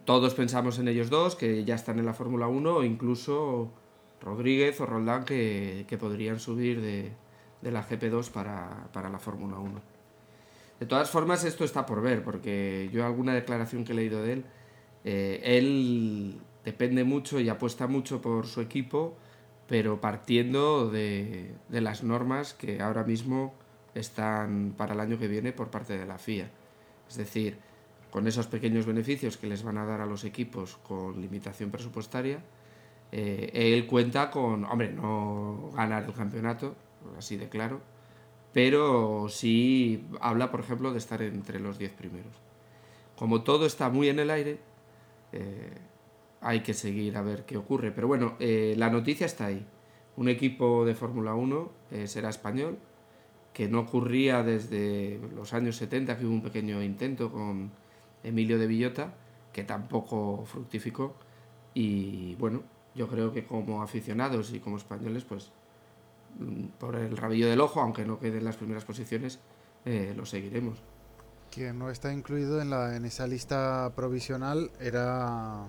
todos 0.05 0.33
pensamos 0.33 0.79
en 0.79 0.87
ellos 0.87 1.09
dos, 1.09 1.35
que 1.35 1.65
ya 1.65 1.75
están 1.75 1.99
en 1.99 2.05
la 2.05 2.13
Fórmula 2.13 2.47
1, 2.47 2.75
o 2.75 2.83
incluso 2.83 3.71
Rodríguez 4.21 4.79
o 4.79 4.85
Roldán, 4.85 5.25
que, 5.25 5.85
que 5.89 5.97
podrían 5.97 6.39
subir 6.39 6.79
de, 6.81 7.11
de 7.61 7.71
la 7.71 7.85
GP2 7.85 8.31
para, 8.31 8.87
para 8.93 9.09
la 9.09 9.19
Fórmula 9.19 9.57
1. 9.57 9.81
De 10.79 10.85
todas 10.85 11.09
formas, 11.09 11.43
esto 11.43 11.65
está 11.65 11.85
por 11.85 12.01
ver, 12.01 12.23
porque 12.23 12.89
yo 12.93 13.05
alguna 13.05 13.33
declaración 13.33 13.83
que 13.83 13.91
he 13.91 13.95
leído 13.95 14.21
de 14.21 14.33
él 14.33 14.45
Eh, 15.03 15.41
él 15.43 16.39
depende 16.65 17.03
mucho 17.03 17.39
y 17.39 17.49
apuesta 17.49 17.87
mucho 17.87 18.21
por 18.21 18.47
su 18.47 18.61
equipo, 18.61 19.15
pero 19.67 20.01
partiendo 20.01 20.89
de, 20.89 21.53
de 21.69 21.81
las 21.81 22.03
normas 22.03 22.53
que 22.53 22.81
ahora 22.81 23.03
mismo 23.03 23.53
están 23.95 24.73
para 24.77 24.93
el 24.93 24.99
año 24.99 25.19
que 25.19 25.27
viene 25.27 25.51
por 25.51 25.69
parte 25.69 25.97
de 25.97 26.05
la 26.05 26.17
FIA. 26.17 26.49
Es 27.07 27.17
decir, 27.17 27.57
con 28.11 28.27
esos 28.27 28.47
pequeños 28.47 28.85
beneficios 28.85 29.37
que 29.37 29.47
les 29.47 29.63
van 29.63 29.77
a 29.77 29.85
dar 29.85 30.01
a 30.01 30.05
los 30.05 30.23
equipos 30.23 30.77
con 30.77 31.21
limitación 31.21 31.69
presupuestaria, 31.71 32.43
eh, 33.11 33.51
él 33.53 33.87
cuenta 33.87 34.29
con, 34.29 34.65
hombre, 34.65 34.91
no 34.91 35.71
ganar 35.75 36.03
el 36.03 36.13
campeonato, 36.13 36.75
así 37.17 37.37
de 37.37 37.49
claro, 37.49 37.81
pero 38.53 39.27
sí 39.29 40.07
habla, 40.21 40.51
por 40.51 40.59
ejemplo, 40.61 40.91
de 40.91 40.97
estar 40.97 41.21
entre 41.21 41.59
los 41.59 41.77
10 41.77 41.91
primeros. 41.93 42.33
Como 43.15 43.43
todo 43.43 43.65
está 43.65 43.89
muy 43.89 44.09
en 44.09 44.19
el 44.19 44.29
aire, 44.29 44.59
eh, 45.31 45.77
hay 46.41 46.61
que 46.61 46.73
seguir 46.73 47.17
a 47.17 47.21
ver 47.21 47.45
qué 47.45 47.57
ocurre. 47.57 47.91
Pero 47.91 48.07
bueno, 48.07 48.35
eh, 48.39 48.75
la 48.77 48.89
noticia 48.89 49.25
está 49.25 49.47
ahí. 49.47 49.65
Un 50.15 50.29
equipo 50.29 50.85
de 50.85 50.95
Fórmula 50.95 51.33
1 51.33 51.71
será 52.05 52.29
español, 52.29 52.77
que 53.53 53.69
no 53.69 53.79
ocurría 53.79 54.43
desde 54.43 55.19
los 55.33 55.53
años 55.53 55.77
70, 55.77 56.17
que 56.17 56.25
hubo 56.25 56.33
un 56.33 56.41
pequeño 56.41 56.83
intento 56.83 57.31
con 57.31 57.71
Emilio 58.23 58.59
de 58.59 58.67
Villota, 58.67 59.13
que 59.53 59.63
tampoco 59.63 60.43
fructificó. 60.45 61.15
Y 61.73 62.35
bueno, 62.35 62.63
yo 62.95 63.07
creo 63.07 63.31
que 63.31 63.45
como 63.45 63.81
aficionados 63.81 64.53
y 64.53 64.59
como 64.59 64.77
españoles, 64.77 65.23
pues 65.23 65.51
mm, 66.39 66.65
por 66.79 66.95
el 66.95 67.15
rabillo 67.17 67.49
del 67.49 67.61
ojo, 67.61 67.81
aunque 67.81 68.05
no 68.05 68.19
quede 68.19 68.39
en 68.39 68.45
las 68.45 68.57
primeras 68.57 68.85
posiciones, 68.85 69.39
eh, 69.85 70.13
lo 70.15 70.25
seguiremos. 70.25 70.81
Quien 71.51 71.79
no 71.79 71.89
está 71.89 72.13
incluido 72.13 72.61
en, 72.61 72.69
la, 72.69 72.95
en 72.95 73.05
esa 73.05 73.25
lista 73.27 73.91
provisional 73.95 74.71
era 74.79 75.65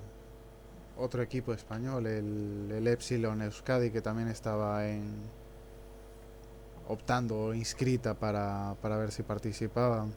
otro 0.96 1.22
equipo 1.22 1.54
español, 1.54 2.06
el, 2.06 2.70
el 2.70 2.86
Epsilon 2.86 3.42
Euskadi, 3.42 3.90
que 3.90 4.02
también 4.02 4.28
estaba 4.28 4.86
en 4.86 5.22
optando 6.86 7.38
o 7.38 7.54
inscrita 7.54 8.14
para, 8.14 8.74
para 8.82 8.96
ver 8.98 9.10
si 9.12 9.22
participaban. 9.22 10.12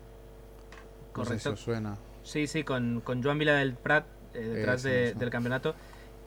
Correcto. 1.14 1.36
eso 1.36 1.56
suena. 1.56 1.98
Sí, 2.24 2.48
sí, 2.48 2.64
con, 2.64 3.02
con 3.02 3.22
Joan 3.24 3.38
Vila 3.38 3.54
del 3.56 3.76
Prat 3.76 4.06
eh, 4.34 4.40
detrás 4.40 4.84
de, 4.84 5.14
del 5.14 5.30
campeonato 5.30 5.76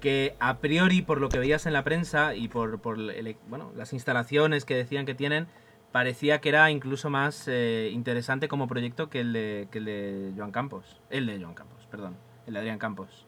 que 0.01 0.37
a 0.39 0.59
priori, 0.59 1.03
por 1.03 1.21
lo 1.21 1.29
que 1.29 1.39
veías 1.39 1.67
en 1.67 1.73
la 1.73 1.83
prensa 1.83 2.35
y 2.35 2.49
por, 2.49 2.81
por 2.81 2.99
el, 2.99 3.37
bueno, 3.49 3.73
las 3.75 3.93
instalaciones 3.93 4.65
que 4.65 4.75
decían 4.75 5.07
que 5.07 5.15
tienen, 5.15 5.47
parecía 5.93 6.41
que 6.41 6.49
era 6.51 6.71
incluso 6.71 7.11
más 7.11 7.49
eh, 7.49 7.91
interesante 7.93 8.49
como 8.49 8.69
proyecto 8.69 9.09
que 9.09 9.21
el, 9.21 9.33
de, 9.33 9.69
que 9.71 9.79
el 9.79 9.85
de 9.85 10.33
Joan 10.37 10.53
Campos. 10.53 11.01
El 11.11 11.27
de 11.27 11.41
Joan 11.41 11.55
Campos, 11.55 11.87
perdón. 11.91 12.17
El 12.47 12.55
de 12.55 12.61
Adrián 12.61 12.79
Campos. 12.79 13.27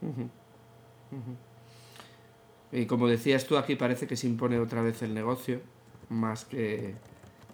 Y 2.70 2.86
como 2.86 3.08
decías 3.08 3.46
tú, 3.46 3.56
aquí 3.56 3.76
parece 3.76 4.06
que 4.06 4.16
se 4.16 4.26
impone 4.26 4.58
otra 4.58 4.82
vez 4.82 5.02
el 5.02 5.14
negocio, 5.14 5.60
más 6.10 6.44
que, 6.44 6.94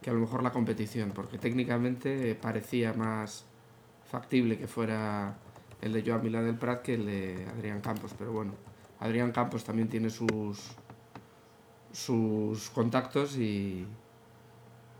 que 0.02 0.10
a 0.10 0.12
lo 0.12 0.20
mejor 0.20 0.42
la 0.42 0.50
competición, 0.50 1.12
porque 1.12 1.38
técnicamente 1.38 2.34
parecía 2.34 2.92
más 2.92 3.46
factible 4.04 4.58
que 4.58 4.66
fuera 4.66 5.36
el 5.80 5.92
de 5.92 6.02
Joan 6.04 6.22
Milán 6.22 6.44
del 6.44 6.56
Prat 6.56 6.82
que 6.82 6.94
el 6.94 7.06
de 7.06 7.46
Adrián 7.56 7.80
Campos, 7.80 8.12
pero 8.18 8.32
bueno. 8.32 8.52
Adrián 9.00 9.32
Campos 9.32 9.64
también 9.64 9.88
tiene 9.88 10.08
sus, 10.08 10.72
sus 11.92 12.70
contactos 12.70 13.36
y, 13.36 13.86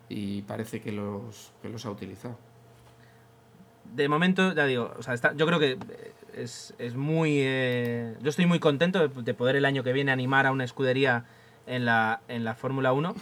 y 0.08 0.42
parece 0.42 0.80
que 0.80 0.92
los, 0.92 1.52
que 1.62 1.68
los 1.68 1.84
ha 1.86 1.90
utilizado. 1.90 2.36
De 3.94 4.08
momento, 4.08 4.54
ya 4.54 4.66
digo, 4.66 4.92
o 4.98 5.02
sea, 5.02 5.14
yo 5.34 5.46
creo 5.46 5.58
que 5.58 5.78
es, 6.34 6.74
es 6.78 6.94
muy... 6.94 7.38
Eh, 7.40 8.16
yo 8.20 8.30
estoy 8.30 8.46
muy 8.46 8.58
contento 8.58 9.08
de, 9.08 9.22
de, 9.22 9.34
poder 9.34 9.56
el 9.56 9.64
año 9.64 9.84
que 9.84 9.92
viene 9.92 10.10
animar 10.10 10.46
a 10.46 10.52
una 10.52 10.64
escudería 10.64 11.24
en 11.66 11.84
la, 11.84 12.20
en 12.28 12.44
la 12.44 12.54
Fórmula 12.54 12.92
1, 12.92 13.14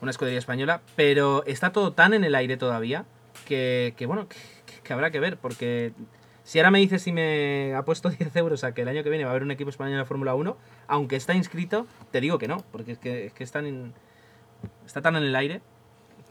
una 0.00 0.10
escudería 0.10 0.38
española, 0.38 0.80
pero 0.96 1.44
está 1.46 1.72
todo 1.72 1.92
tan 1.92 2.14
en 2.14 2.24
el 2.24 2.34
aire 2.34 2.56
todavía 2.56 3.04
que, 3.46 3.94
que 3.96 4.06
bueno, 4.06 4.28
que, 4.28 4.36
que 4.82 4.92
habrá 4.92 5.10
que 5.10 5.20
ver, 5.20 5.36
porque 5.36 5.92
si 6.44 6.58
ahora 6.58 6.70
me 6.70 6.78
dices 6.78 7.02
si 7.02 7.12
me 7.12 7.74
ha 7.74 7.84
puesto 7.84 8.08
10 8.10 8.34
euros 8.36 8.64
a 8.64 8.72
que 8.72 8.82
el 8.82 8.88
año 8.88 9.02
que 9.02 9.10
viene 9.10 9.24
va 9.24 9.30
a 9.30 9.32
haber 9.32 9.42
un 9.42 9.50
equipo 9.50 9.70
español 9.70 9.94
en 9.94 9.98
la 9.98 10.04
Fórmula 10.06 10.34
1, 10.34 10.56
aunque 10.88 11.16
está 11.16 11.34
inscrito, 11.34 11.86
te 12.10 12.20
digo 12.20 12.38
que 12.38 12.48
no, 12.48 12.58
porque 12.72 12.92
es 12.92 12.98
que, 12.98 13.26
es 13.26 13.32
que 13.32 13.44
están 13.44 13.66
en, 13.66 13.92
está 14.86 15.02
tan 15.02 15.16
en 15.16 15.24
el 15.24 15.36
aire 15.36 15.60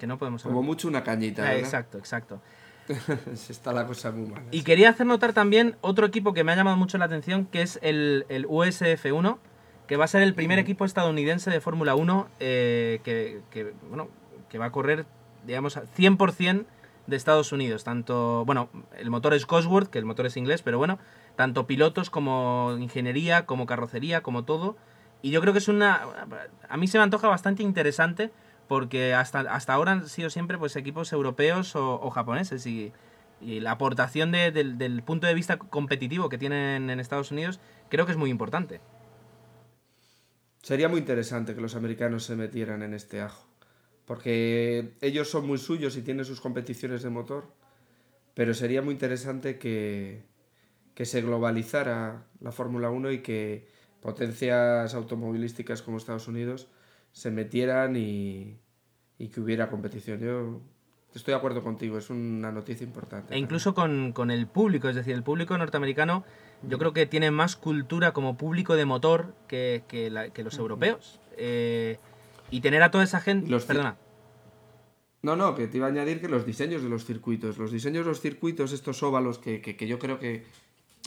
que 0.06 0.08
no 0.08 0.20
podemos 0.20 0.44
Como 0.44 0.62
mucho 0.62 0.88
una 0.88 1.04
cañita. 1.04 1.42
¿verdad? 1.42 1.58
Exacto, 1.58 1.98
exacto. 1.98 2.42
está 3.50 3.74
la 3.74 3.88
cosa 3.88 4.12
muy 4.12 4.30
mal. 4.30 4.44
Y 4.52 4.62
quería 4.62 4.90
hacer 4.90 5.08
notar 5.08 5.34
también 5.34 5.76
otro 5.82 6.06
equipo 6.06 6.34
que 6.34 6.44
me 6.44 6.52
ha 6.52 6.56
llamado 6.56 6.78
mucho 6.78 7.00
la 7.00 7.06
atención, 7.06 7.46
que 7.48 7.64
es 7.64 7.80
el, 7.82 8.28
el 8.30 8.48
USF1, 8.48 9.38
que 9.88 9.98
va 9.98 10.06
a 10.06 10.08
ser 10.08 10.22
el 10.22 10.36
primer 10.36 10.60
equipo 10.60 10.86
estadounidense 10.86 11.50
de 11.50 11.60
Fórmula 11.60 11.96
1 11.96 12.28
eh, 12.40 13.00
que, 13.04 13.42
que, 13.50 13.74
bueno, 13.90 14.10
que 14.48 14.60
va 14.60 14.66
a 14.66 14.72
correr, 14.72 15.08
digamos, 15.48 15.76
100% 15.76 16.66
de 17.08 17.16
Estados 17.16 17.52
Unidos. 17.52 17.84
Tanto, 17.84 18.46
bueno, 18.46 18.70
el 18.98 19.10
motor 19.10 19.34
es 19.34 19.48
Cosworth, 19.48 19.90
que 19.90 19.98
el 19.98 20.06
motor 20.06 20.28
es 20.28 20.38
inglés, 20.38 20.62
pero 20.62 20.78
bueno, 20.78 21.00
tanto 21.36 21.66
pilotos 21.66 22.12
como 22.12 22.76
ingeniería, 22.80 23.48
como 23.48 23.66
carrocería, 23.66 24.22
como 24.22 24.44
todo. 24.44 24.78
Y 25.24 25.32
yo 25.32 25.42
creo 25.42 25.54
que 25.54 25.60
es 25.60 25.68
una. 25.68 26.04
A 26.70 26.78
mí 26.78 26.88
se 26.88 27.00
me 27.00 27.04
antoja 27.04 27.28
bastante 27.28 27.64
interesante 27.64 28.32
porque 28.68 29.14
hasta, 29.14 29.40
hasta 29.42 29.74
ahora 29.74 29.94
han 29.94 30.08
sido 30.08 30.30
siempre 30.30 30.58
pues 30.58 30.76
equipos 30.76 31.12
europeos 31.14 31.76
o, 31.76 32.02
o 32.02 32.10
japoneses 32.10 32.66
y, 32.66 32.94
la 33.42 33.72
aportación 33.72 34.32
de, 34.32 34.52
del, 34.52 34.78
del 34.78 35.04
punto 35.04 35.28
de 35.28 35.34
vista 35.34 35.58
competitivo 35.58 36.30
que 36.30 36.38
tienen 36.38 36.90
en 36.90 37.00
Estados 37.00 37.32
Unidos 37.32 37.60
creo 37.90 38.06
que 38.06 38.14
es 38.14 38.18
muy 38.18 38.32
importante. 38.32 38.80
Sería 40.64 40.90
muy 40.90 41.00
interesante 41.00 41.54
que 41.54 41.62
los 41.62 41.76
americanos 41.76 42.24
se 42.24 42.36
metieran 42.36 42.82
en 42.82 42.94
este 42.94 43.22
ajo 43.22 43.46
porque 44.06 44.94
ellos 45.02 45.30
son 45.30 45.48
muy 45.48 45.58
suyos 45.58 45.98
y 45.98 46.02
tienen 46.02 46.26
sus 46.26 46.40
competiciones 46.40 47.04
de 47.04 47.10
motor, 47.10 47.52
pero 48.34 48.54
sería 48.54 48.82
muy 48.82 48.94
interesante 48.94 49.58
que, 49.58 50.24
que 50.94 51.06
se 51.06 51.22
globalizara 51.22 52.28
la 52.40 52.52
Fórmula 52.52 52.90
1 52.90 53.12
y 53.12 53.20
que 53.20 53.68
potencias 54.02 54.94
automovilísticas 54.94 55.82
como 55.82 55.98
Estados 55.98 56.28
Unidos 56.28 56.68
se 57.16 57.32
metieran 57.32 57.96
y, 57.96 58.60
y 59.18 59.30
que 59.30 59.40
hubiera 59.40 59.70
competición. 59.70 60.20
Yo 60.20 60.62
estoy 61.14 61.32
de 61.32 61.38
acuerdo 61.38 61.64
contigo, 61.64 61.98
es 61.98 62.10
una 62.10 62.52
noticia 62.52 62.86
importante. 62.86 63.34
E 63.34 63.38
incluso 63.38 63.74
con, 63.74 64.12
con, 64.12 64.32
el 64.32 64.48
público, 64.48 64.90
es 64.90 64.96
decir, 64.96 65.14
el 65.14 65.24
público 65.24 65.58
norteamericano 65.58 66.26
yo 66.62 66.78
creo 66.78 66.92
que 66.92 67.06
tiene 67.06 67.32
más 67.32 67.56
cultura 67.56 68.12
como 68.12 68.36
público 68.36 68.76
de 68.76 68.84
motor 68.84 69.34
que, 69.48 69.84
que, 69.88 70.10
la, 70.10 70.30
que 70.30 70.44
los 70.44 70.58
europeos. 70.58 71.22
Eh, 71.38 72.00
y 72.52 72.60
tener 72.60 72.84
a 72.84 72.92
toda 72.92 73.06
esa 73.06 73.22
gente. 73.22 73.50
Los 73.50 73.64
Perdona. 73.64 73.96
No, 75.22 75.38
no, 75.38 75.56
que 75.56 75.68
te 75.68 75.78
iba 75.78 75.88
a 75.88 75.90
añadir 75.90 76.20
que 76.20 76.28
los 76.28 76.46
diseños 76.46 76.84
de 76.84 76.90
los 76.90 77.06
circuitos, 77.06 77.58
los 77.58 77.72
diseños 77.72 78.06
de 78.06 78.10
los 78.10 78.20
circuitos, 78.20 78.74
estos 78.74 79.02
óvalos 79.04 79.40
que, 79.40 79.62
que, 79.62 79.78
que 79.78 79.88
yo 79.88 80.00
creo 80.00 80.20
que, 80.20 80.44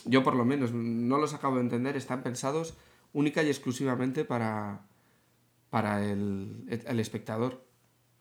yo 0.05 0.23
por 0.23 0.35
lo 0.35 0.43
menos 0.43 0.73
no 0.73 1.19
los 1.19 1.35
acabo 1.35 1.55
de 1.55 1.61
entender, 1.61 1.95
están 1.95 2.23
pensados 2.23 2.75
única 3.13 3.43
y 3.43 3.47
exclusivamente 3.47 4.25
para, 4.25 4.81
para 5.69 6.03
el, 6.03 6.65
el 6.67 6.99
espectador. 6.99 7.65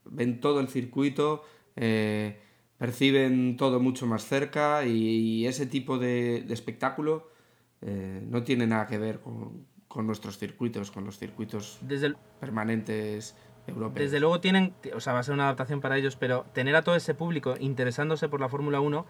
Ven 0.04 0.40
todo 0.40 0.60
el 0.60 0.68
circuito, 0.68 1.42
eh, 1.76 2.40
perciben 2.78 3.56
todo 3.56 3.80
mucho 3.80 4.06
más 4.06 4.24
cerca 4.24 4.84
y, 4.86 4.90
y 4.92 5.46
ese 5.46 5.66
tipo 5.66 5.98
de, 5.98 6.42
de 6.46 6.54
espectáculo 6.54 7.28
eh, 7.82 8.22
no 8.26 8.42
tiene 8.42 8.66
nada 8.66 8.86
que 8.86 8.98
ver 8.98 9.20
con, 9.20 9.66
con 9.86 10.06
nuestros 10.06 10.38
circuitos, 10.38 10.90
con 10.90 11.04
los 11.04 11.18
circuitos 11.18 11.78
Desde 11.82 12.06
el... 12.06 12.16
permanentes 12.40 13.36
europeos. 13.66 14.04
Desde 14.06 14.20
luego 14.20 14.40
tienen, 14.40 14.74
o 14.94 15.00
sea, 15.00 15.12
va 15.12 15.20
a 15.20 15.22
ser 15.22 15.34
una 15.34 15.44
adaptación 15.44 15.80
para 15.80 15.96
ellos, 15.96 16.16
pero 16.16 16.44
tener 16.52 16.74
a 16.76 16.82
todo 16.82 16.96
ese 16.96 17.14
público 17.14 17.54
interesándose 17.58 18.28
por 18.28 18.40
la 18.40 18.48
Fórmula 18.48 18.80
1 18.80 19.06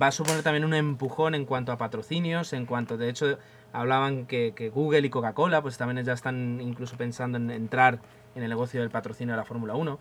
va 0.00 0.08
a 0.08 0.12
suponer 0.12 0.42
también 0.42 0.64
un 0.64 0.74
empujón 0.74 1.34
en 1.34 1.44
cuanto 1.44 1.72
a 1.72 1.78
patrocinios, 1.78 2.52
en 2.52 2.66
cuanto, 2.66 2.96
de 2.96 3.08
hecho, 3.08 3.38
hablaban 3.72 4.26
que, 4.26 4.52
que 4.54 4.70
Google 4.70 5.06
y 5.06 5.10
Coca-Cola 5.10 5.62
pues 5.62 5.76
también 5.76 6.04
ya 6.04 6.12
están 6.12 6.60
incluso 6.60 6.96
pensando 6.96 7.38
en 7.38 7.50
entrar 7.50 8.00
en 8.34 8.42
el 8.42 8.48
negocio 8.48 8.80
del 8.80 8.90
patrocinio 8.90 9.34
de 9.34 9.38
la 9.38 9.44
Fórmula 9.44 9.74
1. 9.74 9.98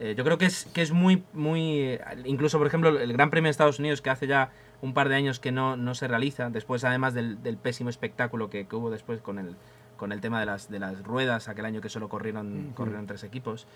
Eh, 0.00 0.14
yo 0.16 0.24
creo 0.24 0.38
que 0.38 0.46
es, 0.46 0.64
que 0.66 0.80
es 0.80 0.92
muy, 0.92 1.24
muy, 1.34 1.98
incluso 2.24 2.56
por 2.58 2.66
ejemplo 2.66 2.98
el 2.98 3.12
Gran 3.12 3.28
Premio 3.30 3.48
de 3.48 3.50
Estados 3.50 3.78
Unidos 3.78 4.00
que 4.00 4.08
hace 4.08 4.26
ya 4.26 4.50
un 4.80 4.94
par 4.94 5.10
de 5.10 5.14
años 5.16 5.40
que 5.40 5.52
no, 5.52 5.76
no 5.76 5.94
se 5.94 6.08
realiza, 6.08 6.48
después 6.48 6.84
además 6.84 7.12
del, 7.12 7.42
del 7.42 7.58
pésimo 7.58 7.90
espectáculo 7.90 8.48
que, 8.48 8.66
que, 8.66 8.76
hubo 8.76 8.90
después 8.90 9.20
con 9.20 9.38
el, 9.38 9.56
con 9.98 10.12
el 10.12 10.22
tema 10.22 10.40
de 10.40 10.46
las, 10.46 10.70
de 10.70 10.78
las 10.78 11.02
ruedas, 11.04 11.48
aquel 11.48 11.66
año 11.66 11.82
que 11.82 11.90
solo 11.90 12.08
corrieron, 12.08 12.46
uh 12.46 12.70
-huh. 12.70 12.74
corrieron 12.74 13.06
tres 13.06 13.24
equipos. 13.24 13.66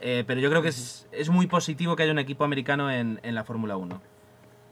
Eh, 0.00 0.24
pero 0.26 0.40
yo 0.40 0.50
creo 0.50 0.62
que 0.62 0.68
es, 0.68 1.06
es, 1.12 1.28
muy 1.28 1.46
positivo 1.46 1.94
que 1.94 2.04
haya 2.04 2.12
un 2.12 2.18
equipo 2.18 2.44
americano 2.44 2.90
en, 2.90 3.20
en 3.22 3.34
la 3.36 3.44
Fórmula 3.44 3.76
1. 3.76 4.00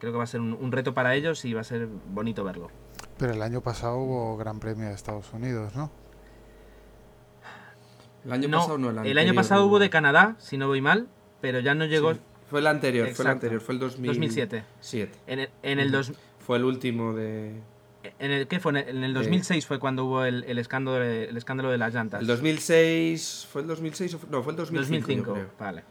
Creo 0.06 0.12
que 0.12 0.18
va 0.18 0.22
a 0.22 0.28
ser 0.28 0.40
un, 0.40 0.52
un, 0.52 0.70
reto 0.70 0.94
para 0.94 1.16
ellos 1.16 1.44
y 1.44 1.52
va 1.52 1.62
a 1.62 1.64
ser 1.64 1.88
bonito 1.88 2.44
verlo. 2.44 2.70
Pero 3.18 3.32
el 3.32 3.42
año 3.42 3.60
pasado 3.60 3.96
hubo 3.96 4.36
Gran 4.36 4.60
Premio 4.60 4.86
de 4.86 4.94
Estados 4.94 5.32
Unidos, 5.32 5.74
¿no? 5.74 5.90
El 8.24 8.32
año 8.32 8.46
no, 8.46 8.58
pasado 8.58 8.78
no, 8.78 9.02
el, 9.02 9.04
el 9.08 9.18
año 9.18 9.34
pasado 9.34 9.66
hubo 9.66 9.80
de 9.80 9.90
Canadá, 9.90 10.36
si 10.38 10.58
no 10.58 10.68
voy 10.68 10.80
mal, 10.80 11.08
pero 11.40 11.58
ya 11.58 11.74
no 11.74 11.86
llegó. 11.86 12.14
Sí, 12.14 12.20
fue 12.48 12.60
el 12.60 12.68
anterior, 12.68 13.08
Exacto. 13.08 13.16
fue 13.16 13.24
el 13.24 13.32
anterior, 13.32 13.60
fue 13.60 13.74
el 13.74 13.80
2000... 13.80 14.06
2007. 14.10 14.64
Siete. 14.78 15.18
En 15.26 15.40
el, 15.40 15.50
en 15.64 15.80
el 15.80 15.90
dos... 15.90 16.12
Fue 16.38 16.58
el 16.58 16.64
último 16.64 17.12
de. 17.12 17.60
¿En 18.20 18.30
el, 18.30 18.46
¿Qué 18.46 18.60
fue? 18.60 18.70
En 18.70 18.76
el, 18.76 18.88
en 18.98 19.02
el 19.02 19.12
2006 19.12 19.66
fue 19.66 19.80
cuando 19.80 20.04
hubo 20.04 20.24
el, 20.24 20.44
el 20.44 20.60
escándalo, 20.60 21.00
de, 21.00 21.24
el 21.24 21.36
escándalo 21.36 21.68
de 21.72 21.78
las 21.78 21.92
llantas. 21.92 22.20
El 22.20 22.28
2006. 22.28 23.48
¿Fue 23.50 23.62
el 23.62 23.66
2006 23.66 24.14
o 24.14 24.18
fue- 24.20 24.30
No, 24.30 24.44
fue 24.44 24.52
el 24.52 24.56
2005. 24.56 25.00
2005, 25.08 25.26
Yo 25.26 25.34
creo. 25.34 25.50
vale. 25.58 25.82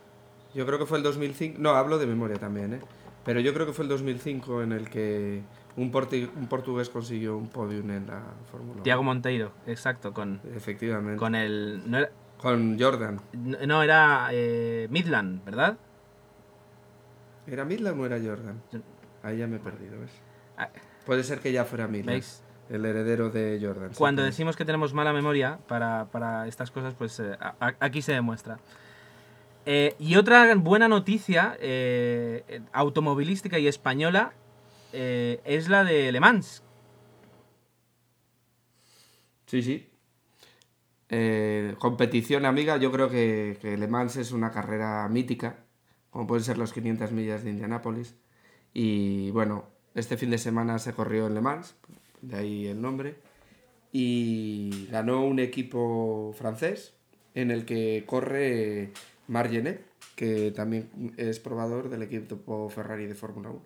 Yo 0.54 0.66
creo 0.66 0.80
que 0.80 0.86
fue 0.86 1.00
el 1.00 1.04
2005. 1.04 1.58
No, 1.60 1.72
hablo 1.72 1.98
de 1.98 2.06
memoria 2.06 2.38
también, 2.38 2.76
¿eh? 2.76 2.80
Pero 3.26 3.40
yo 3.42 3.54
creo 3.54 3.66
que 3.66 3.74
fue 3.74 3.84
el 3.84 3.90
2005 3.90 4.62
en 4.64 4.72
el 4.72 4.90
que 4.90 5.42
un, 5.76 5.92
porti- 5.92 6.30
un 6.36 6.48
portugués 6.48 6.90
consiguió 6.90 7.36
un 7.38 7.50
podium 7.50 7.90
en 7.92 8.08
la 8.08 8.22
Fórmula 8.52 8.76
1. 8.76 8.84
Tiago 8.84 9.04
Monteiro, 9.04 9.52
exacto, 9.66 10.14
con, 10.14 10.40
Efectivamente. 10.56 11.18
con 11.18 11.34
el... 11.36 11.82
No 11.90 11.98
era, 11.98 12.12
Con 12.38 12.80
Jordan. 12.80 13.20
no, 13.34 13.82
era 13.82 14.28
eh, 14.32 14.88
Midland, 14.92 15.44
¿verdad? 15.44 15.78
¿Era 17.48 17.66
Midland 17.66 18.00
o 18.00 18.06
era 18.06 18.18
Jordan? 18.20 18.62
Ahí 19.24 19.38
ya 19.38 19.48
me 19.48 19.58
he 19.58 19.60
perdido, 19.60 20.00
¿ves? 20.00 20.12
Ah, 20.58 20.70
Puede 21.06 21.24
ser 21.24 21.40
que 21.40 21.52
ya 21.52 21.66
fuera 21.66 21.88
Midland. 21.88 22.08
¿Veis? 22.10 22.42
El 22.70 22.84
heredero 22.86 23.30
de 23.30 23.60
Jordan. 23.62 23.92
Cuando 23.96 24.24
decimos 24.24 24.56
que 24.56 24.66
tenemos 24.66 24.94
mala 24.96 25.14
memoria 25.14 25.60
para, 25.68 26.06
para 26.12 26.48
estas 26.48 26.72
cosas, 26.72 26.96
pues 26.96 27.20
eh, 27.20 27.38
a- 27.40 27.74
aquí 27.80 28.02
se 28.02 28.12
demuestra. 28.14 28.58
Eh, 29.66 29.96
y 29.98 30.16
otra 30.16 30.54
buena 30.56 30.88
noticia 30.88 31.58
eh, 31.60 32.44
eh, 32.48 32.62
automovilística 32.72 33.58
y 33.58 33.68
española 33.68 34.34
es 34.94 35.68
la 35.68 35.84
de 35.84 36.10
Le 36.14 36.22
Mans. 36.22 36.64
Sí, 39.46 39.62
sí. 39.62 39.90
Competición 41.80 42.46
amiga, 42.46 42.78
yo 42.78 42.94
creo 42.94 43.10
que, 43.10 43.58
que 43.60 43.76
Le 43.76 43.88
Mans 43.90 44.16
es 44.16 44.32
una 44.32 44.52
carrera 44.52 45.06
mítica, 45.10 45.66
como 46.12 46.28
pueden 46.28 46.46
ser 46.46 46.58
los 46.58 46.72
500 46.72 47.12
millas 47.12 47.44
de 47.44 47.50
Indianápolis. 47.50 48.16
Y 48.74 49.32
bueno, 49.32 49.66
este 49.96 50.16
fin 50.16 50.30
de 50.30 50.38
semana 50.38 50.80
se 50.80 50.94
corrió 50.94 51.28
en 51.28 51.34
Le 51.34 51.42
Mans, 51.42 51.76
de 52.22 52.38
ahí 52.38 52.68
el 52.68 52.82
nombre, 52.82 53.16
y 53.92 54.88
ganó 54.92 55.26
un 55.26 55.40
equipo 55.40 56.34
francés 56.38 56.94
en 57.34 57.52
el 57.52 57.66
que 57.66 58.06
corre 58.08 58.94
Marc 59.28 59.52
Genet, 59.52 59.86
que 60.16 60.52
también 60.52 61.14
es 61.18 61.40
probador 61.40 61.90
del 61.90 62.04
equipo 62.04 62.70
Ferrari 62.70 63.08
de 63.08 63.16
Fórmula 63.16 63.50
1. 63.50 63.62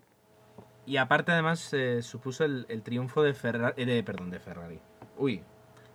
Y 0.85 0.97
aparte, 0.97 1.31
además, 1.31 1.71
eh, 1.73 2.01
supuso 2.01 2.45
el, 2.45 2.65
el 2.69 2.81
triunfo 2.81 3.21
de 3.21 3.33
Ferrari. 3.33 3.85
de, 3.85 4.03
perdón, 4.03 4.31
de 4.31 4.39
Ferrari. 4.39 4.79
Uy. 5.17 5.43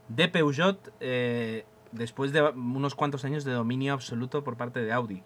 De 0.08 0.28
Peugeot 0.28 0.92
eh, 1.00 1.64
después 1.92 2.32
de 2.32 2.42
unos 2.42 2.94
cuantos 2.94 3.24
años 3.24 3.44
de 3.44 3.52
dominio 3.52 3.92
absoluto 3.92 4.44
por 4.44 4.56
parte 4.56 4.80
de 4.80 4.92
Audi. 4.92 5.22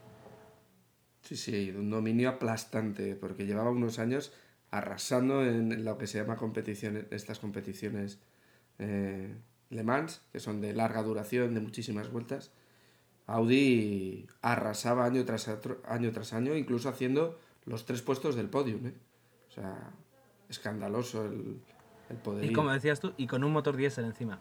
Sí, 1.23 1.37
sí, 1.37 1.75
un 1.77 1.91
dominio 1.91 2.31
aplastante, 2.31 3.15
porque 3.15 3.45
llevaba 3.45 3.71
unos 3.71 3.99
años 3.99 4.33
arrasando 4.71 5.45
en 5.45 5.85
lo 5.85 5.99
que 5.99 6.07
se 6.07 6.19
llama 6.19 6.37
competiciones, 6.37 7.07
estas 7.11 7.39
competiciones 7.39 8.21
eh, 8.79 9.35
Le 9.71 9.83
Mans, 9.83 10.23
que 10.33 10.41
son 10.41 10.61
de 10.61 10.73
larga 10.73 11.03
duración, 11.03 11.55
de 11.55 11.61
muchísimas 11.61 12.11
vueltas. 12.11 12.53
Audi 13.29 14.27
arrasaba 14.43 15.05
año 15.05 15.25
tras 15.25 15.47
otro- 15.49 15.81
año, 15.87 16.11
tras 16.13 16.33
año, 16.33 16.57
incluso 16.57 16.89
haciendo 16.89 17.39
los 17.67 17.85
tres 17.85 18.03
puestos 18.03 18.35
del 18.35 18.49
podium. 18.49 18.87
¿eh? 18.87 18.95
O 19.49 19.53
sea, 19.53 19.91
escandaloso 20.49 21.27
el, 21.27 21.61
el 22.09 22.17
poderío. 22.17 22.51
Y 22.51 22.55
como 22.55 22.73
decías 22.73 23.01
tú, 23.01 23.13
y 23.19 23.27
con 23.27 23.45
un 23.45 23.53
motor 23.53 23.77
diésel 23.77 24.07
encima. 24.07 24.39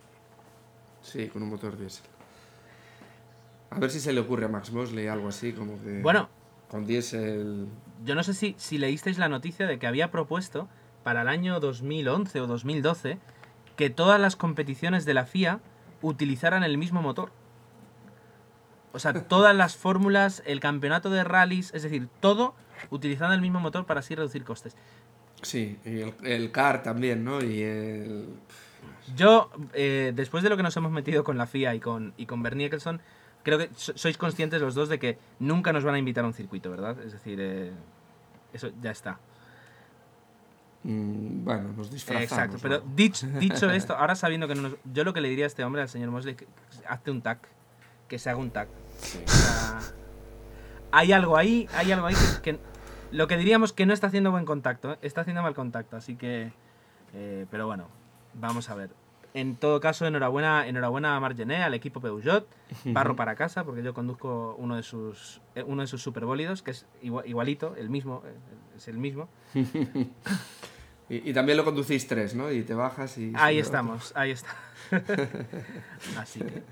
Sí, 1.01 1.27
con 1.27 1.43
un 1.43 1.49
motor 1.49 1.77
diésel. 1.77 2.05
A 3.69 3.79
ver 3.79 3.91
si 3.91 3.99
se 3.99 4.13
le 4.13 4.21
ocurre 4.21 4.45
a 4.45 4.47
Max 4.47 4.71
Mosley 4.71 5.07
algo 5.07 5.27
así, 5.27 5.51
como 5.51 5.81
que 5.83 6.01
Bueno, 6.01 6.29
con 6.69 6.85
diésel 6.85 7.67
yo 8.05 8.15
no 8.15 8.23
sé 8.23 8.33
si, 8.33 8.55
si 8.57 8.77
leísteis 8.77 9.17
la 9.17 9.27
noticia 9.27 9.67
de 9.67 9.79
que 9.79 9.87
había 9.87 10.11
propuesto 10.11 10.69
para 11.03 11.23
el 11.23 11.27
año 11.27 11.59
2011 11.59 12.39
o 12.41 12.47
2012 12.47 13.17
que 13.75 13.89
todas 13.89 14.19
las 14.21 14.35
competiciones 14.37 15.03
de 15.03 15.13
la 15.13 15.25
FIA 15.25 15.59
utilizaran 16.01 16.63
el 16.63 16.77
mismo 16.77 17.01
motor. 17.01 17.31
O 18.93 18.99
sea, 18.99 19.13
todas 19.13 19.55
las 19.55 19.75
fórmulas, 19.75 20.41
el 20.45 20.59
campeonato 20.59 21.09
de 21.09 21.23
rallies, 21.23 21.73
es 21.73 21.83
decir, 21.83 22.07
todo 22.19 22.55
utilizando 22.89 23.33
el 23.35 23.41
mismo 23.41 23.59
motor 23.59 23.85
para 23.85 23.99
así 23.99 24.15
reducir 24.15 24.43
costes. 24.43 24.75
Sí, 25.41 25.77
y 25.85 25.99
el, 26.01 26.13
el 26.23 26.51
car 26.51 26.81
también, 26.83 27.23
¿no? 27.23 27.43
Y 27.43 27.61
el... 27.61 28.29
Yo, 29.15 29.51
eh, 29.73 30.11
después 30.15 30.43
de 30.43 30.49
lo 30.49 30.57
que 30.57 30.63
nos 30.63 30.75
hemos 30.77 30.91
metido 30.91 31.23
con 31.23 31.37
la 31.37 31.45
FIA 31.47 31.75
y 31.75 31.79
con, 31.79 32.13
y 32.17 32.25
con 32.25 32.41
Bernie 32.43 32.65
Eccleston, 32.67 32.99
creo 33.43 33.57
que 33.59 33.69
so- 33.75 33.93
sois 33.95 34.17
conscientes 34.17 34.61
los 34.61 34.73
dos 34.75 34.89
de 34.89 34.99
que 34.99 35.17
nunca 35.39 35.71
nos 35.73 35.83
van 35.83 35.95
a 35.95 35.99
invitar 35.99 36.23
a 36.23 36.27
un 36.27 36.33
circuito, 36.33 36.69
¿verdad? 36.71 36.99
Es 37.05 37.11
decir, 37.13 37.37
eh, 37.41 37.71
eso 38.53 38.69
ya 38.81 38.91
está. 38.91 39.19
mm, 40.83 41.43
bueno, 41.45 41.73
nos 41.75 41.91
disfrazamos. 41.91 42.31
Exacto, 42.31 42.55
¿no? 42.57 42.61
pero 42.61 42.79
dicho, 42.95 43.27
dicho 43.39 43.69
esto, 43.71 43.95
ahora 43.95 44.15
sabiendo 44.15 44.47
que 44.47 44.55
no 44.55 44.63
nos... 44.63 44.73
Yo 44.93 45.03
lo 45.03 45.13
que 45.13 45.21
le 45.21 45.29
diría 45.29 45.45
a 45.45 45.47
este 45.47 45.63
hombre, 45.63 45.81
al 45.81 45.89
señor 45.89 46.09
Mosley, 46.11 46.35
que 46.35 46.47
hazte 46.87 47.11
un 47.11 47.21
tag, 47.21 47.39
que 48.07 48.19
se 48.19 48.29
haga 48.29 48.39
un 48.39 48.51
tag. 48.51 48.67
Sí. 48.99 49.19
O 49.25 49.29
sea, 49.29 49.79
hay 50.91 51.11
algo 51.11 51.37
ahí, 51.37 51.67
hay 51.73 51.91
algo 51.91 52.07
ahí 52.07 52.15
que, 52.41 52.53
que- 52.53 52.59
lo 53.11 53.27
que 53.27 53.37
diríamos 53.37 53.71
que 53.73 53.85
no 53.85 53.93
está 53.93 54.07
haciendo 54.07 54.31
buen 54.31 54.45
contacto, 54.45 54.93
¿eh? 54.93 54.97
está 55.01 55.21
haciendo 55.21 55.41
mal 55.41 55.53
contacto, 55.55 55.95
así 55.95 56.15
que, 56.15 56.51
eh, 57.13 57.45
pero 57.49 57.65
bueno, 57.67 57.87
vamos 58.33 58.69
a 58.69 58.75
ver. 58.75 58.89
En 59.33 59.55
todo 59.55 59.79
caso, 59.79 60.07
enhorabuena, 60.07 60.67
enhorabuena 60.67 61.15
a 61.15 61.19
Margené, 61.19 61.61
al 61.63 61.73
equipo 61.75 62.01
Peugeot, 62.01 62.47
barro 62.85 63.15
para 63.15 63.35
casa, 63.35 63.63
porque 63.63 63.83
yo 63.83 63.93
conduzco 63.93 64.55
uno 64.57 64.75
de 64.75 64.83
sus, 64.83 65.41
eh, 65.55 65.63
uno 65.63 65.83
de 65.83 65.87
sus 65.87 66.01
superbólidos, 66.01 66.63
que 66.63 66.71
es 66.71 66.85
igua- 67.03 67.23
igualito, 67.25 67.75
el 67.77 67.89
mismo, 67.89 68.23
eh, 68.25 68.33
es 68.77 68.87
el 68.87 68.97
mismo. 68.97 69.29
Y, 71.09 71.29
y 71.29 71.33
también 71.33 71.57
lo 71.57 71.63
conducís 71.63 72.05
tres, 72.05 72.35
¿no? 72.35 72.51
Y 72.51 72.63
te 72.63 72.73
bajas 72.73 73.17
y... 73.17 73.31
Ahí 73.37 73.59
estamos, 73.59 74.11
ahí 74.13 74.31
está. 74.31 74.49
Así 76.17 76.41
que. 76.41 76.63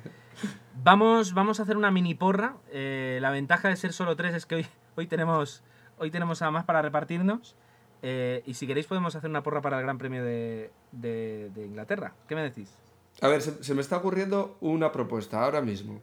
Vamos, 0.83 1.33
vamos 1.33 1.59
a 1.59 1.63
hacer 1.63 1.77
una 1.77 1.91
mini 1.91 2.15
porra. 2.15 2.57
Eh, 2.71 3.19
la 3.21 3.31
ventaja 3.31 3.69
de 3.69 3.75
ser 3.75 3.93
solo 3.93 4.15
tres 4.15 4.33
es 4.35 4.45
que 4.45 4.55
hoy, 4.55 4.67
hoy, 4.95 5.07
tenemos, 5.07 5.63
hoy 5.97 6.11
tenemos 6.11 6.41
a 6.41 6.51
más 6.51 6.65
para 6.65 6.81
repartirnos. 6.81 7.55
Eh, 8.01 8.43
y 8.45 8.53
si 8.53 8.67
queréis 8.67 8.85
podemos 8.85 9.15
hacer 9.15 9.29
una 9.29 9.41
porra 9.41 9.61
para 9.61 9.77
el 9.77 9.83
Gran 9.83 9.97
Premio 9.97 10.23
de, 10.23 10.71
de- 10.91 11.49
de 11.55 11.65
Inglaterra. 11.65 12.13
¿Qué 12.27 12.35
me 12.35 12.41
decís? 12.43 12.77
A 13.21 13.27
ver, 13.29 13.41
se, 13.41 13.63
se 13.63 13.73
me 13.73 13.81
está 13.81 13.97
ocurriendo 13.97 14.57
una 14.59 14.91
propuesta 14.91 15.43
ahora 15.43 15.61
mismo. 15.61 16.01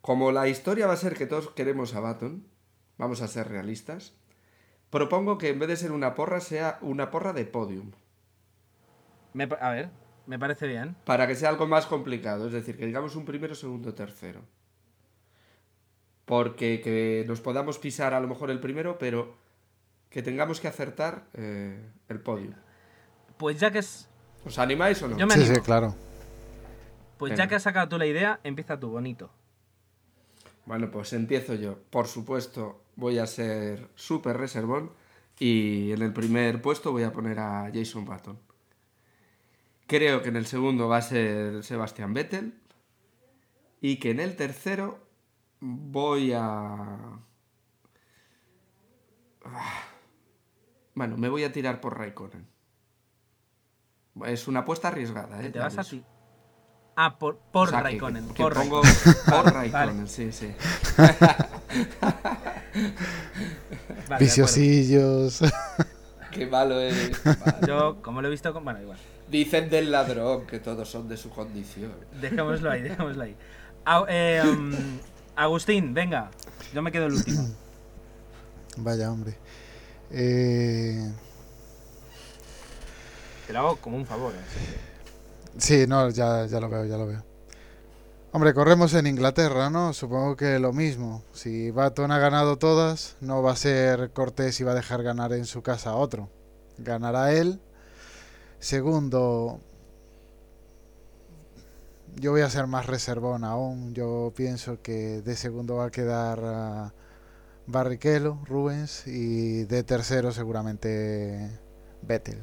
Como 0.00 0.32
la 0.32 0.48
historia 0.48 0.86
va 0.86 0.94
a 0.94 0.96
ser 0.96 1.14
que 1.14 1.26
todos 1.26 1.50
queremos 1.50 1.94
a 1.94 2.00
Baton, 2.00 2.46
vamos 2.96 3.20
a 3.22 3.28
ser 3.28 3.48
realistas, 3.48 4.14
propongo 4.90 5.36
que 5.36 5.50
en 5.50 5.58
vez 5.58 5.68
de 5.68 5.76
ser 5.76 5.92
una 5.92 6.14
porra 6.14 6.40
sea 6.40 6.78
una 6.80 7.10
porra 7.10 7.32
de 7.32 7.44
podium. 7.44 7.90
Me 9.34 9.48
a 9.60 9.70
ver, 9.70 9.90
me 10.26 10.38
parece 10.38 10.66
bien. 10.66 10.96
Para 11.04 11.26
que 11.26 11.34
sea 11.34 11.48
algo 11.48 11.66
más 11.66 11.86
complicado, 11.86 12.46
es 12.46 12.52
decir, 12.52 12.76
que 12.76 12.86
digamos 12.86 13.16
un 13.16 13.24
primero, 13.24 13.54
segundo, 13.54 13.94
tercero. 13.94 14.40
Porque 16.24 16.80
que 16.82 17.24
nos 17.28 17.40
podamos 17.40 17.78
pisar 17.78 18.12
a 18.12 18.20
lo 18.20 18.26
mejor 18.26 18.50
el 18.50 18.58
primero, 18.60 18.98
pero 18.98 19.34
que 20.10 20.22
tengamos 20.22 20.60
que 20.60 20.68
acertar 20.68 21.24
eh, 21.34 21.80
el 22.08 22.20
podio. 22.20 22.50
Pues 23.36 23.60
ya 23.60 23.70
que 23.70 23.78
es. 23.78 24.08
¿Os 24.44 24.58
animáis 24.58 25.00
o 25.02 25.08
no? 25.08 25.16
Yo 25.16 25.26
me 25.26 25.34
Sí, 25.34 25.40
animo. 25.40 25.54
sí, 25.54 25.60
claro. 25.60 25.94
Pues 27.18 27.36
ya 27.36 27.46
que 27.48 27.54
has 27.54 27.62
sacado 27.62 27.88
tú 27.88 27.98
la 27.98 28.06
idea, 28.06 28.40
empieza 28.44 28.78
tú, 28.78 28.90
bonito. 28.90 29.30
Bueno, 30.66 30.90
pues 30.90 31.12
empiezo 31.12 31.54
yo. 31.54 31.78
Por 31.90 32.08
supuesto, 32.08 32.82
voy 32.96 33.18
a 33.18 33.26
ser 33.26 33.88
súper 33.94 34.36
reservón 34.36 34.90
y 35.38 35.92
en 35.92 36.02
el 36.02 36.12
primer 36.12 36.60
puesto 36.60 36.92
voy 36.92 37.04
a 37.04 37.12
poner 37.12 37.38
a 37.38 37.70
Jason 37.72 38.04
Button. 38.04 38.38
Creo 39.86 40.22
que 40.22 40.28
en 40.30 40.36
el 40.36 40.46
segundo 40.46 40.88
va 40.88 40.96
a 40.98 41.02
ser 41.02 41.62
Sebastian 41.62 42.12
Vettel 42.14 42.60
y 43.80 43.98
que 43.98 44.10
en 44.10 44.20
el 44.20 44.34
tercero 44.36 44.98
voy 45.60 46.32
a... 46.32 46.40
Ah. 49.44 49.82
Bueno, 50.94 51.16
me 51.16 51.28
voy 51.28 51.44
a 51.44 51.52
tirar 51.52 51.80
por 51.80 51.98
Raikkonen. 51.98 52.48
Es 54.24 54.48
una 54.48 54.60
apuesta 54.60 54.88
arriesgada, 54.88 55.42
¿eh? 55.42 55.50
Te 55.50 55.58
vas 55.58 55.76
a 55.78 55.84
ti. 55.84 56.02
Ah, 56.96 57.18
por, 57.18 57.36
por 57.52 57.68
O 57.68 57.70
sea, 57.70 57.78
que- 57.80 57.84
Raikkonen. 57.84 58.28
que- 58.28 58.34
que 58.34 58.42
por 58.42 58.54
pongo 58.54 58.82
Raikkonen. 58.82 59.42
por 59.44 59.52
Raikkonen, 59.54 60.08
sí, 60.08 60.32
sí. 60.32 60.52
Vale, 64.08 64.24
Viciosillos. 64.24 65.40
Qué 66.32 66.46
malo 66.46 66.80
eres. 66.80 67.24
acuerdo. 67.26 67.66
Yo, 67.66 68.02
como 68.02 68.22
lo 68.22 68.28
he 68.28 68.30
visto 68.30 68.52
con. 68.52 68.64
Bueno, 68.64 68.80
igual. 68.80 68.98
Dicen 69.30 69.68
del 69.68 69.90
ladrón 69.90 70.46
que 70.46 70.60
todos 70.60 70.88
son 70.88 71.08
de 71.08 71.16
su 71.16 71.30
condición. 71.30 71.92
Dejémoslo 72.20 72.70
ahí, 72.70 72.82
dejémoslo 72.82 73.22
ahí. 73.24 73.36
Eh, 74.08 74.42
um, 74.44 74.72
Agustín, 75.34 75.94
venga. 75.94 76.30
Yo 76.72 76.82
me 76.82 76.92
quedo 76.92 77.06
el 77.06 77.14
último. 77.14 77.48
Vaya, 78.78 79.10
hombre. 79.10 79.36
Eh, 80.10 81.10
Te 83.46 83.52
lo 83.52 83.58
hago 83.60 83.76
como 83.76 83.96
un 83.96 84.06
favor. 84.06 84.32
¿eh? 84.32 84.36
sí, 85.58 85.86
no, 85.88 86.08
ya, 86.10 86.46
ya 86.46 86.60
lo 86.60 86.68
veo, 86.68 86.84
ya 86.84 86.96
lo 86.96 87.06
veo. 87.06 87.24
Hombre, 88.32 88.52
corremos 88.54 88.92
en 88.94 89.06
Inglaterra, 89.06 89.70
¿no? 89.70 89.92
Supongo 89.92 90.36
que 90.36 90.58
lo 90.58 90.72
mismo. 90.72 91.22
Si 91.32 91.70
Baton 91.70 92.10
ha 92.12 92.18
ganado 92.18 92.58
todas, 92.58 93.16
no 93.20 93.42
va 93.42 93.52
a 93.52 93.56
ser 93.56 94.10
cortés 94.10 94.60
y 94.60 94.64
va 94.64 94.72
a 94.72 94.74
dejar 94.74 95.02
ganar 95.02 95.32
en 95.32 95.46
su 95.46 95.62
casa 95.62 95.90
a 95.90 95.96
otro. 95.96 96.28
Ganará 96.76 97.32
él. 97.32 97.60
Segundo, 98.58 99.60
yo 102.16 102.32
voy 102.32 102.40
a 102.40 102.50
ser 102.50 102.66
más 102.66 102.86
reservón 102.86 103.44
aún. 103.44 103.94
Yo 103.94 104.32
pienso 104.34 104.80
que 104.82 105.22
de 105.22 105.36
segundo 105.36 105.76
va 105.76 105.86
a 105.86 105.90
quedar 105.90 106.38
uh, 106.40 106.90
Barrichello, 107.66 108.38
Rubens 108.44 109.06
y 109.06 109.64
de 109.64 109.82
tercero 109.82 110.32
seguramente 110.32 111.60
Vettel. 112.02 112.42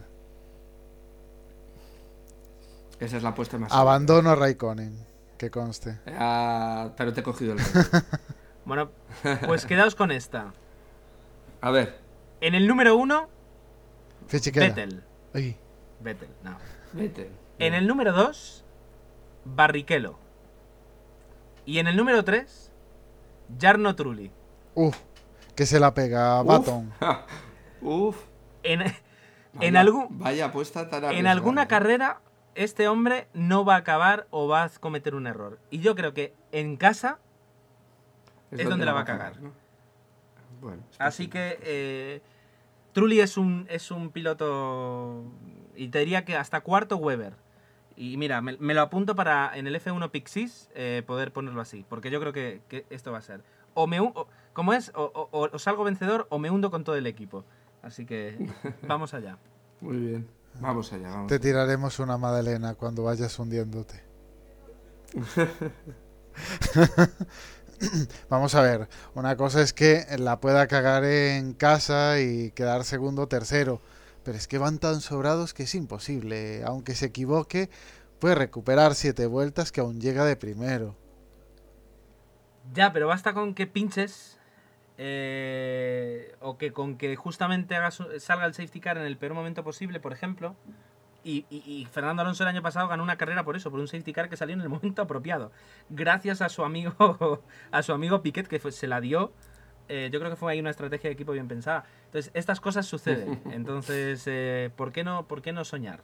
Esa 2.99 3.17
es 3.17 3.23
la 3.23 3.29
apuesta 3.29 3.57
más. 3.57 3.71
Abandono 3.71 4.29
a 4.29 4.35
Raikkonen, 4.35 4.95
que 5.37 5.49
conste. 5.49 5.99
Ah, 6.07 6.91
pero 6.95 7.11
te 7.11 7.21
he 7.21 7.23
cogido 7.23 7.53
el. 7.53 7.59
bueno, 8.65 8.91
pues 9.45 9.65
quedaos 9.65 9.95
con 9.95 10.11
esta. 10.11 10.53
A 11.59 11.71
ver. 11.71 11.99
En 12.39 12.55
el 12.55 12.67
número 12.67 12.95
uno, 12.95 13.27
Fichiquera. 14.27 14.67
Vettel. 14.67 15.03
Ay. 15.33 15.57
Vettel, 16.03 16.29
no. 16.43 16.57
Vettel. 16.93 17.29
En 17.59 17.73
el 17.73 17.87
número 17.87 18.11
2, 18.11 18.65
Barrichello. 19.45 20.17
Y 21.65 21.79
en 21.79 21.87
el 21.87 21.95
número 21.95 22.23
3, 22.23 22.71
Jarno 23.59 23.95
Trulli. 23.95 24.31
Uf, 24.75 24.97
que 25.55 25.65
se 25.65 25.79
la 25.79 25.93
pega 25.93 26.43
Baton. 26.43 26.91
Uf. 27.81 28.17
En, 28.63 28.79
Vaya, 28.79 29.67
en, 29.67 29.77
algún, 29.77 30.07
vaya 30.09 30.45
apuesta 30.45 30.89
tan 30.89 31.03
en 31.11 31.27
alguna 31.27 31.63
¿eh? 31.63 31.67
carrera, 31.67 32.21
este 32.55 32.87
hombre 32.87 33.27
no 33.33 33.65
va 33.65 33.75
a 33.75 33.79
acabar 33.79 34.25
o 34.31 34.47
va 34.47 34.63
a 34.63 34.69
cometer 34.69 35.15
un 35.15 35.27
error. 35.27 35.59
Y 35.69 35.79
yo 35.79 35.95
creo 35.95 36.13
que 36.13 36.33
en 36.51 36.75
casa 36.77 37.19
es 38.51 38.67
donde 38.67 38.85
la 38.85 38.93
va 38.93 39.01
a 39.01 39.05
cagar. 39.05 39.39
¿no? 39.41 39.51
Bueno, 40.61 40.83
Así 40.97 41.27
que 41.27 41.59
eh, 41.61 42.21
Trulli 42.93 43.19
es 43.19 43.37
un, 43.37 43.67
es 43.69 43.91
un 43.91 44.09
piloto. 44.11 45.23
Y 45.75 45.89
te 45.89 45.99
diría 45.99 46.25
que 46.25 46.35
hasta 46.35 46.61
cuarto 46.61 46.97
Weber. 46.97 47.33
Y 47.95 48.17
mira, 48.17 48.41
me, 48.41 48.57
me 48.57 48.73
lo 48.73 48.81
apunto 48.81 49.15
para 49.15 49.51
en 49.55 49.67
el 49.67 49.75
F1 49.75 50.09
Pixis 50.11 50.69
eh, 50.73 51.03
poder 51.05 51.31
ponerlo 51.31 51.61
así. 51.61 51.85
Porque 51.87 52.09
yo 52.09 52.19
creo 52.19 52.33
que, 52.33 52.61
que 52.67 52.85
esto 52.89 53.11
va 53.11 53.19
a 53.19 53.21
ser. 53.21 53.43
O 53.75 53.87
me 53.87 53.99
o- 53.99 54.27
como 54.53 54.73
es, 54.73 54.91
o, 54.95 55.03
o- 55.13 55.29
o- 55.31 55.49
o 55.51 55.59
salgo 55.59 55.83
vencedor 55.83 56.25
o 56.29 56.39
me 56.39 56.49
hundo 56.49 56.71
con 56.71 56.83
todo 56.83 56.95
el 56.95 57.07
equipo. 57.07 57.45
Así 57.81 58.05
que 58.05 58.37
vamos 58.87 59.13
allá. 59.13 59.37
Muy 59.81 59.97
bien. 59.97 60.27
Vamos 60.59 60.93
allá, 60.93 61.09
vamos. 61.09 61.27
Te 61.27 61.39
tiraremos 61.39 61.99
una 61.99 62.17
Madalena 62.17 62.75
cuando 62.75 63.03
vayas 63.03 63.37
hundiéndote. 63.39 64.01
Vamos 68.29 68.55
a 68.55 68.61
ver, 68.61 68.87
una 69.13 69.35
cosa 69.35 69.61
es 69.61 69.73
que 69.73 70.05
la 70.17 70.39
pueda 70.39 70.67
cagar 70.67 71.03
en 71.03 71.53
casa 71.53 72.19
y 72.21 72.51
quedar 72.51 72.85
segundo 72.85 73.23
o 73.23 73.27
tercero, 73.27 73.81
pero 74.23 74.37
es 74.37 74.47
que 74.47 74.57
van 74.57 74.79
tan 74.79 75.01
sobrados 75.01 75.53
que 75.53 75.63
es 75.63 75.75
imposible. 75.75 76.63
Aunque 76.65 76.95
se 76.95 77.07
equivoque, 77.07 77.69
puede 78.19 78.35
recuperar 78.35 78.95
siete 78.95 79.25
vueltas 79.25 79.71
que 79.71 79.81
aún 79.81 79.99
llega 79.99 80.25
de 80.25 80.35
primero. 80.35 80.95
Ya, 82.73 82.93
pero 82.93 83.07
basta 83.07 83.33
con 83.33 83.53
que 83.53 83.67
pinches. 83.67 84.39
eh, 84.97 86.35
o 86.39 86.57
que 86.57 86.71
con 86.71 86.97
que 86.97 87.15
justamente 87.15 87.75
hagas, 87.75 88.01
salga 88.19 88.45
el 88.45 88.53
safety 88.53 88.79
car 88.79 88.97
en 88.97 89.05
el 89.05 89.17
peor 89.17 89.33
momento 89.33 89.63
posible, 89.63 89.99
por 89.99 90.13
ejemplo. 90.13 90.55
Y, 91.25 91.87
Fernando 91.91 92.21
Alonso 92.21 92.43
el 92.43 92.49
año 92.49 92.61
pasado 92.61 92.87
ganó 92.89 93.01
una 93.01 93.17
carrera 93.17 93.45
por 93.45 93.55
eso, 93.55 93.71
por 93.71 93.79
un 93.79 93.87
safety 93.87 94.11
car 94.11 94.29
que 94.29 94.35
salió 94.35 94.55
en 94.55 94.61
el 94.61 94.69
momento 94.69 95.01
apropiado. 95.01 95.51
Gracias 95.89 96.41
a 96.41 96.49
su 96.49 96.63
amigo, 96.63 97.41
a 97.71 97.81
su 97.81 97.93
amigo 97.93 98.21
Piquet, 98.21 98.47
que 98.47 98.59
se 98.71 98.87
la 98.87 98.99
dio. 98.99 99.31
Eh, 99.89 100.09
yo 100.11 100.19
creo 100.19 100.31
que 100.31 100.37
fue 100.37 100.51
ahí 100.51 100.59
una 100.59 100.69
estrategia 100.69 101.09
de 101.09 101.13
equipo 101.13 101.31
bien 101.33 101.47
pensada. 101.47 101.83
Entonces, 102.05 102.31
estas 102.33 102.59
cosas 102.61 102.85
suceden. 102.85 103.41
Entonces, 103.51 104.23
eh, 104.27 104.71
¿por, 104.75 104.91
qué 104.91 105.03
no, 105.03 105.27
¿por 105.27 105.41
qué 105.41 105.51
no 105.53 105.63
soñar? 105.65 106.01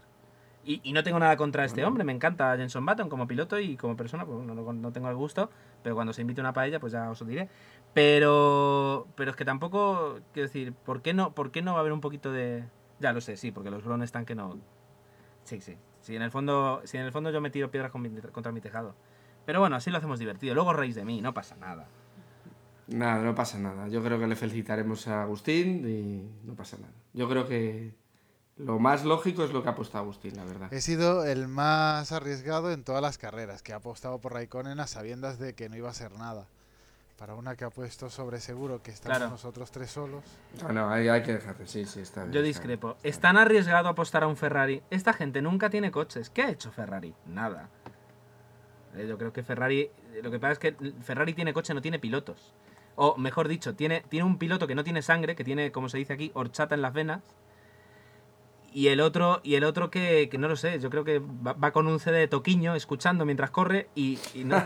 Y, 0.66 0.82
y 0.84 0.92
no 0.92 1.04
tengo 1.04 1.18
nada 1.20 1.38
contra 1.38 1.64
este 1.64 1.86
hombre, 1.86 2.04
me 2.04 2.12
encanta 2.12 2.56
Jenson 2.58 2.86
Button 2.86 3.08
como 3.10 3.28
piloto 3.28 3.58
y 3.60 3.78
como 3.78 3.96
persona, 3.96 4.26
pues 4.26 4.40
no, 4.46 4.54
no- 4.54 4.74
no 4.74 4.92
tengo 4.92 5.10
el 5.10 5.16
gusto, 5.16 5.50
pero 5.82 5.96
cuando 5.96 6.12
se 6.12 6.22
invite 6.22 6.42
una 6.42 6.52
paella, 6.52 6.80
pues 6.82 6.92
ya 6.92 7.10
os 7.10 7.22
lo 7.22 7.28
diré. 7.28 7.48
Pero, 7.94 9.08
pero 9.16 9.32
es 9.32 9.38
que 9.38 9.46
tampoco, 9.46 10.20
quiero 10.34 10.48
decir, 10.48 10.74
¿por 10.74 11.02
qué 11.02 11.14
no, 11.14 11.34
por 11.34 11.52
qué 11.52 11.62
no 11.62 11.72
va 11.74 11.78
a 11.78 11.82
haber 11.82 11.94
un 11.94 12.02
poquito 12.02 12.32
de... 12.32 12.66
Ya 13.00 13.14
lo 13.14 13.22
sé, 13.22 13.38
sí, 13.38 13.52
porque 13.52 13.70
los 13.72 13.84
Brown 13.84 14.04
están 14.04 14.26
que 14.26 14.36
no... 14.36 14.58
Sí, 15.44 15.62
sí. 15.62 15.78
Sí, 16.02 16.16
en 16.16 16.22
el 16.22 16.32
fondo, 16.32 16.82
si 16.86 16.98
en 16.98 17.06
el 17.06 17.12
fondo 17.12 17.30
yo 17.32 17.40
me 17.42 17.50
tiro 17.50 17.72
piedras 17.72 17.92
con 17.92 18.02
mi- 18.02 18.10
contra 18.32 18.52
mi 18.52 18.62
tejado. 18.62 18.96
Pero 19.46 19.60
bueno, 19.60 19.76
así 19.76 19.92
lo 19.92 19.98
hacemos 19.98 20.20
divertido. 20.20 20.54
Luego 20.56 20.74
reís 20.74 20.96
de 20.96 21.06
mí, 21.06 21.22
no 21.22 21.34
pasa 21.34 21.56
nada. 21.56 21.88
Nada, 22.90 23.22
no 23.24 23.36
pasa 23.36 23.58
nada. 23.60 23.88
Yo 23.88 24.04
creo 24.04 24.20
que 24.20 24.28
le 24.28 24.36
felicitaremos 24.36 25.08
a 25.08 25.24
Agustín 25.24 25.88
y 25.88 26.46
no 26.48 26.56
pasa 26.56 26.78
nada. 26.78 26.94
Yo 27.14 27.30
creo 27.30 27.48
que 27.48 27.94
lo 28.58 28.80
más 28.80 29.06
lógico 29.06 29.44
es 29.44 29.52
lo 29.54 29.62
que 29.62 29.70
ha 29.70 29.74
apostado 29.74 30.04
Agustín, 30.04 30.36
la 30.36 30.44
verdad. 30.44 30.74
He 30.74 30.82
sido 30.82 31.24
el 31.26 31.48
más 31.48 32.12
arriesgado 32.12 32.72
en 32.72 32.84
todas 32.84 33.02
las 33.02 33.18
carreras, 33.18 33.62
que 33.62 33.74
ha 33.74 33.78
apostado 33.78 34.20
por 34.20 34.34
Raikkonen 34.34 34.80
a 34.80 34.88
sabiendas 34.88 35.38
de 35.40 35.54
que 35.54 35.70
no 35.70 35.76
iba 35.78 35.90
a 35.90 35.94
ser 35.94 36.12
nada. 36.14 36.48
Para 37.18 37.36
una 37.36 37.56
que 37.58 37.66
ha 37.66 37.70
puesto 37.70 38.10
sobre 38.10 38.40
seguro 38.40 38.82
que 38.82 38.92
estamos 38.92 39.18
Claro. 39.18 39.32
nosotros 39.32 39.70
tres 39.72 39.92
solos. 39.92 40.24
Ah, 40.66 40.72
no, 40.72 40.90
hay, 40.90 41.10
hay 41.10 41.22
que 41.22 41.34
dejarle. 41.34 41.68
Sí, 41.68 41.86
sí, 41.86 42.00
está 42.00 42.22
bien. 42.24 42.32
Yo 42.34 42.42
discrepo. 42.42 42.88
bien, 42.88 42.98
está 43.04 43.10
¿Es 43.10 43.20
tan 43.20 43.38
arriesgado 43.38 43.90
apostar 43.90 44.24
a 44.24 44.28
un 44.28 44.38
Ferrari? 44.38 44.82
Esta 44.90 45.12
gente 45.14 45.42
nunca 45.42 45.70
tiene 45.70 45.92
coches. 45.92 46.30
¿Qué 46.30 46.44
ha 46.44 46.50
hecho 46.50 46.72
Ferrari? 46.72 47.14
Nada. 47.26 47.70
Eh, 48.96 49.06
Yo 49.08 49.18
creo 49.18 49.34
que 49.34 49.44
Ferrari. 49.44 49.92
Lo 50.24 50.32
que 50.32 50.40
pasa 50.40 50.54
es 50.54 50.60
que 50.60 50.76
Ferrari 51.04 51.34
tiene 51.34 51.54
coche, 51.54 51.74
no 51.74 51.82
tiene 51.82 52.00
pilotos. 52.00 52.54
O 53.02 53.16
mejor 53.16 53.48
dicho, 53.48 53.76
tiene, 53.76 54.04
tiene 54.10 54.26
un 54.26 54.38
piloto 54.38 54.68
que 54.68 54.76
no 54.76 54.84
tiene 54.84 55.02
sangre, 55.02 55.34
que 55.34 55.46
tiene, 55.46 55.72
como 55.72 55.88
se 55.88 55.98
dice 55.98 56.12
aquí, 56.12 56.32
horchata 56.34 56.76
en 56.76 56.82
las 56.82 56.92
venas. 56.92 57.22
Y 58.74 58.88
el 58.88 59.00
otro, 59.00 59.40
y 59.42 59.56
el 59.56 59.64
otro 59.64 59.90
que, 59.90 60.28
que 60.30 60.38
no 60.38 60.50
lo 60.50 60.58
sé, 60.58 60.82
yo 60.82 60.90
creo 60.90 61.06
que 61.06 61.20
va, 61.20 61.72
con 61.72 61.88
un 61.88 62.02
CD 62.02 62.18
de 62.18 62.28
toquiño 62.28 62.76
escuchando 62.76 63.24
mientras 63.24 63.52
corre 63.52 63.88
y, 63.96 64.20
y 64.34 64.44
no, 64.44 64.62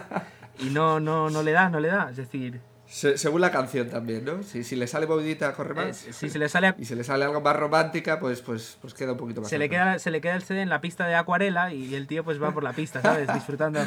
y 0.58 0.72
no, 0.72 1.00
no, 1.00 1.30
no 1.30 1.44
le 1.44 1.52
da, 1.52 1.70
no 1.70 1.80
le 1.80 1.90
da. 1.90 2.10
Es 2.10 2.18
decir, 2.18 2.60
Se- 2.94 3.18
según 3.18 3.42
la 3.42 3.50
canción 3.50 3.90
también, 3.90 4.24
¿no? 4.24 4.44
Si, 4.44 4.64
si 4.64 4.76
le 4.76 4.86
sale 4.86 5.08
movidita, 5.08 5.52
corre 5.54 5.72
eh, 5.82 5.86
más. 5.88 5.98
si 5.98 6.30
se 6.30 6.38
le 6.38 6.48
sale 6.48 6.68
a- 6.68 6.76
Y 6.78 6.86
si 6.86 6.94
le 6.94 7.04
sale 7.04 7.26
algo 7.26 7.42
más 7.42 7.56
romántica, 7.56 8.20
pues, 8.20 8.42
pues, 8.44 8.78
pues 8.82 8.94
queda 8.94 9.14
un 9.14 9.18
poquito 9.18 9.42
más. 9.42 9.50
se 9.50 9.58
le, 9.58 9.68
queda, 9.68 9.98
se 9.98 10.12
le 10.12 10.22
queda 10.22 10.36
el 10.36 10.44
CD 10.44 10.62
en 10.62 10.70
la 10.70 10.80
pista 10.80 11.08
de 11.08 11.16
acuarela 11.16 11.74
y 11.74 11.96
el 11.96 12.06
tío 12.06 12.24
pues 12.24 12.40
va 12.42 12.52
por 12.52 12.64
la 12.64 12.74
pista, 12.74 13.02
¿sabes? 13.02 13.34
Disfrutando. 13.34 13.80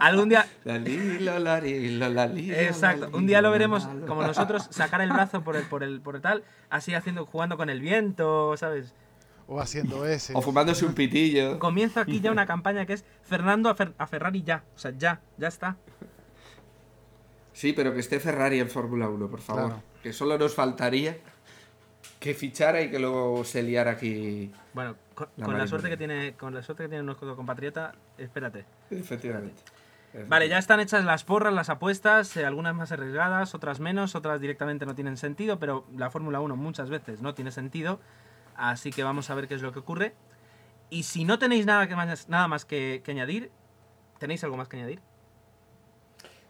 Algún 0.00 0.28
día, 0.30 0.46
La 0.64 0.78
li, 0.78 1.20
lo, 1.20 1.38
la, 1.38 1.60
ri, 1.60 1.96
lo, 1.96 2.08
la, 2.08 2.26
li, 2.26 2.52
exacto, 2.52 3.06
li, 3.06 3.14
un 3.14 3.26
día 3.28 3.40
lo 3.40 3.52
veremos 3.52 3.86
como 4.08 4.22
nosotros, 4.24 4.66
sacar 4.70 5.00
el 5.00 5.12
brazo 5.12 5.44
por 5.44 5.54
el, 5.54 5.62
por 5.62 5.84
el, 5.84 6.00
por 6.00 6.16
el 6.16 6.20
tal, 6.22 6.42
así 6.70 6.94
haciendo, 6.94 7.24
jugando 7.24 7.56
con 7.56 7.70
el 7.70 7.80
viento, 7.80 8.56
¿sabes? 8.56 8.94
O 9.46 9.60
haciendo 9.60 10.04
ese. 10.04 10.32
O 10.34 10.42
fumándose 10.42 10.84
un 10.84 10.92
pitillo. 10.92 11.60
Comienza 11.60 12.00
aquí 12.00 12.20
ya 12.20 12.32
una 12.32 12.46
campaña 12.46 12.84
que 12.84 12.94
es 12.94 13.04
Fernando 13.22 13.70
a, 13.70 13.76
Fer- 13.76 13.94
a 13.96 14.06
Ferrari 14.08 14.42
ya, 14.42 14.64
o 14.74 14.78
sea, 14.78 14.92
ya, 14.98 15.20
ya 15.38 15.46
está. 15.48 15.76
Sí, 17.58 17.72
pero 17.72 17.92
que 17.92 17.98
esté 17.98 18.20
Ferrari 18.20 18.60
en 18.60 18.70
Fórmula 18.70 19.08
1, 19.08 19.28
por 19.28 19.40
favor. 19.40 19.64
Claro. 19.64 19.82
Que 20.00 20.12
solo 20.12 20.38
nos 20.38 20.54
faltaría 20.54 21.16
que 22.20 22.32
fichara 22.32 22.82
y 22.82 22.88
que 22.88 23.00
luego 23.00 23.42
se 23.42 23.64
liara 23.64 23.90
aquí. 23.90 24.52
Bueno, 24.74 24.94
con, 25.12 25.26
La 25.36 25.44
con 25.44 25.58
la 25.58 25.66
suerte 25.66 25.88
que 25.88 25.96
tiene, 25.96 26.34
con 26.34 26.54
la 26.54 26.62
suerte 26.62 26.84
que 26.84 26.88
tiene 26.88 27.02
nuestro 27.02 27.34
compatriota, 27.34 27.96
espérate. 28.16 28.64
Efectivamente. 28.92 29.60
Vale, 30.28 30.48
ya 30.48 30.58
están 30.58 30.78
hechas 30.78 31.04
las 31.04 31.24
porras, 31.24 31.52
las 31.52 31.68
apuestas, 31.68 32.36
eh, 32.36 32.46
algunas 32.46 32.76
más 32.76 32.92
arriesgadas, 32.92 33.56
otras 33.56 33.80
menos, 33.80 34.14
otras 34.14 34.40
directamente 34.40 34.86
no 34.86 34.94
tienen 34.94 35.16
sentido, 35.16 35.58
pero 35.58 35.84
la 35.96 36.10
Fórmula 36.10 36.38
1 36.38 36.54
muchas 36.54 36.90
veces 36.90 37.22
no 37.22 37.34
tiene 37.34 37.50
sentido, 37.50 37.98
así 38.54 38.92
que 38.92 39.02
vamos 39.02 39.30
a 39.30 39.34
ver 39.34 39.48
qué 39.48 39.54
es 39.54 39.62
lo 39.62 39.72
que 39.72 39.80
ocurre. 39.80 40.14
Y 40.90 41.02
si 41.02 41.24
no 41.24 41.40
tenéis 41.40 41.66
nada, 41.66 41.88
que 41.88 41.96
más, 41.96 42.28
nada 42.28 42.46
más 42.46 42.64
que, 42.64 43.02
que 43.04 43.10
añadir, 43.10 43.50
¿tenéis 44.20 44.44
algo 44.44 44.56
más 44.56 44.68
que 44.68 44.76
añadir? 44.76 45.00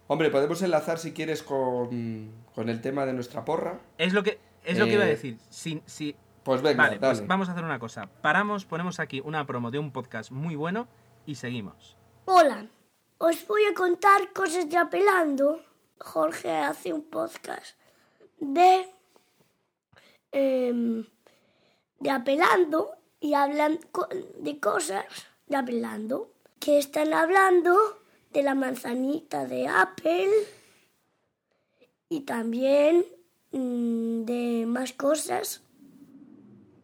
Hombre, 0.09 0.30
podemos 0.30 0.61
enlazar 0.62 0.98
si 0.98 1.12
quieres 1.12 1.42
con, 1.42 2.32
con 2.54 2.68
el 2.68 2.80
tema 2.80 3.04
de 3.06 3.12
nuestra 3.12 3.44
porra. 3.44 3.78
Es 3.98 4.12
lo 4.14 4.22
que, 4.22 4.40
es 4.64 4.78
lo 4.78 4.86
que 4.86 4.94
iba 4.94 5.04
a 5.04 5.06
Eh, 5.06 5.11
decir. 5.11 5.38
Si, 5.50 5.82
si, 5.86 6.16
Pues 6.42 6.62
venga, 6.62 6.82
vale, 6.84 6.98
dale. 6.98 7.16
pues 7.18 7.28
vamos 7.28 7.48
a 7.48 7.52
hacer 7.52 7.64
una 7.64 7.78
cosa. 7.78 8.06
Paramos, 8.22 8.64
ponemos 8.64 9.00
aquí 9.00 9.20
una 9.22 9.46
promo 9.46 9.70
de 9.70 9.78
un 9.78 9.92
podcast 9.92 10.30
muy 10.30 10.56
bueno 10.56 10.88
y 11.26 11.34
seguimos. 11.34 11.96
Hola, 12.24 12.66
os 13.18 13.46
voy 13.46 13.62
a 13.70 13.74
contar 13.74 14.32
cosas 14.32 14.68
de 14.70 14.76
Apelando. 14.78 15.62
Jorge 16.00 16.50
hace 16.56 16.92
un 16.92 17.02
podcast 17.02 17.76
de, 18.40 18.86
em, 20.32 21.04
de 22.00 22.11
Apelando 22.11 22.92
y 23.20 23.34
hablan 23.34 23.78
de 24.40 24.59
cosas 24.59 25.04
de 25.46 25.56
Apelando. 25.56 26.30
Que 26.61 26.78
están 26.78 27.12
hablando 27.12 27.76
de 28.32 28.42
la 28.42 28.54
manzanita 28.54 29.46
de 29.46 29.68
Apple 29.68 30.30
y 32.08 32.20
también 32.20 33.04
mm, 33.52 34.24
de 34.24 34.64
más 34.66 34.92
cosas 34.92 35.62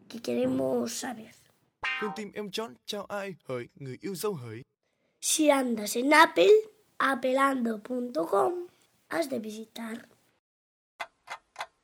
que 0.07 0.21
queremos 0.21 0.93
saber. 0.93 1.33
Em 2.33 2.51
Si 5.19 5.49
andas 5.49 5.95
en 5.95 6.13
Apple, 6.13 6.51
apelando.com, 6.99 8.53
has 9.09 9.29
de 9.29 9.39
visitar. 9.39 10.07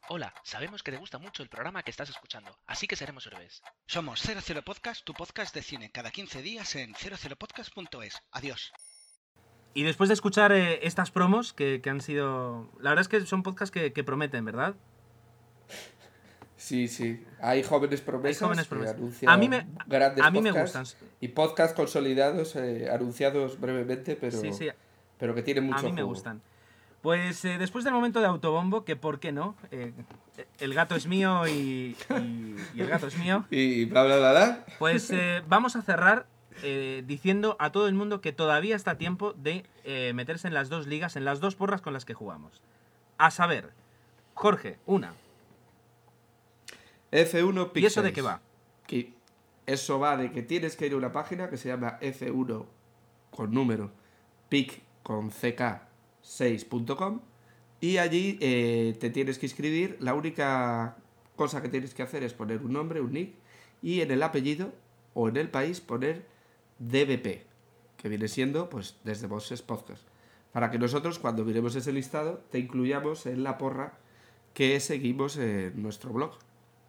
Hola, 0.10 0.34
sabemos 0.44 0.84
que 0.84 0.92
te 0.92 0.98
gusta 0.98 1.20
mucho 1.20 1.42
el 1.42 1.50
programa 1.50 1.84
que 1.84 1.92
estás 1.92 2.10
escuchando, 2.10 2.52
así 2.66 2.86
que 2.86 2.98
seremos 2.98 3.26
héroes. 3.28 3.62
Somos 3.88 4.20
00 4.20 4.62
Podcast, 4.64 5.06
tu 5.06 5.14
podcast 5.14 5.56
de 5.56 5.62
cine, 5.62 5.90
cada 5.92 6.12
15 6.12 6.42
días 6.42 6.76
en 6.76 6.94
00podcast.es. 6.94 8.22
Adiós. 8.32 8.74
Y 9.74 9.84
después 9.84 10.10
de 10.10 10.14
escuchar 10.16 10.52
eh, 10.52 10.86
estas 10.86 11.12
promos, 11.12 11.54
que, 11.54 11.80
que 11.82 11.90
han 11.90 12.02
sido... 12.02 12.70
La 12.80 12.90
verdad 12.92 13.02
es 13.02 13.08
que 13.08 13.22
son 13.26 13.42
podcasts 13.44 13.72
que, 13.72 13.94
que 13.94 14.04
prometen, 14.04 14.44
¿verdad? 14.46 14.76
Sí, 16.58 16.88
sí. 16.88 17.24
Hay 17.42 17.64
jóvenes 17.64 18.02
promesas. 18.02 18.42
Hay 18.42 18.46
jóvenes 18.48 18.66
que 18.66 18.70
promesas. 18.70 18.96
anuncian 18.96 19.32
A 19.32 19.38
mí 19.38 19.50
me- 19.50 19.66
grandes 19.88 20.24
a 20.24 20.30
mí 20.30 20.42
me 20.42 20.52
podcasts 20.54 20.94
gustan. 20.94 21.08
Y 21.20 21.28
podcasts 21.30 21.76
consolidados, 21.76 22.56
eh, 22.56 22.88
anunciados 22.92 23.60
brevemente, 23.60 24.16
pero, 24.16 24.40
Sí, 24.40 24.54
sí, 24.54 24.70
pero 25.18 25.34
que 25.34 25.42
tienen 25.42 25.64
mucho 25.66 25.80
a 25.80 25.82
mí 25.84 25.92
me 25.92 26.02
jugo. 26.02 26.14
gustan. 26.14 26.42
Pues 27.02 27.44
eh, 27.46 27.58
después 27.58 27.84
del 27.84 27.94
momento 27.96 28.20
de 28.20 28.28
autobombo, 28.28 28.86
que 28.86 28.96
por 28.96 29.20
qué 29.20 29.32
no, 29.32 29.56
Eh, 29.72 29.92
el 30.60 30.74
gato 30.74 30.96
es 30.96 31.08
mío 31.08 31.48
y, 31.48 31.96
y- 32.20 32.56
y 32.76 32.82
el 32.82 32.88
gato 32.88 33.08
es 33.08 33.18
mío, 33.18 33.46
Y 33.52 33.86
bla, 33.86 34.04
bla, 34.04 34.18
bla, 34.18 34.32
bla. 34.32 34.66
pues 34.78 35.10
eh, 35.12 35.42
vamos 35.48 35.76
a 35.76 35.82
cerrar 35.82 36.28
eh, 36.64 37.04
diciendo 37.06 37.56
a 37.60 37.72
todo 37.72 37.88
el 37.88 37.94
mundo 37.94 38.22
que 38.22 38.32
todavía 38.32 38.76
está 38.76 38.92
a 38.92 38.98
tiempo 38.98 39.34
de 39.34 39.66
eh, 39.84 40.14
meterse 40.14 40.48
en 40.48 40.54
las 40.54 40.70
dos 40.70 40.88
ligas, 40.88 41.16
en 41.16 41.26
las 41.26 41.40
dos 41.40 41.56
porras 41.56 41.82
con 41.82 41.94
las 41.94 42.06
que 42.06 42.14
jugamos. 42.14 42.62
A 43.18 43.32
saber, 43.32 43.72
Jorge, 44.34 44.78
una. 44.86 45.14
F1 47.12 47.72
Pixels. 47.72 47.84
¿Y 47.84 47.86
eso 47.86 48.02
de 48.02 48.14
qué 48.14 48.22
va? 48.22 48.42
Que 48.88 49.14
eso 49.66 50.00
va 50.00 50.18
de 50.18 50.32
que 50.32 50.42
tienes 50.42 50.76
que 50.76 50.88
ir 50.88 50.94
a 50.94 50.98
una 50.98 51.12
página 51.12 51.50
que 51.50 51.58
se 51.58 51.70
llama 51.70 52.00
F1 52.02 52.66
con 53.32 53.54
número 53.54 53.92
pic 54.50 54.82
con 55.04 55.32
ck6.com 55.32 57.22
y 57.80 57.98
allí 57.98 58.38
eh, 58.42 58.96
te 59.00 59.10
tienes 59.10 59.40
que 59.40 59.46
inscribir. 59.48 59.98
La 60.00 60.14
única 60.14 60.98
cosa 61.36 61.62
que 61.62 61.70
tienes 61.70 61.94
que 61.94 62.04
hacer 62.04 62.24
es 62.24 62.34
poner 62.34 62.62
un 62.62 62.74
nombre, 62.74 63.02
un 63.02 63.14
nick 63.14 63.34
y 63.82 64.02
en 64.02 64.12
el 64.12 64.22
apellido 64.22 64.74
o 65.14 65.30
en 65.30 65.38
el 65.38 65.50
país 65.50 65.82
poner 65.82 66.26
DBP, 66.82 67.46
que 67.98 68.10
viene 68.10 68.28
siendo 68.28 68.70
pues 68.70 68.98
desde 69.04 69.28
Voces 69.28 69.62
Podcast. 69.62 70.04
Para 70.52 70.72
que 70.72 70.80
nosotros 70.80 71.20
cuando 71.20 71.46
miremos 71.46 71.76
ese 71.76 71.94
listado 71.94 72.44
te 72.50 72.60
incluyamos 72.60 73.26
en 73.26 73.44
la 73.44 73.58
porra 73.58 73.94
que 74.54 74.80
seguimos 74.80 75.38
en 75.38 75.82
nuestro 75.82 76.12
blog 76.12 76.38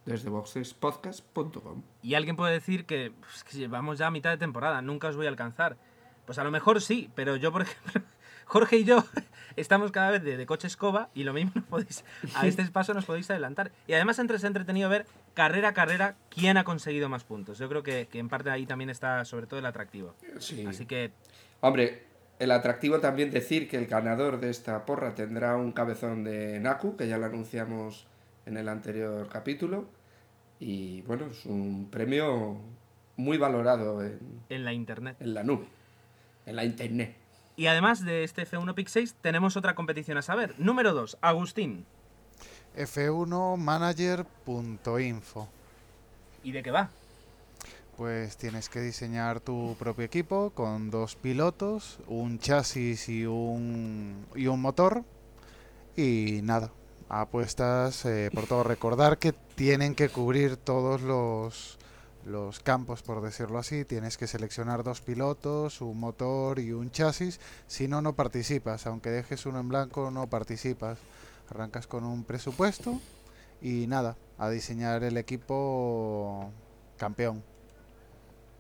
desde 0.07 0.31
boxespodcast.com. 0.31 1.83
Y 2.03 2.15
alguien 2.15 2.37
puede 2.37 2.55
decir 2.55 2.87
que, 2.87 3.13
pues, 3.21 3.45
que 3.45 3.57
llevamos 3.57 3.99
ya 3.99 4.09
a 4.09 4.11
mitad 4.11 4.31
de 4.31 4.39
temporada, 4.39 4.83
nunca 4.83 5.09
os 5.09 5.17
voy 5.17 5.27
a 5.27 5.29
alcanzar. 5.29 5.77
Pues 6.25 6.39
a 6.39 6.45
lo 6.45 6.51
mejor 6.51 6.81
sí, 6.81 7.11
pero 7.15 7.37
yo, 7.37 7.53
por 7.53 7.63
ejemplo, 7.63 8.03
Jorge 8.47 8.79
y 8.79 8.85
yo 8.85 9.05
estamos 9.57 9.93
cada 9.93 10.11
vez 10.11 10.23
de, 10.23 10.37
de 10.37 10.47
coche 10.47 10.67
escoba 10.67 11.11
y 11.15 11.25
lo 11.25 11.33
mismo 11.33 11.53
nos 11.55 11.65
podéis, 11.65 12.05
a 12.35 12.47
este 12.47 12.65
paso 12.67 12.95
nos 12.95 13.05
podéis 13.05 13.31
adelantar. 13.31 13.71
Y 13.87 13.93
además 13.93 14.19
entre, 14.19 14.39
es 14.39 14.45
entretenido 14.45 14.89
ver 14.89 15.07
carrera 15.35 15.69
a 15.69 15.73
carrera 15.75 16.17
quién 16.29 16.57
ha 16.57 16.65
conseguido 16.65 17.09
más 17.09 17.25
puntos. 17.25 17.59
Yo 17.59 17.69
creo 17.69 17.83
que, 17.83 18.09
que 18.11 18.19
en 18.19 18.29
parte 18.29 18.51
ahí 18.51 18.67
también 18.67 18.91
está 18.91 19.25
sobre 19.25 19.47
todo 19.47 19.59
el 19.59 19.67
atractivo. 19.67 20.15
Sí. 20.39 20.65
Así 20.67 20.87
que 20.87 21.13
Hombre, 21.65 22.03
el 22.41 22.51
atractivo 22.51 22.99
también 22.99 23.31
decir 23.31 23.69
que 23.69 23.77
el 23.77 23.87
ganador 23.87 24.41
de 24.41 24.51
esta 24.51 24.85
porra 24.85 25.15
tendrá 25.15 25.55
un 25.55 25.71
cabezón 25.71 26.25
de 26.25 26.59
Naku, 26.59 26.97
que 26.97 27.07
ya 27.07 27.17
lo 27.17 27.27
anunciamos 27.27 28.09
en 28.47 28.57
el 28.57 28.69
anterior 28.69 29.29
capítulo. 29.29 29.87
Y 30.59 31.03
bueno, 31.03 31.27
es 31.27 31.47
un 31.47 31.89
premio 31.89 32.61
muy 33.17 33.39
valorado 33.39 34.03
en, 34.03 34.19
en 34.49 34.65
la 34.65 34.73
internet. 34.73 35.17
en 35.21 35.35
la 35.35 35.45
nube, 35.45 35.67
en 36.47 36.57
la 36.57 36.65
internet. 36.65 37.15
Y 37.55 37.69
además 37.69 38.05
de 38.05 38.25
este 38.25 38.45
F1 38.45 38.75
Pick 38.75 38.89
6 38.89 39.17
tenemos 39.21 39.57
otra 39.57 39.77
competición 39.77 40.19
a 40.19 40.23
saber. 40.23 40.55
Número 40.59 40.93
2, 40.95 41.19
Agustín. 41.21 41.87
F1manager.info. 42.77 45.49
¿Y 46.45 46.53
de 46.53 46.63
qué 46.63 46.71
va? 46.71 46.91
Pues 47.97 48.37
tienes 48.37 48.69
que 48.69 48.81
diseñar 48.81 49.41
tu 49.41 49.77
propio 49.79 50.05
equipo 50.05 50.51
con 50.51 50.91
dos 50.91 51.15
pilotos, 51.15 51.99
un 52.07 52.39
chasis 52.39 53.09
y 53.09 53.27
un, 53.27 54.27
y 54.35 54.47
un 54.47 54.61
motor. 54.61 55.05
Y 55.97 56.41
nada, 56.43 56.71
apuestas 57.09 58.05
eh, 58.07 58.31
por 58.33 58.47
todo. 58.47 58.65
Recordar 58.65 59.19
que 59.19 59.33
tienen 59.33 59.95
que 59.95 60.09
cubrir 60.09 60.57
todos 60.57 61.03
los, 61.03 61.79
los 62.25 62.61
campos, 62.61 63.03
por 63.03 63.21
decirlo 63.21 63.59
así. 63.59 63.85
Tienes 63.85 64.17
que 64.17 64.27
seleccionar 64.27 64.83
dos 64.83 65.03
pilotos, 65.03 65.83
un 65.83 66.01
motor 66.01 66.59
y 66.59 66.73
un 66.73 66.91
chasis. 66.91 67.41
Si 67.67 67.89
no, 67.89 68.01
no 68.01 68.15
participas. 68.15 68.87
Aunque 68.87 69.11
dejes 69.11 69.45
uno 69.47 69.61
en 69.61 69.69
blanco, 69.69 70.11
no 70.11 70.29
participas. 70.29 70.99
Arrancas 71.53 71.87
con 71.87 72.05
un 72.05 72.25
presupuesto 72.25 72.99
y 73.61 73.87
nada, 73.87 74.17
a 74.39 74.49
diseñar 74.49 75.05
el 75.05 75.19
equipo 75.19 76.51
campeón. 76.97 77.45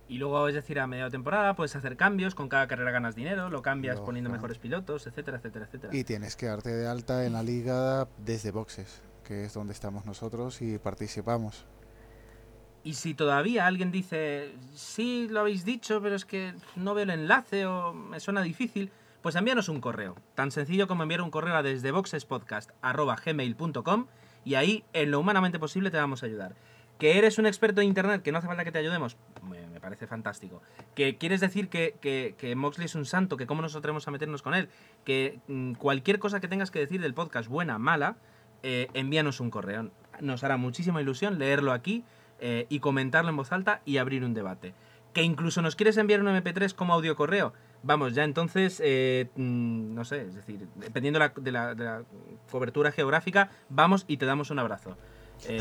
Y 0.08 0.18
luego, 0.18 0.46
es 0.46 0.54
decir, 0.54 0.78
a 0.78 0.86
media 0.86 1.08
temporada 1.08 1.56
puedes 1.56 1.74
hacer 1.74 1.96
cambios, 1.96 2.34
con 2.34 2.50
cada 2.50 2.68
carrera 2.68 2.90
ganas 2.90 3.14
dinero, 3.14 3.48
lo 3.48 3.62
cambias 3.62 3.98
poniendo 3.98 4.28
mejores 4.28 4.58
pilotos, 4.58 5.06
etcétera, 5.06 5.38
etcétera, 5.38 5.64
etcétera. 5.64 5.96
Y 5.96 6.04
tienes 6.04 6.36
que 6.36 6.46
darte 6.46 6.68
de 6.68 6.86
alta 6.86 7.24
en 7.24 7.32
la 7.32 7.42
liga 7.42 8.06
desde 8.18 8.50
boxes, 8.50 9.00
que 9.24 9.46
es 9.46 9.54
donde 9.54 9.72
estamos 9.72 10.04
nosotros 10.04 10.60
y 10.60 10.76
participamos. 10.76 11.64
Y 12.84 12.94
si 12.94 13.14
todavía 13.14 13.66
alguien 13.66 13.90
dice, 13.90 14.52
sí, 14.74 15.28
lo 15.30 15.40
habéis 15.40 15.64
dicho, 15.64 16.02
pero 16.02 16.14
es 16.14 16.26
que 16.26 16.52
no 16.76 16.92
veo 16.92 17.04
el 17.04 17.10
enlace 17.10 17.64
o 17.64 17.94
me 17.94 18.20
suena 18.20 18.42
difícil, 18.42 18.90
pues 19.22 19.36
envíanos 19.36 19.68
un 19.68 19.80
correo. 19.80 20.16
Tan 20.34 20.50
sencillo 20.50 20.86
como 20.86 21.02
enviar 21.04 21.22
un 21.22 21.30
correo 21.30 21.54
a 21.54 21.62
desde 21.62 21.92
y 24.44 24.54
ahí, 24.54 24.84
en 24.92 25.10
lo 25.10 25.20
humanamente 25.20 25.58
posible, 25.58 25.90
te 25.90 25.96
vamos 25.96 26.22
a 26.22 26.26
ayudar. 26.26 26.54
Que 26.98 27.18
eres 27.18 27.38
un 27.38 27.46
experto 27.46 27.80
de 27.80 27.86
internet, 27.86 28.22
que 28.22 28.32
no 28.32 28.38
hace 28.38 28.46
falta 28.46 28.64
que 28.64 28.72
te 28.72 28.78
ayudemos, 28.78 29.16
me, 29.48 29.66
me 29.68 29.80
parece 29.80 30.06
fantástico. 30.06 30.62
Que 30.94 31.16
quieres 31.16 31.40
decir 31.40 31.68
que, 31.68 31.96
que, 32.00 32.34
que 32.38 32.54
Moxley 32.54 32.86
es 32.86 32.94
un 32.94 33.04
santo, 33.04 33.36
que 33.36 33.46
cómo 33.46 33.62
nos 33.62 33.76
atrevemos 33.76 34.06
a 34.08 34.10
meternos 34.10 34.42
con 34.42 34.54
él, 34.54 34.68
que 35.04 35.38
mm, 35.48 35.74
cualquier 35.74 36.18
cosa 36.18 36.40
que 36.40 36.48
tengas 36.48 36.70
que 36.70 36.80
decir 36.80 37.00
del 37.00 37.14
podcast, 37.14 37.48
buena, 37.48 37.78
mala, 37.78 38.16
eh, 38.62 38.88
envíanos 38.94 39.40
un 39.40 39.50
correo. 39.50 39.90
Nos 40.20 40.44
hará 40.44 40.56
muchísima 40.56 41.00
ilusión 41.00 41.38
leerlo 41.38 41.72
aquí 41.72 42.04
eh, 42.40 42.66
y 42.68 42.80
comentarlo 42.80 43.30
en 43.30 43.36
voz 43.36 43.52
alta 43.52 43.82
y 43.84 43.98
abrir 43.98 44.24
un 44.24 44.34
debate. 44.34 44.74
Que 45.12 45.22
incluso 45.22 45.60
nos 45.62 45.76
quieres 45.76 45.96
enviar 45.96 46.20
un 46.20 46.28
MP3 46.28 46.74
como 46.74 46.94
audio 46.94 47.16
correo. 47.16 47.52
Vamos, 47.82 48.14
ya 48.14 48.24
entonces, 48.24 48.80
eh, 48.84 49.28
mm, 49.36 49.94
no 49.94 50.04
sé, 50.04 50.22
es 50.22 50.34
decir, 50.34 50.68
dependiendo 50.76 51.18
de 51.36 51.52
la, 51.52 52.02
cobertura 52.50 52.92
geográfica, 52.92 53.50
vamos 53.68 54.04
y 54.06 54.18
te 54.18 54.26
damos 54.26 54.50
un 54.50 54.58
abrazo. 54.58 54.96
Eh, 55.48 55.60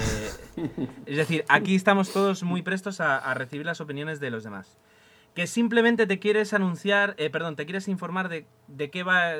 es 1.05 1.17
decir, 1.17 1.43
aquí 1.47 1.75
estamos 1.75 2.13
todos 2.13 2.43
muy 2.43 2.61
prestos 2.61 3.01
a, 3.01 3.33
recibir 3.33 3.65
las 3.65 3.81
opiniones 3.81 4.19
de 4.19 4.29
los 4.29 4.43
demás. 4.43 4.77
Que 5.33 5.47
simplemente 5.47 6.05
te 6.07 6.19
quieres 6.19 6.53
anunciar, 6.53 7.15
eh, 7.17 7.29
perdón, 7.29 7.55
te 7.55 7.65
quieres 7.65 7.87
informar 7.87 8.29
de, 8.29 8.45
qué 8.91 9.03
va, 9.03 9.31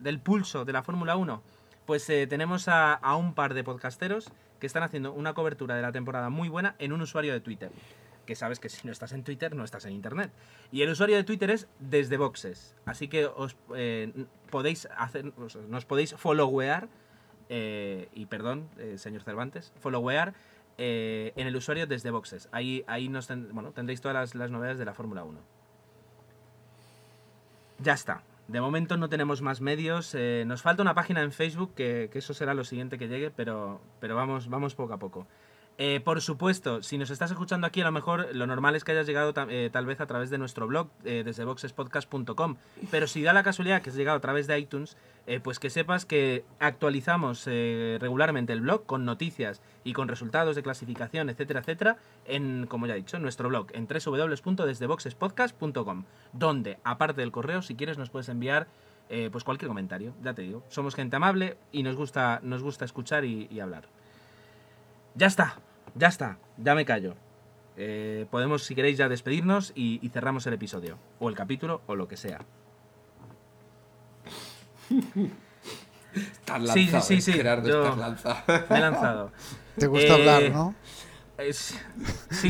del 0.00 0.18
pulso 0.18 0.64
de 0.64 0.72
la 0.72 0.82
Fórmula 0.82 1.16
1. 1.16 1.42
Pues 1.86 2.06
tenemos 2.06 2.66
a 2.68 3.16
un 3.16 3.34
par 3.34 3.52
de 3.52 3.62
podcasteros 3.62 4.32
que 4.58 4.66
están 4.66 4.82
haciendo 4.82 5.12
una 5.12 5.34
cobertura 5.34 5.76
de 5.76 5.82
la 5.82 5.92
temporada 5.92 6.30
muy 6.30 6.48
buena 6.48 6.74
en 6.78 6.94
un 6.94 7.02
usuario 7.02 7.34
de 7.34 7.40
Twitter. 7.40 7.70
Que 8.24 8.34
sabes 8.34 8.60
que 8.60 8.68
si 8.68 8.86
no 8.86 8.92
estás 8.92 9.12
en 9.12 9.24
Twitter, 9.24 9.54
no 9.54 9.64
estás 9.64 9.84
en 9.84 9.92
Internet. 9.92 10.30
Y 10.72 10.82
el 10.82 10.90
usuario 10.90 11.16
de 11.16 11.24
Twitter 11.24 11.50
es 11.50 11.68
desde 11.78 12.16
Boxes. 12.16 12.74
Así 12.84 13.08
que 13.08 13.26
os 13.26 13.56
eh, 13.74 14.26
podéis 14.50 14.88
hacer, 14.96 15.32
o 15.36 15.48
sea, 15.48 15.62
nos 15.68 15.84
podéis 15.84 16.14
followear, 16.14 16.88
eh, 17.48 18.08
y 18.14 18.26
perdón, 18.26 18.68
eh, 18.78 18.96
señor 18.98 19.22
Cervantes, 19.22 19.72
followear 19.80 20.34
eh, 20.78 21.32
en 21.36 21.46
el 21.46 21.56
usuario 21.56 21.86
desde 21.86 22.10
Boxes. 22.10 22.48
Ahí, 22.52 22.84
ahí 22.86 23.08
nos 23.08 23.28
bueno, 23.28 23.72
tendréis 23.72 24.00
todas 24.00 24.34
las, 24.34 24.50
novedades 24.50 24.78
de 24.78 24.84
la 24.84 24.94
Fórmula 24.94 25.24
1. 25.24 25.40
Ya 27.80 27.92
está. 27.92 28.22
De 28.48 28.60
momento 28.60 28.96
no 28.96 29.08
tenemos 29.08 29.42
más 29.42 29.60
medios. 29.60 30.14
nos 30.46 30.62
falta 30.62 30.82
una 30.82 30.94
página 30.94 31.22
en 31.22 31.32
Facebook, 31.32 31.74
que, 31.74 32.10
que 32.12 32.18
eso 32.18 32.34
será 32.34 32.54
lo 32.54 32.64
siguiente 32.64 32.98
que 32.98 33.08
llegue, 33.08 33.30
pero, 33.30 33.80
pero 34.00 34.16
vamos, 34.16 34.48
vamos 34.48 34.74
poco 34.74 34.92
a 34.92 34.98
poco. 34.98 35.26
Eh, 35.76 36.00
por 36.04 36.20
supuesto, 36.20 36.84
si 36.84 36.98
nos 36.98 37.10
estás 37.10 37.32
escuchando 37.32 37.66
aquí, 37.66 37.80
a 37.80 37.84
lo 37.84 37.90
mejor 37.90 38.28
lo 38.32 38.46
normal 38.46 38.76
es 38.76 38.84
que 38.84 38.92
hayas 38.92 39.08
llegado 39.08 39.34
eh, 39.48 39.70
tal 39.72 39.86
vez 39.86 40.00
a 40.00 40.06
través 40.06 40.30
de 40.30 40.38
nuestro 40.38 40.68
blog, 40.68 40.86
eh, 41.04 41.24
desde 41.24 41.44
boxespodcast.com. 41.44 42.54
Pero 42.92 43.08
si 43.08 43.22
da 43.22 43.32
la 43.32 43.42
casualidad 43.42 43.82
que 43.82 43.90
has 43.90 43.96
llegado 43.96 44.18
a 44.18 44.20
través 44.20 44.46
de 44.46 44.56
iTunes, 44.58 44.96
pues 45.42 45.58
que 45.58 45.70
sepas 45.70 46.04
que 46.04 46.44
actualizamos 46.60 47.46
regularmente 47.46 48.52
el 48.52 48.60
blog 48.60 48.84
con 48.84 49.06
noticias 49.06 49.62
y 49.82 49.94
con 49.94 50.06
resultados 50.06 50.54
de 50.54 50.62
clasificación, 50.62 51.30
etcétera, 51.30 51.60
etcétera, 51.60 51.96
en, 52.26 52.66
como 52.66 52.86
ya 52.86 52.92
he 52.92 52.98
dicho, 52.98 53.16
en 53.16 53.22
nuestro 53.22 53.48
blog, 53.48 53.68
en 53.72 53.88
www.desdeboxespodcast.com, 53.88 56.04
donde, 56.34 56.76
aparte 56.84 57.22
del 57.22 57.32
correo, 57.32 57.62
si 57.62 57.74
quieres 57.74 57.96
nos 57.96 58.10
puedes 58.10 58.28
enviar 58.28 58.66
pues 59.08 59.44
cualquier 59.44 59.68
comentario, 59.68 60.12
ya 60.22 60.34
te 60.34 60.42
digo. 60.42 60.62
Somos 60.68 60.94
gente 60.94 61.16
amable 61.16 61.56
y 61.72 61.84
nos 61.84 61.96
gusta, 61.96 62.40
nos 62.42 62.62
gusta 62.62 62.84
escuchar 62.84 63.24
y 63.24 63.58
hablar. 63.60 63.88
Ya 65.14 65.26
está, 65.26 65.56
ya 65.94 66.08
está, 66.08 66.38
ya 66.56 66.74
me 66.74 66.84
callo. 66.84 67.14
Eh, 67.76 68.26
podemos, 68.30 68.62
si 68.64 68.74
queréis, 68.74 68.98
ya 68.98 69.08
despedirnos 69.08 69.72
y, 69.74 69.98
y 70.04 70.08
cerramos 70.10 70.46
el 70.46 70.54
episodio, 70.54 70.98
o 71.18 71.28
el 71.28 71.34
capítulo, 71.34 71.82
o 71.86 71.94
lo 71.96 72.06
que 72.08 72.16
sea. 72.16 72.40
Estás 76.14 76.72
Sí, 76.72 76.86
lanzado, 76.86 77.02
sí, 77.02 77.02
sí, 77.02 77.14
eh, 77.14 77.20
sí, 77.20 77.32
Gerardo, 77.32 77.68
yo- 77.68 77.84
estás 77.84 77.98
lanzado. 77.98 78.36
Me 78.70 78.76
he 78.78 78.80
lanzado. 78.80 79.32
¿Te 79.78 79.86
gusta 79.88 80.14
Eh, 80.14 80.20
hablar, 80.20 80.42
no? 80.52 80.74
Es, 81.36 81.76
sí, 82.30 82.48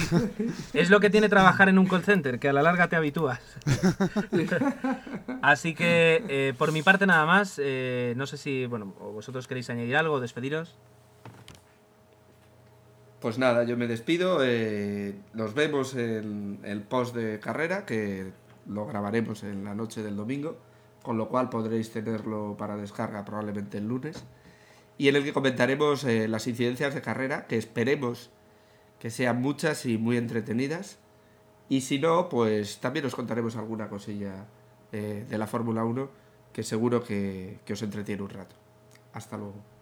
es 0.74 0.90
lo 0.90 1.00
que 1.00 1.08
tiene 1.08 1.30
trabajar 1.30 1.70
en 1.70 1.78
un 1.78 1.86
call 1.86 2.02
center, 2.04 2.38
que 2.38 2.50
a 2.50 2.52
la 2.52 2.60
larga 2.62 2.86
te 2.88 2.96
habitúas. 2.96 3.40
Así 5.42 5.74
que, 5.74 6.22
eh, 6.28 6.52
por 6.58 6.70
mi 6.70 6.82
parte 6.82 7.06
nada 7.06 7.24
más, 7.24 7.58
eh, 7.62 8.12
no 8.18 8.26
sé 8.26 8.36
si, 8.36 8.66
bueno, 8.66 8.86
vosotros 8.86 9.48
queréis 9.48 9.70
añadir 9.70 9.96
algo, 9.96 10.20
despediros. 10.20 10.76
Pues 13.24 13.38
nada, 13.38 13.64
yo 13.64 13.78
me 13.78 13.86
despido. 13.86 14.40
eh, 14.42 15.14
nos 15.32 15.54
vemos 15.54 15.94
en 15.94 16.60
el 16.62 16.82
post 16.82 17.16
de 17.16 17.40
carrera, 17.40 17.86
que 17.86 18.32
lo 18.66 18.84
grabaremos 18.84 19.44
en 19.44 19.64
la 19.64 19.74
noche 19.74 20.02
del 20.02 20.14
domingo, 20.14 20.58
con 21.02 21.16
lo 21.16 21.30
cual 21.30 21.48
podréis 21.48 21.90
tenerlo 21.90 22.54
para 22.58 22.76
descarga 22.76 23.24
probablemente 23.24 23.78
el 23.78 23.88
lunes. 23.88 24.26
Y 24.98 25.08
en 25.08 25.16
el 25.16 25.24
que 25.24 25.32
comentaremos 25.32 26.04
eh, 26.04 26.28
las 26.28 26.46
incidencias 26.46 26.94
de 26.94 27.00
carrera, 27.00 27.46
que 27.46 27.56
esperemos 27.56 28.30
que 28.98 29.08
sean 29.08 29.40
muchas 29.40 29.86
y 29.86 29.96
muy 29.96 30.18
entretenidas. 30.18 30.98
Y 31.70 31.80
si 31.80 31.98
no, 31.98 32.28
pues 32.28 32.78
también 32.80 33.06
os 33.06 33.14
contaremos 33.14 33.56
alguna 33.56 33.88
cosilla 33.88 34.48
eh, 34.92 35.24
de 35.26 35.38
la 35.38 35.46
Fórmula 35.46 35.82
1, 35.82 36.10
que 36.52 36.62
seguro 36.62 37.02
que, 37.02 37.58
que 37.64 37.72
os 37.72 37.80
entretiene 37.80 38.20
un 38.20 38.28
rato. 38.28 38.54
Hasta 39.14 39.38
luego. 39.38 39.73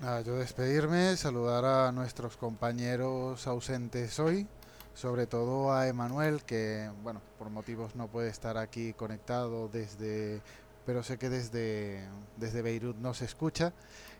Nada, 0.00 0.22
yo 0.22 0.36
despedirme, 0.36 1.14
saludar 1.18 1.66
a 1.66 1.92
nuestros 1.92 2.38
compañeros 2.38 3.46
ausentes 3.46 4.18
hoy, 4.18 4.46
sobre 4.94 5.26
todo 5.26 5.74
a 5.74 5.88
Emanuel, 5.88 6.42
que, 6.42 6.90
bueno, 7.02 7.20
por 7.38 7.50
motivos 7.50 7.94
no 7.96 8.08
puede 8.08 8.30
estar 8.30 8.56
aquí 8.56 8.94
conectado 8.94 9.68
desde, 9.68 10.40
pero 10.86 11.02
sé 11.02 11.18
que 11.18 11.28
desde, 11.28 12.08
desde 12.38 12.62
Beirut 12.62 12.96
nos 12.96 13.20
escucha. 13.20 13.74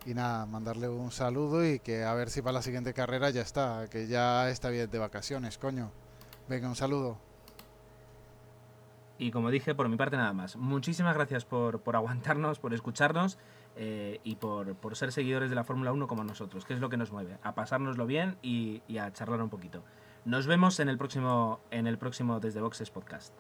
Y 0.05 0.13
nada, 0.13 0.45
mandarle 0.45 0.91
un 0.91 1.13
saludo 1.13 1.67
y 1.67 1.79
que 1.79 2.05
a 2.05 2.13
ver 2.13 2.29
si 2.29 2.43
para 2.43 2.53
la 2.53 2.63
siguiente 2.63 2.93
carrera 2.93 3.31
ya 3.31 3.41
está, 3.41 3.87
que 3.91 4.07
ya 4.07 4.51
está 4.51 4.69
bien 4.69 4.91
de 4.91 4.99
vacaciones, 4.99 5.57
coño. 5.57 5.91
Venga, 6.47 6.69
un 6.69 6.77
saludo. 6.77 7.17
Y 9.17 9.31
como 9.31 9.51
dije, 9.51 9.75
por 9.75 9.89
mi 9.89 9.97
parte 9.97 10.19
nada 10.19 10.35
más. 10.35 10.57
Muchísimas 10.57 11.15
gracias 11.15 11.47
por, 11.47 11.81
por 11.81 11.97
aguantarnos, 11.97 12.59
por 12.59 12.75
escucharnos 12.75 13.39
eh, 13.83 14.21
y 14.25 14.37
por, 14.37 14.75
por 14.75 14.95
ser 14.95 15.11
seguidores 15.11 15.49
de 15.49 15.57
la 15.57 15.65
Fórmula 15.65 15.91
1 15.91 16.07
como 16.07 16.23
nosotros, 16.23 16.67
que 16.67 16.75
es 16.75 16.81
lo 16.81 16.91
que 16.91 16.99
nos 16.99 17.13
mueve, 17.13 17.39
a 17.43 17.55
pasárnoslo 17.55 18.05
bien 18.05 18.37
y, 18.43 18.83
y 18.87 18.99
a 18.99 19.11
charlar 19.11 19.41
un 19.41 19.49
poquito. 19.49 19.83
Nos 20.27 20.47
vemos 20.47 20.81
en 20.81 20.91
el 20.91 20.99
próximo, 20.99 21.61
en 21.71 21.87
el 21.87 21.97
próximo 21.97 22.41
Desde 22.41 22.61
Boxes 22.61 22.91
podcast. 22.91 23.33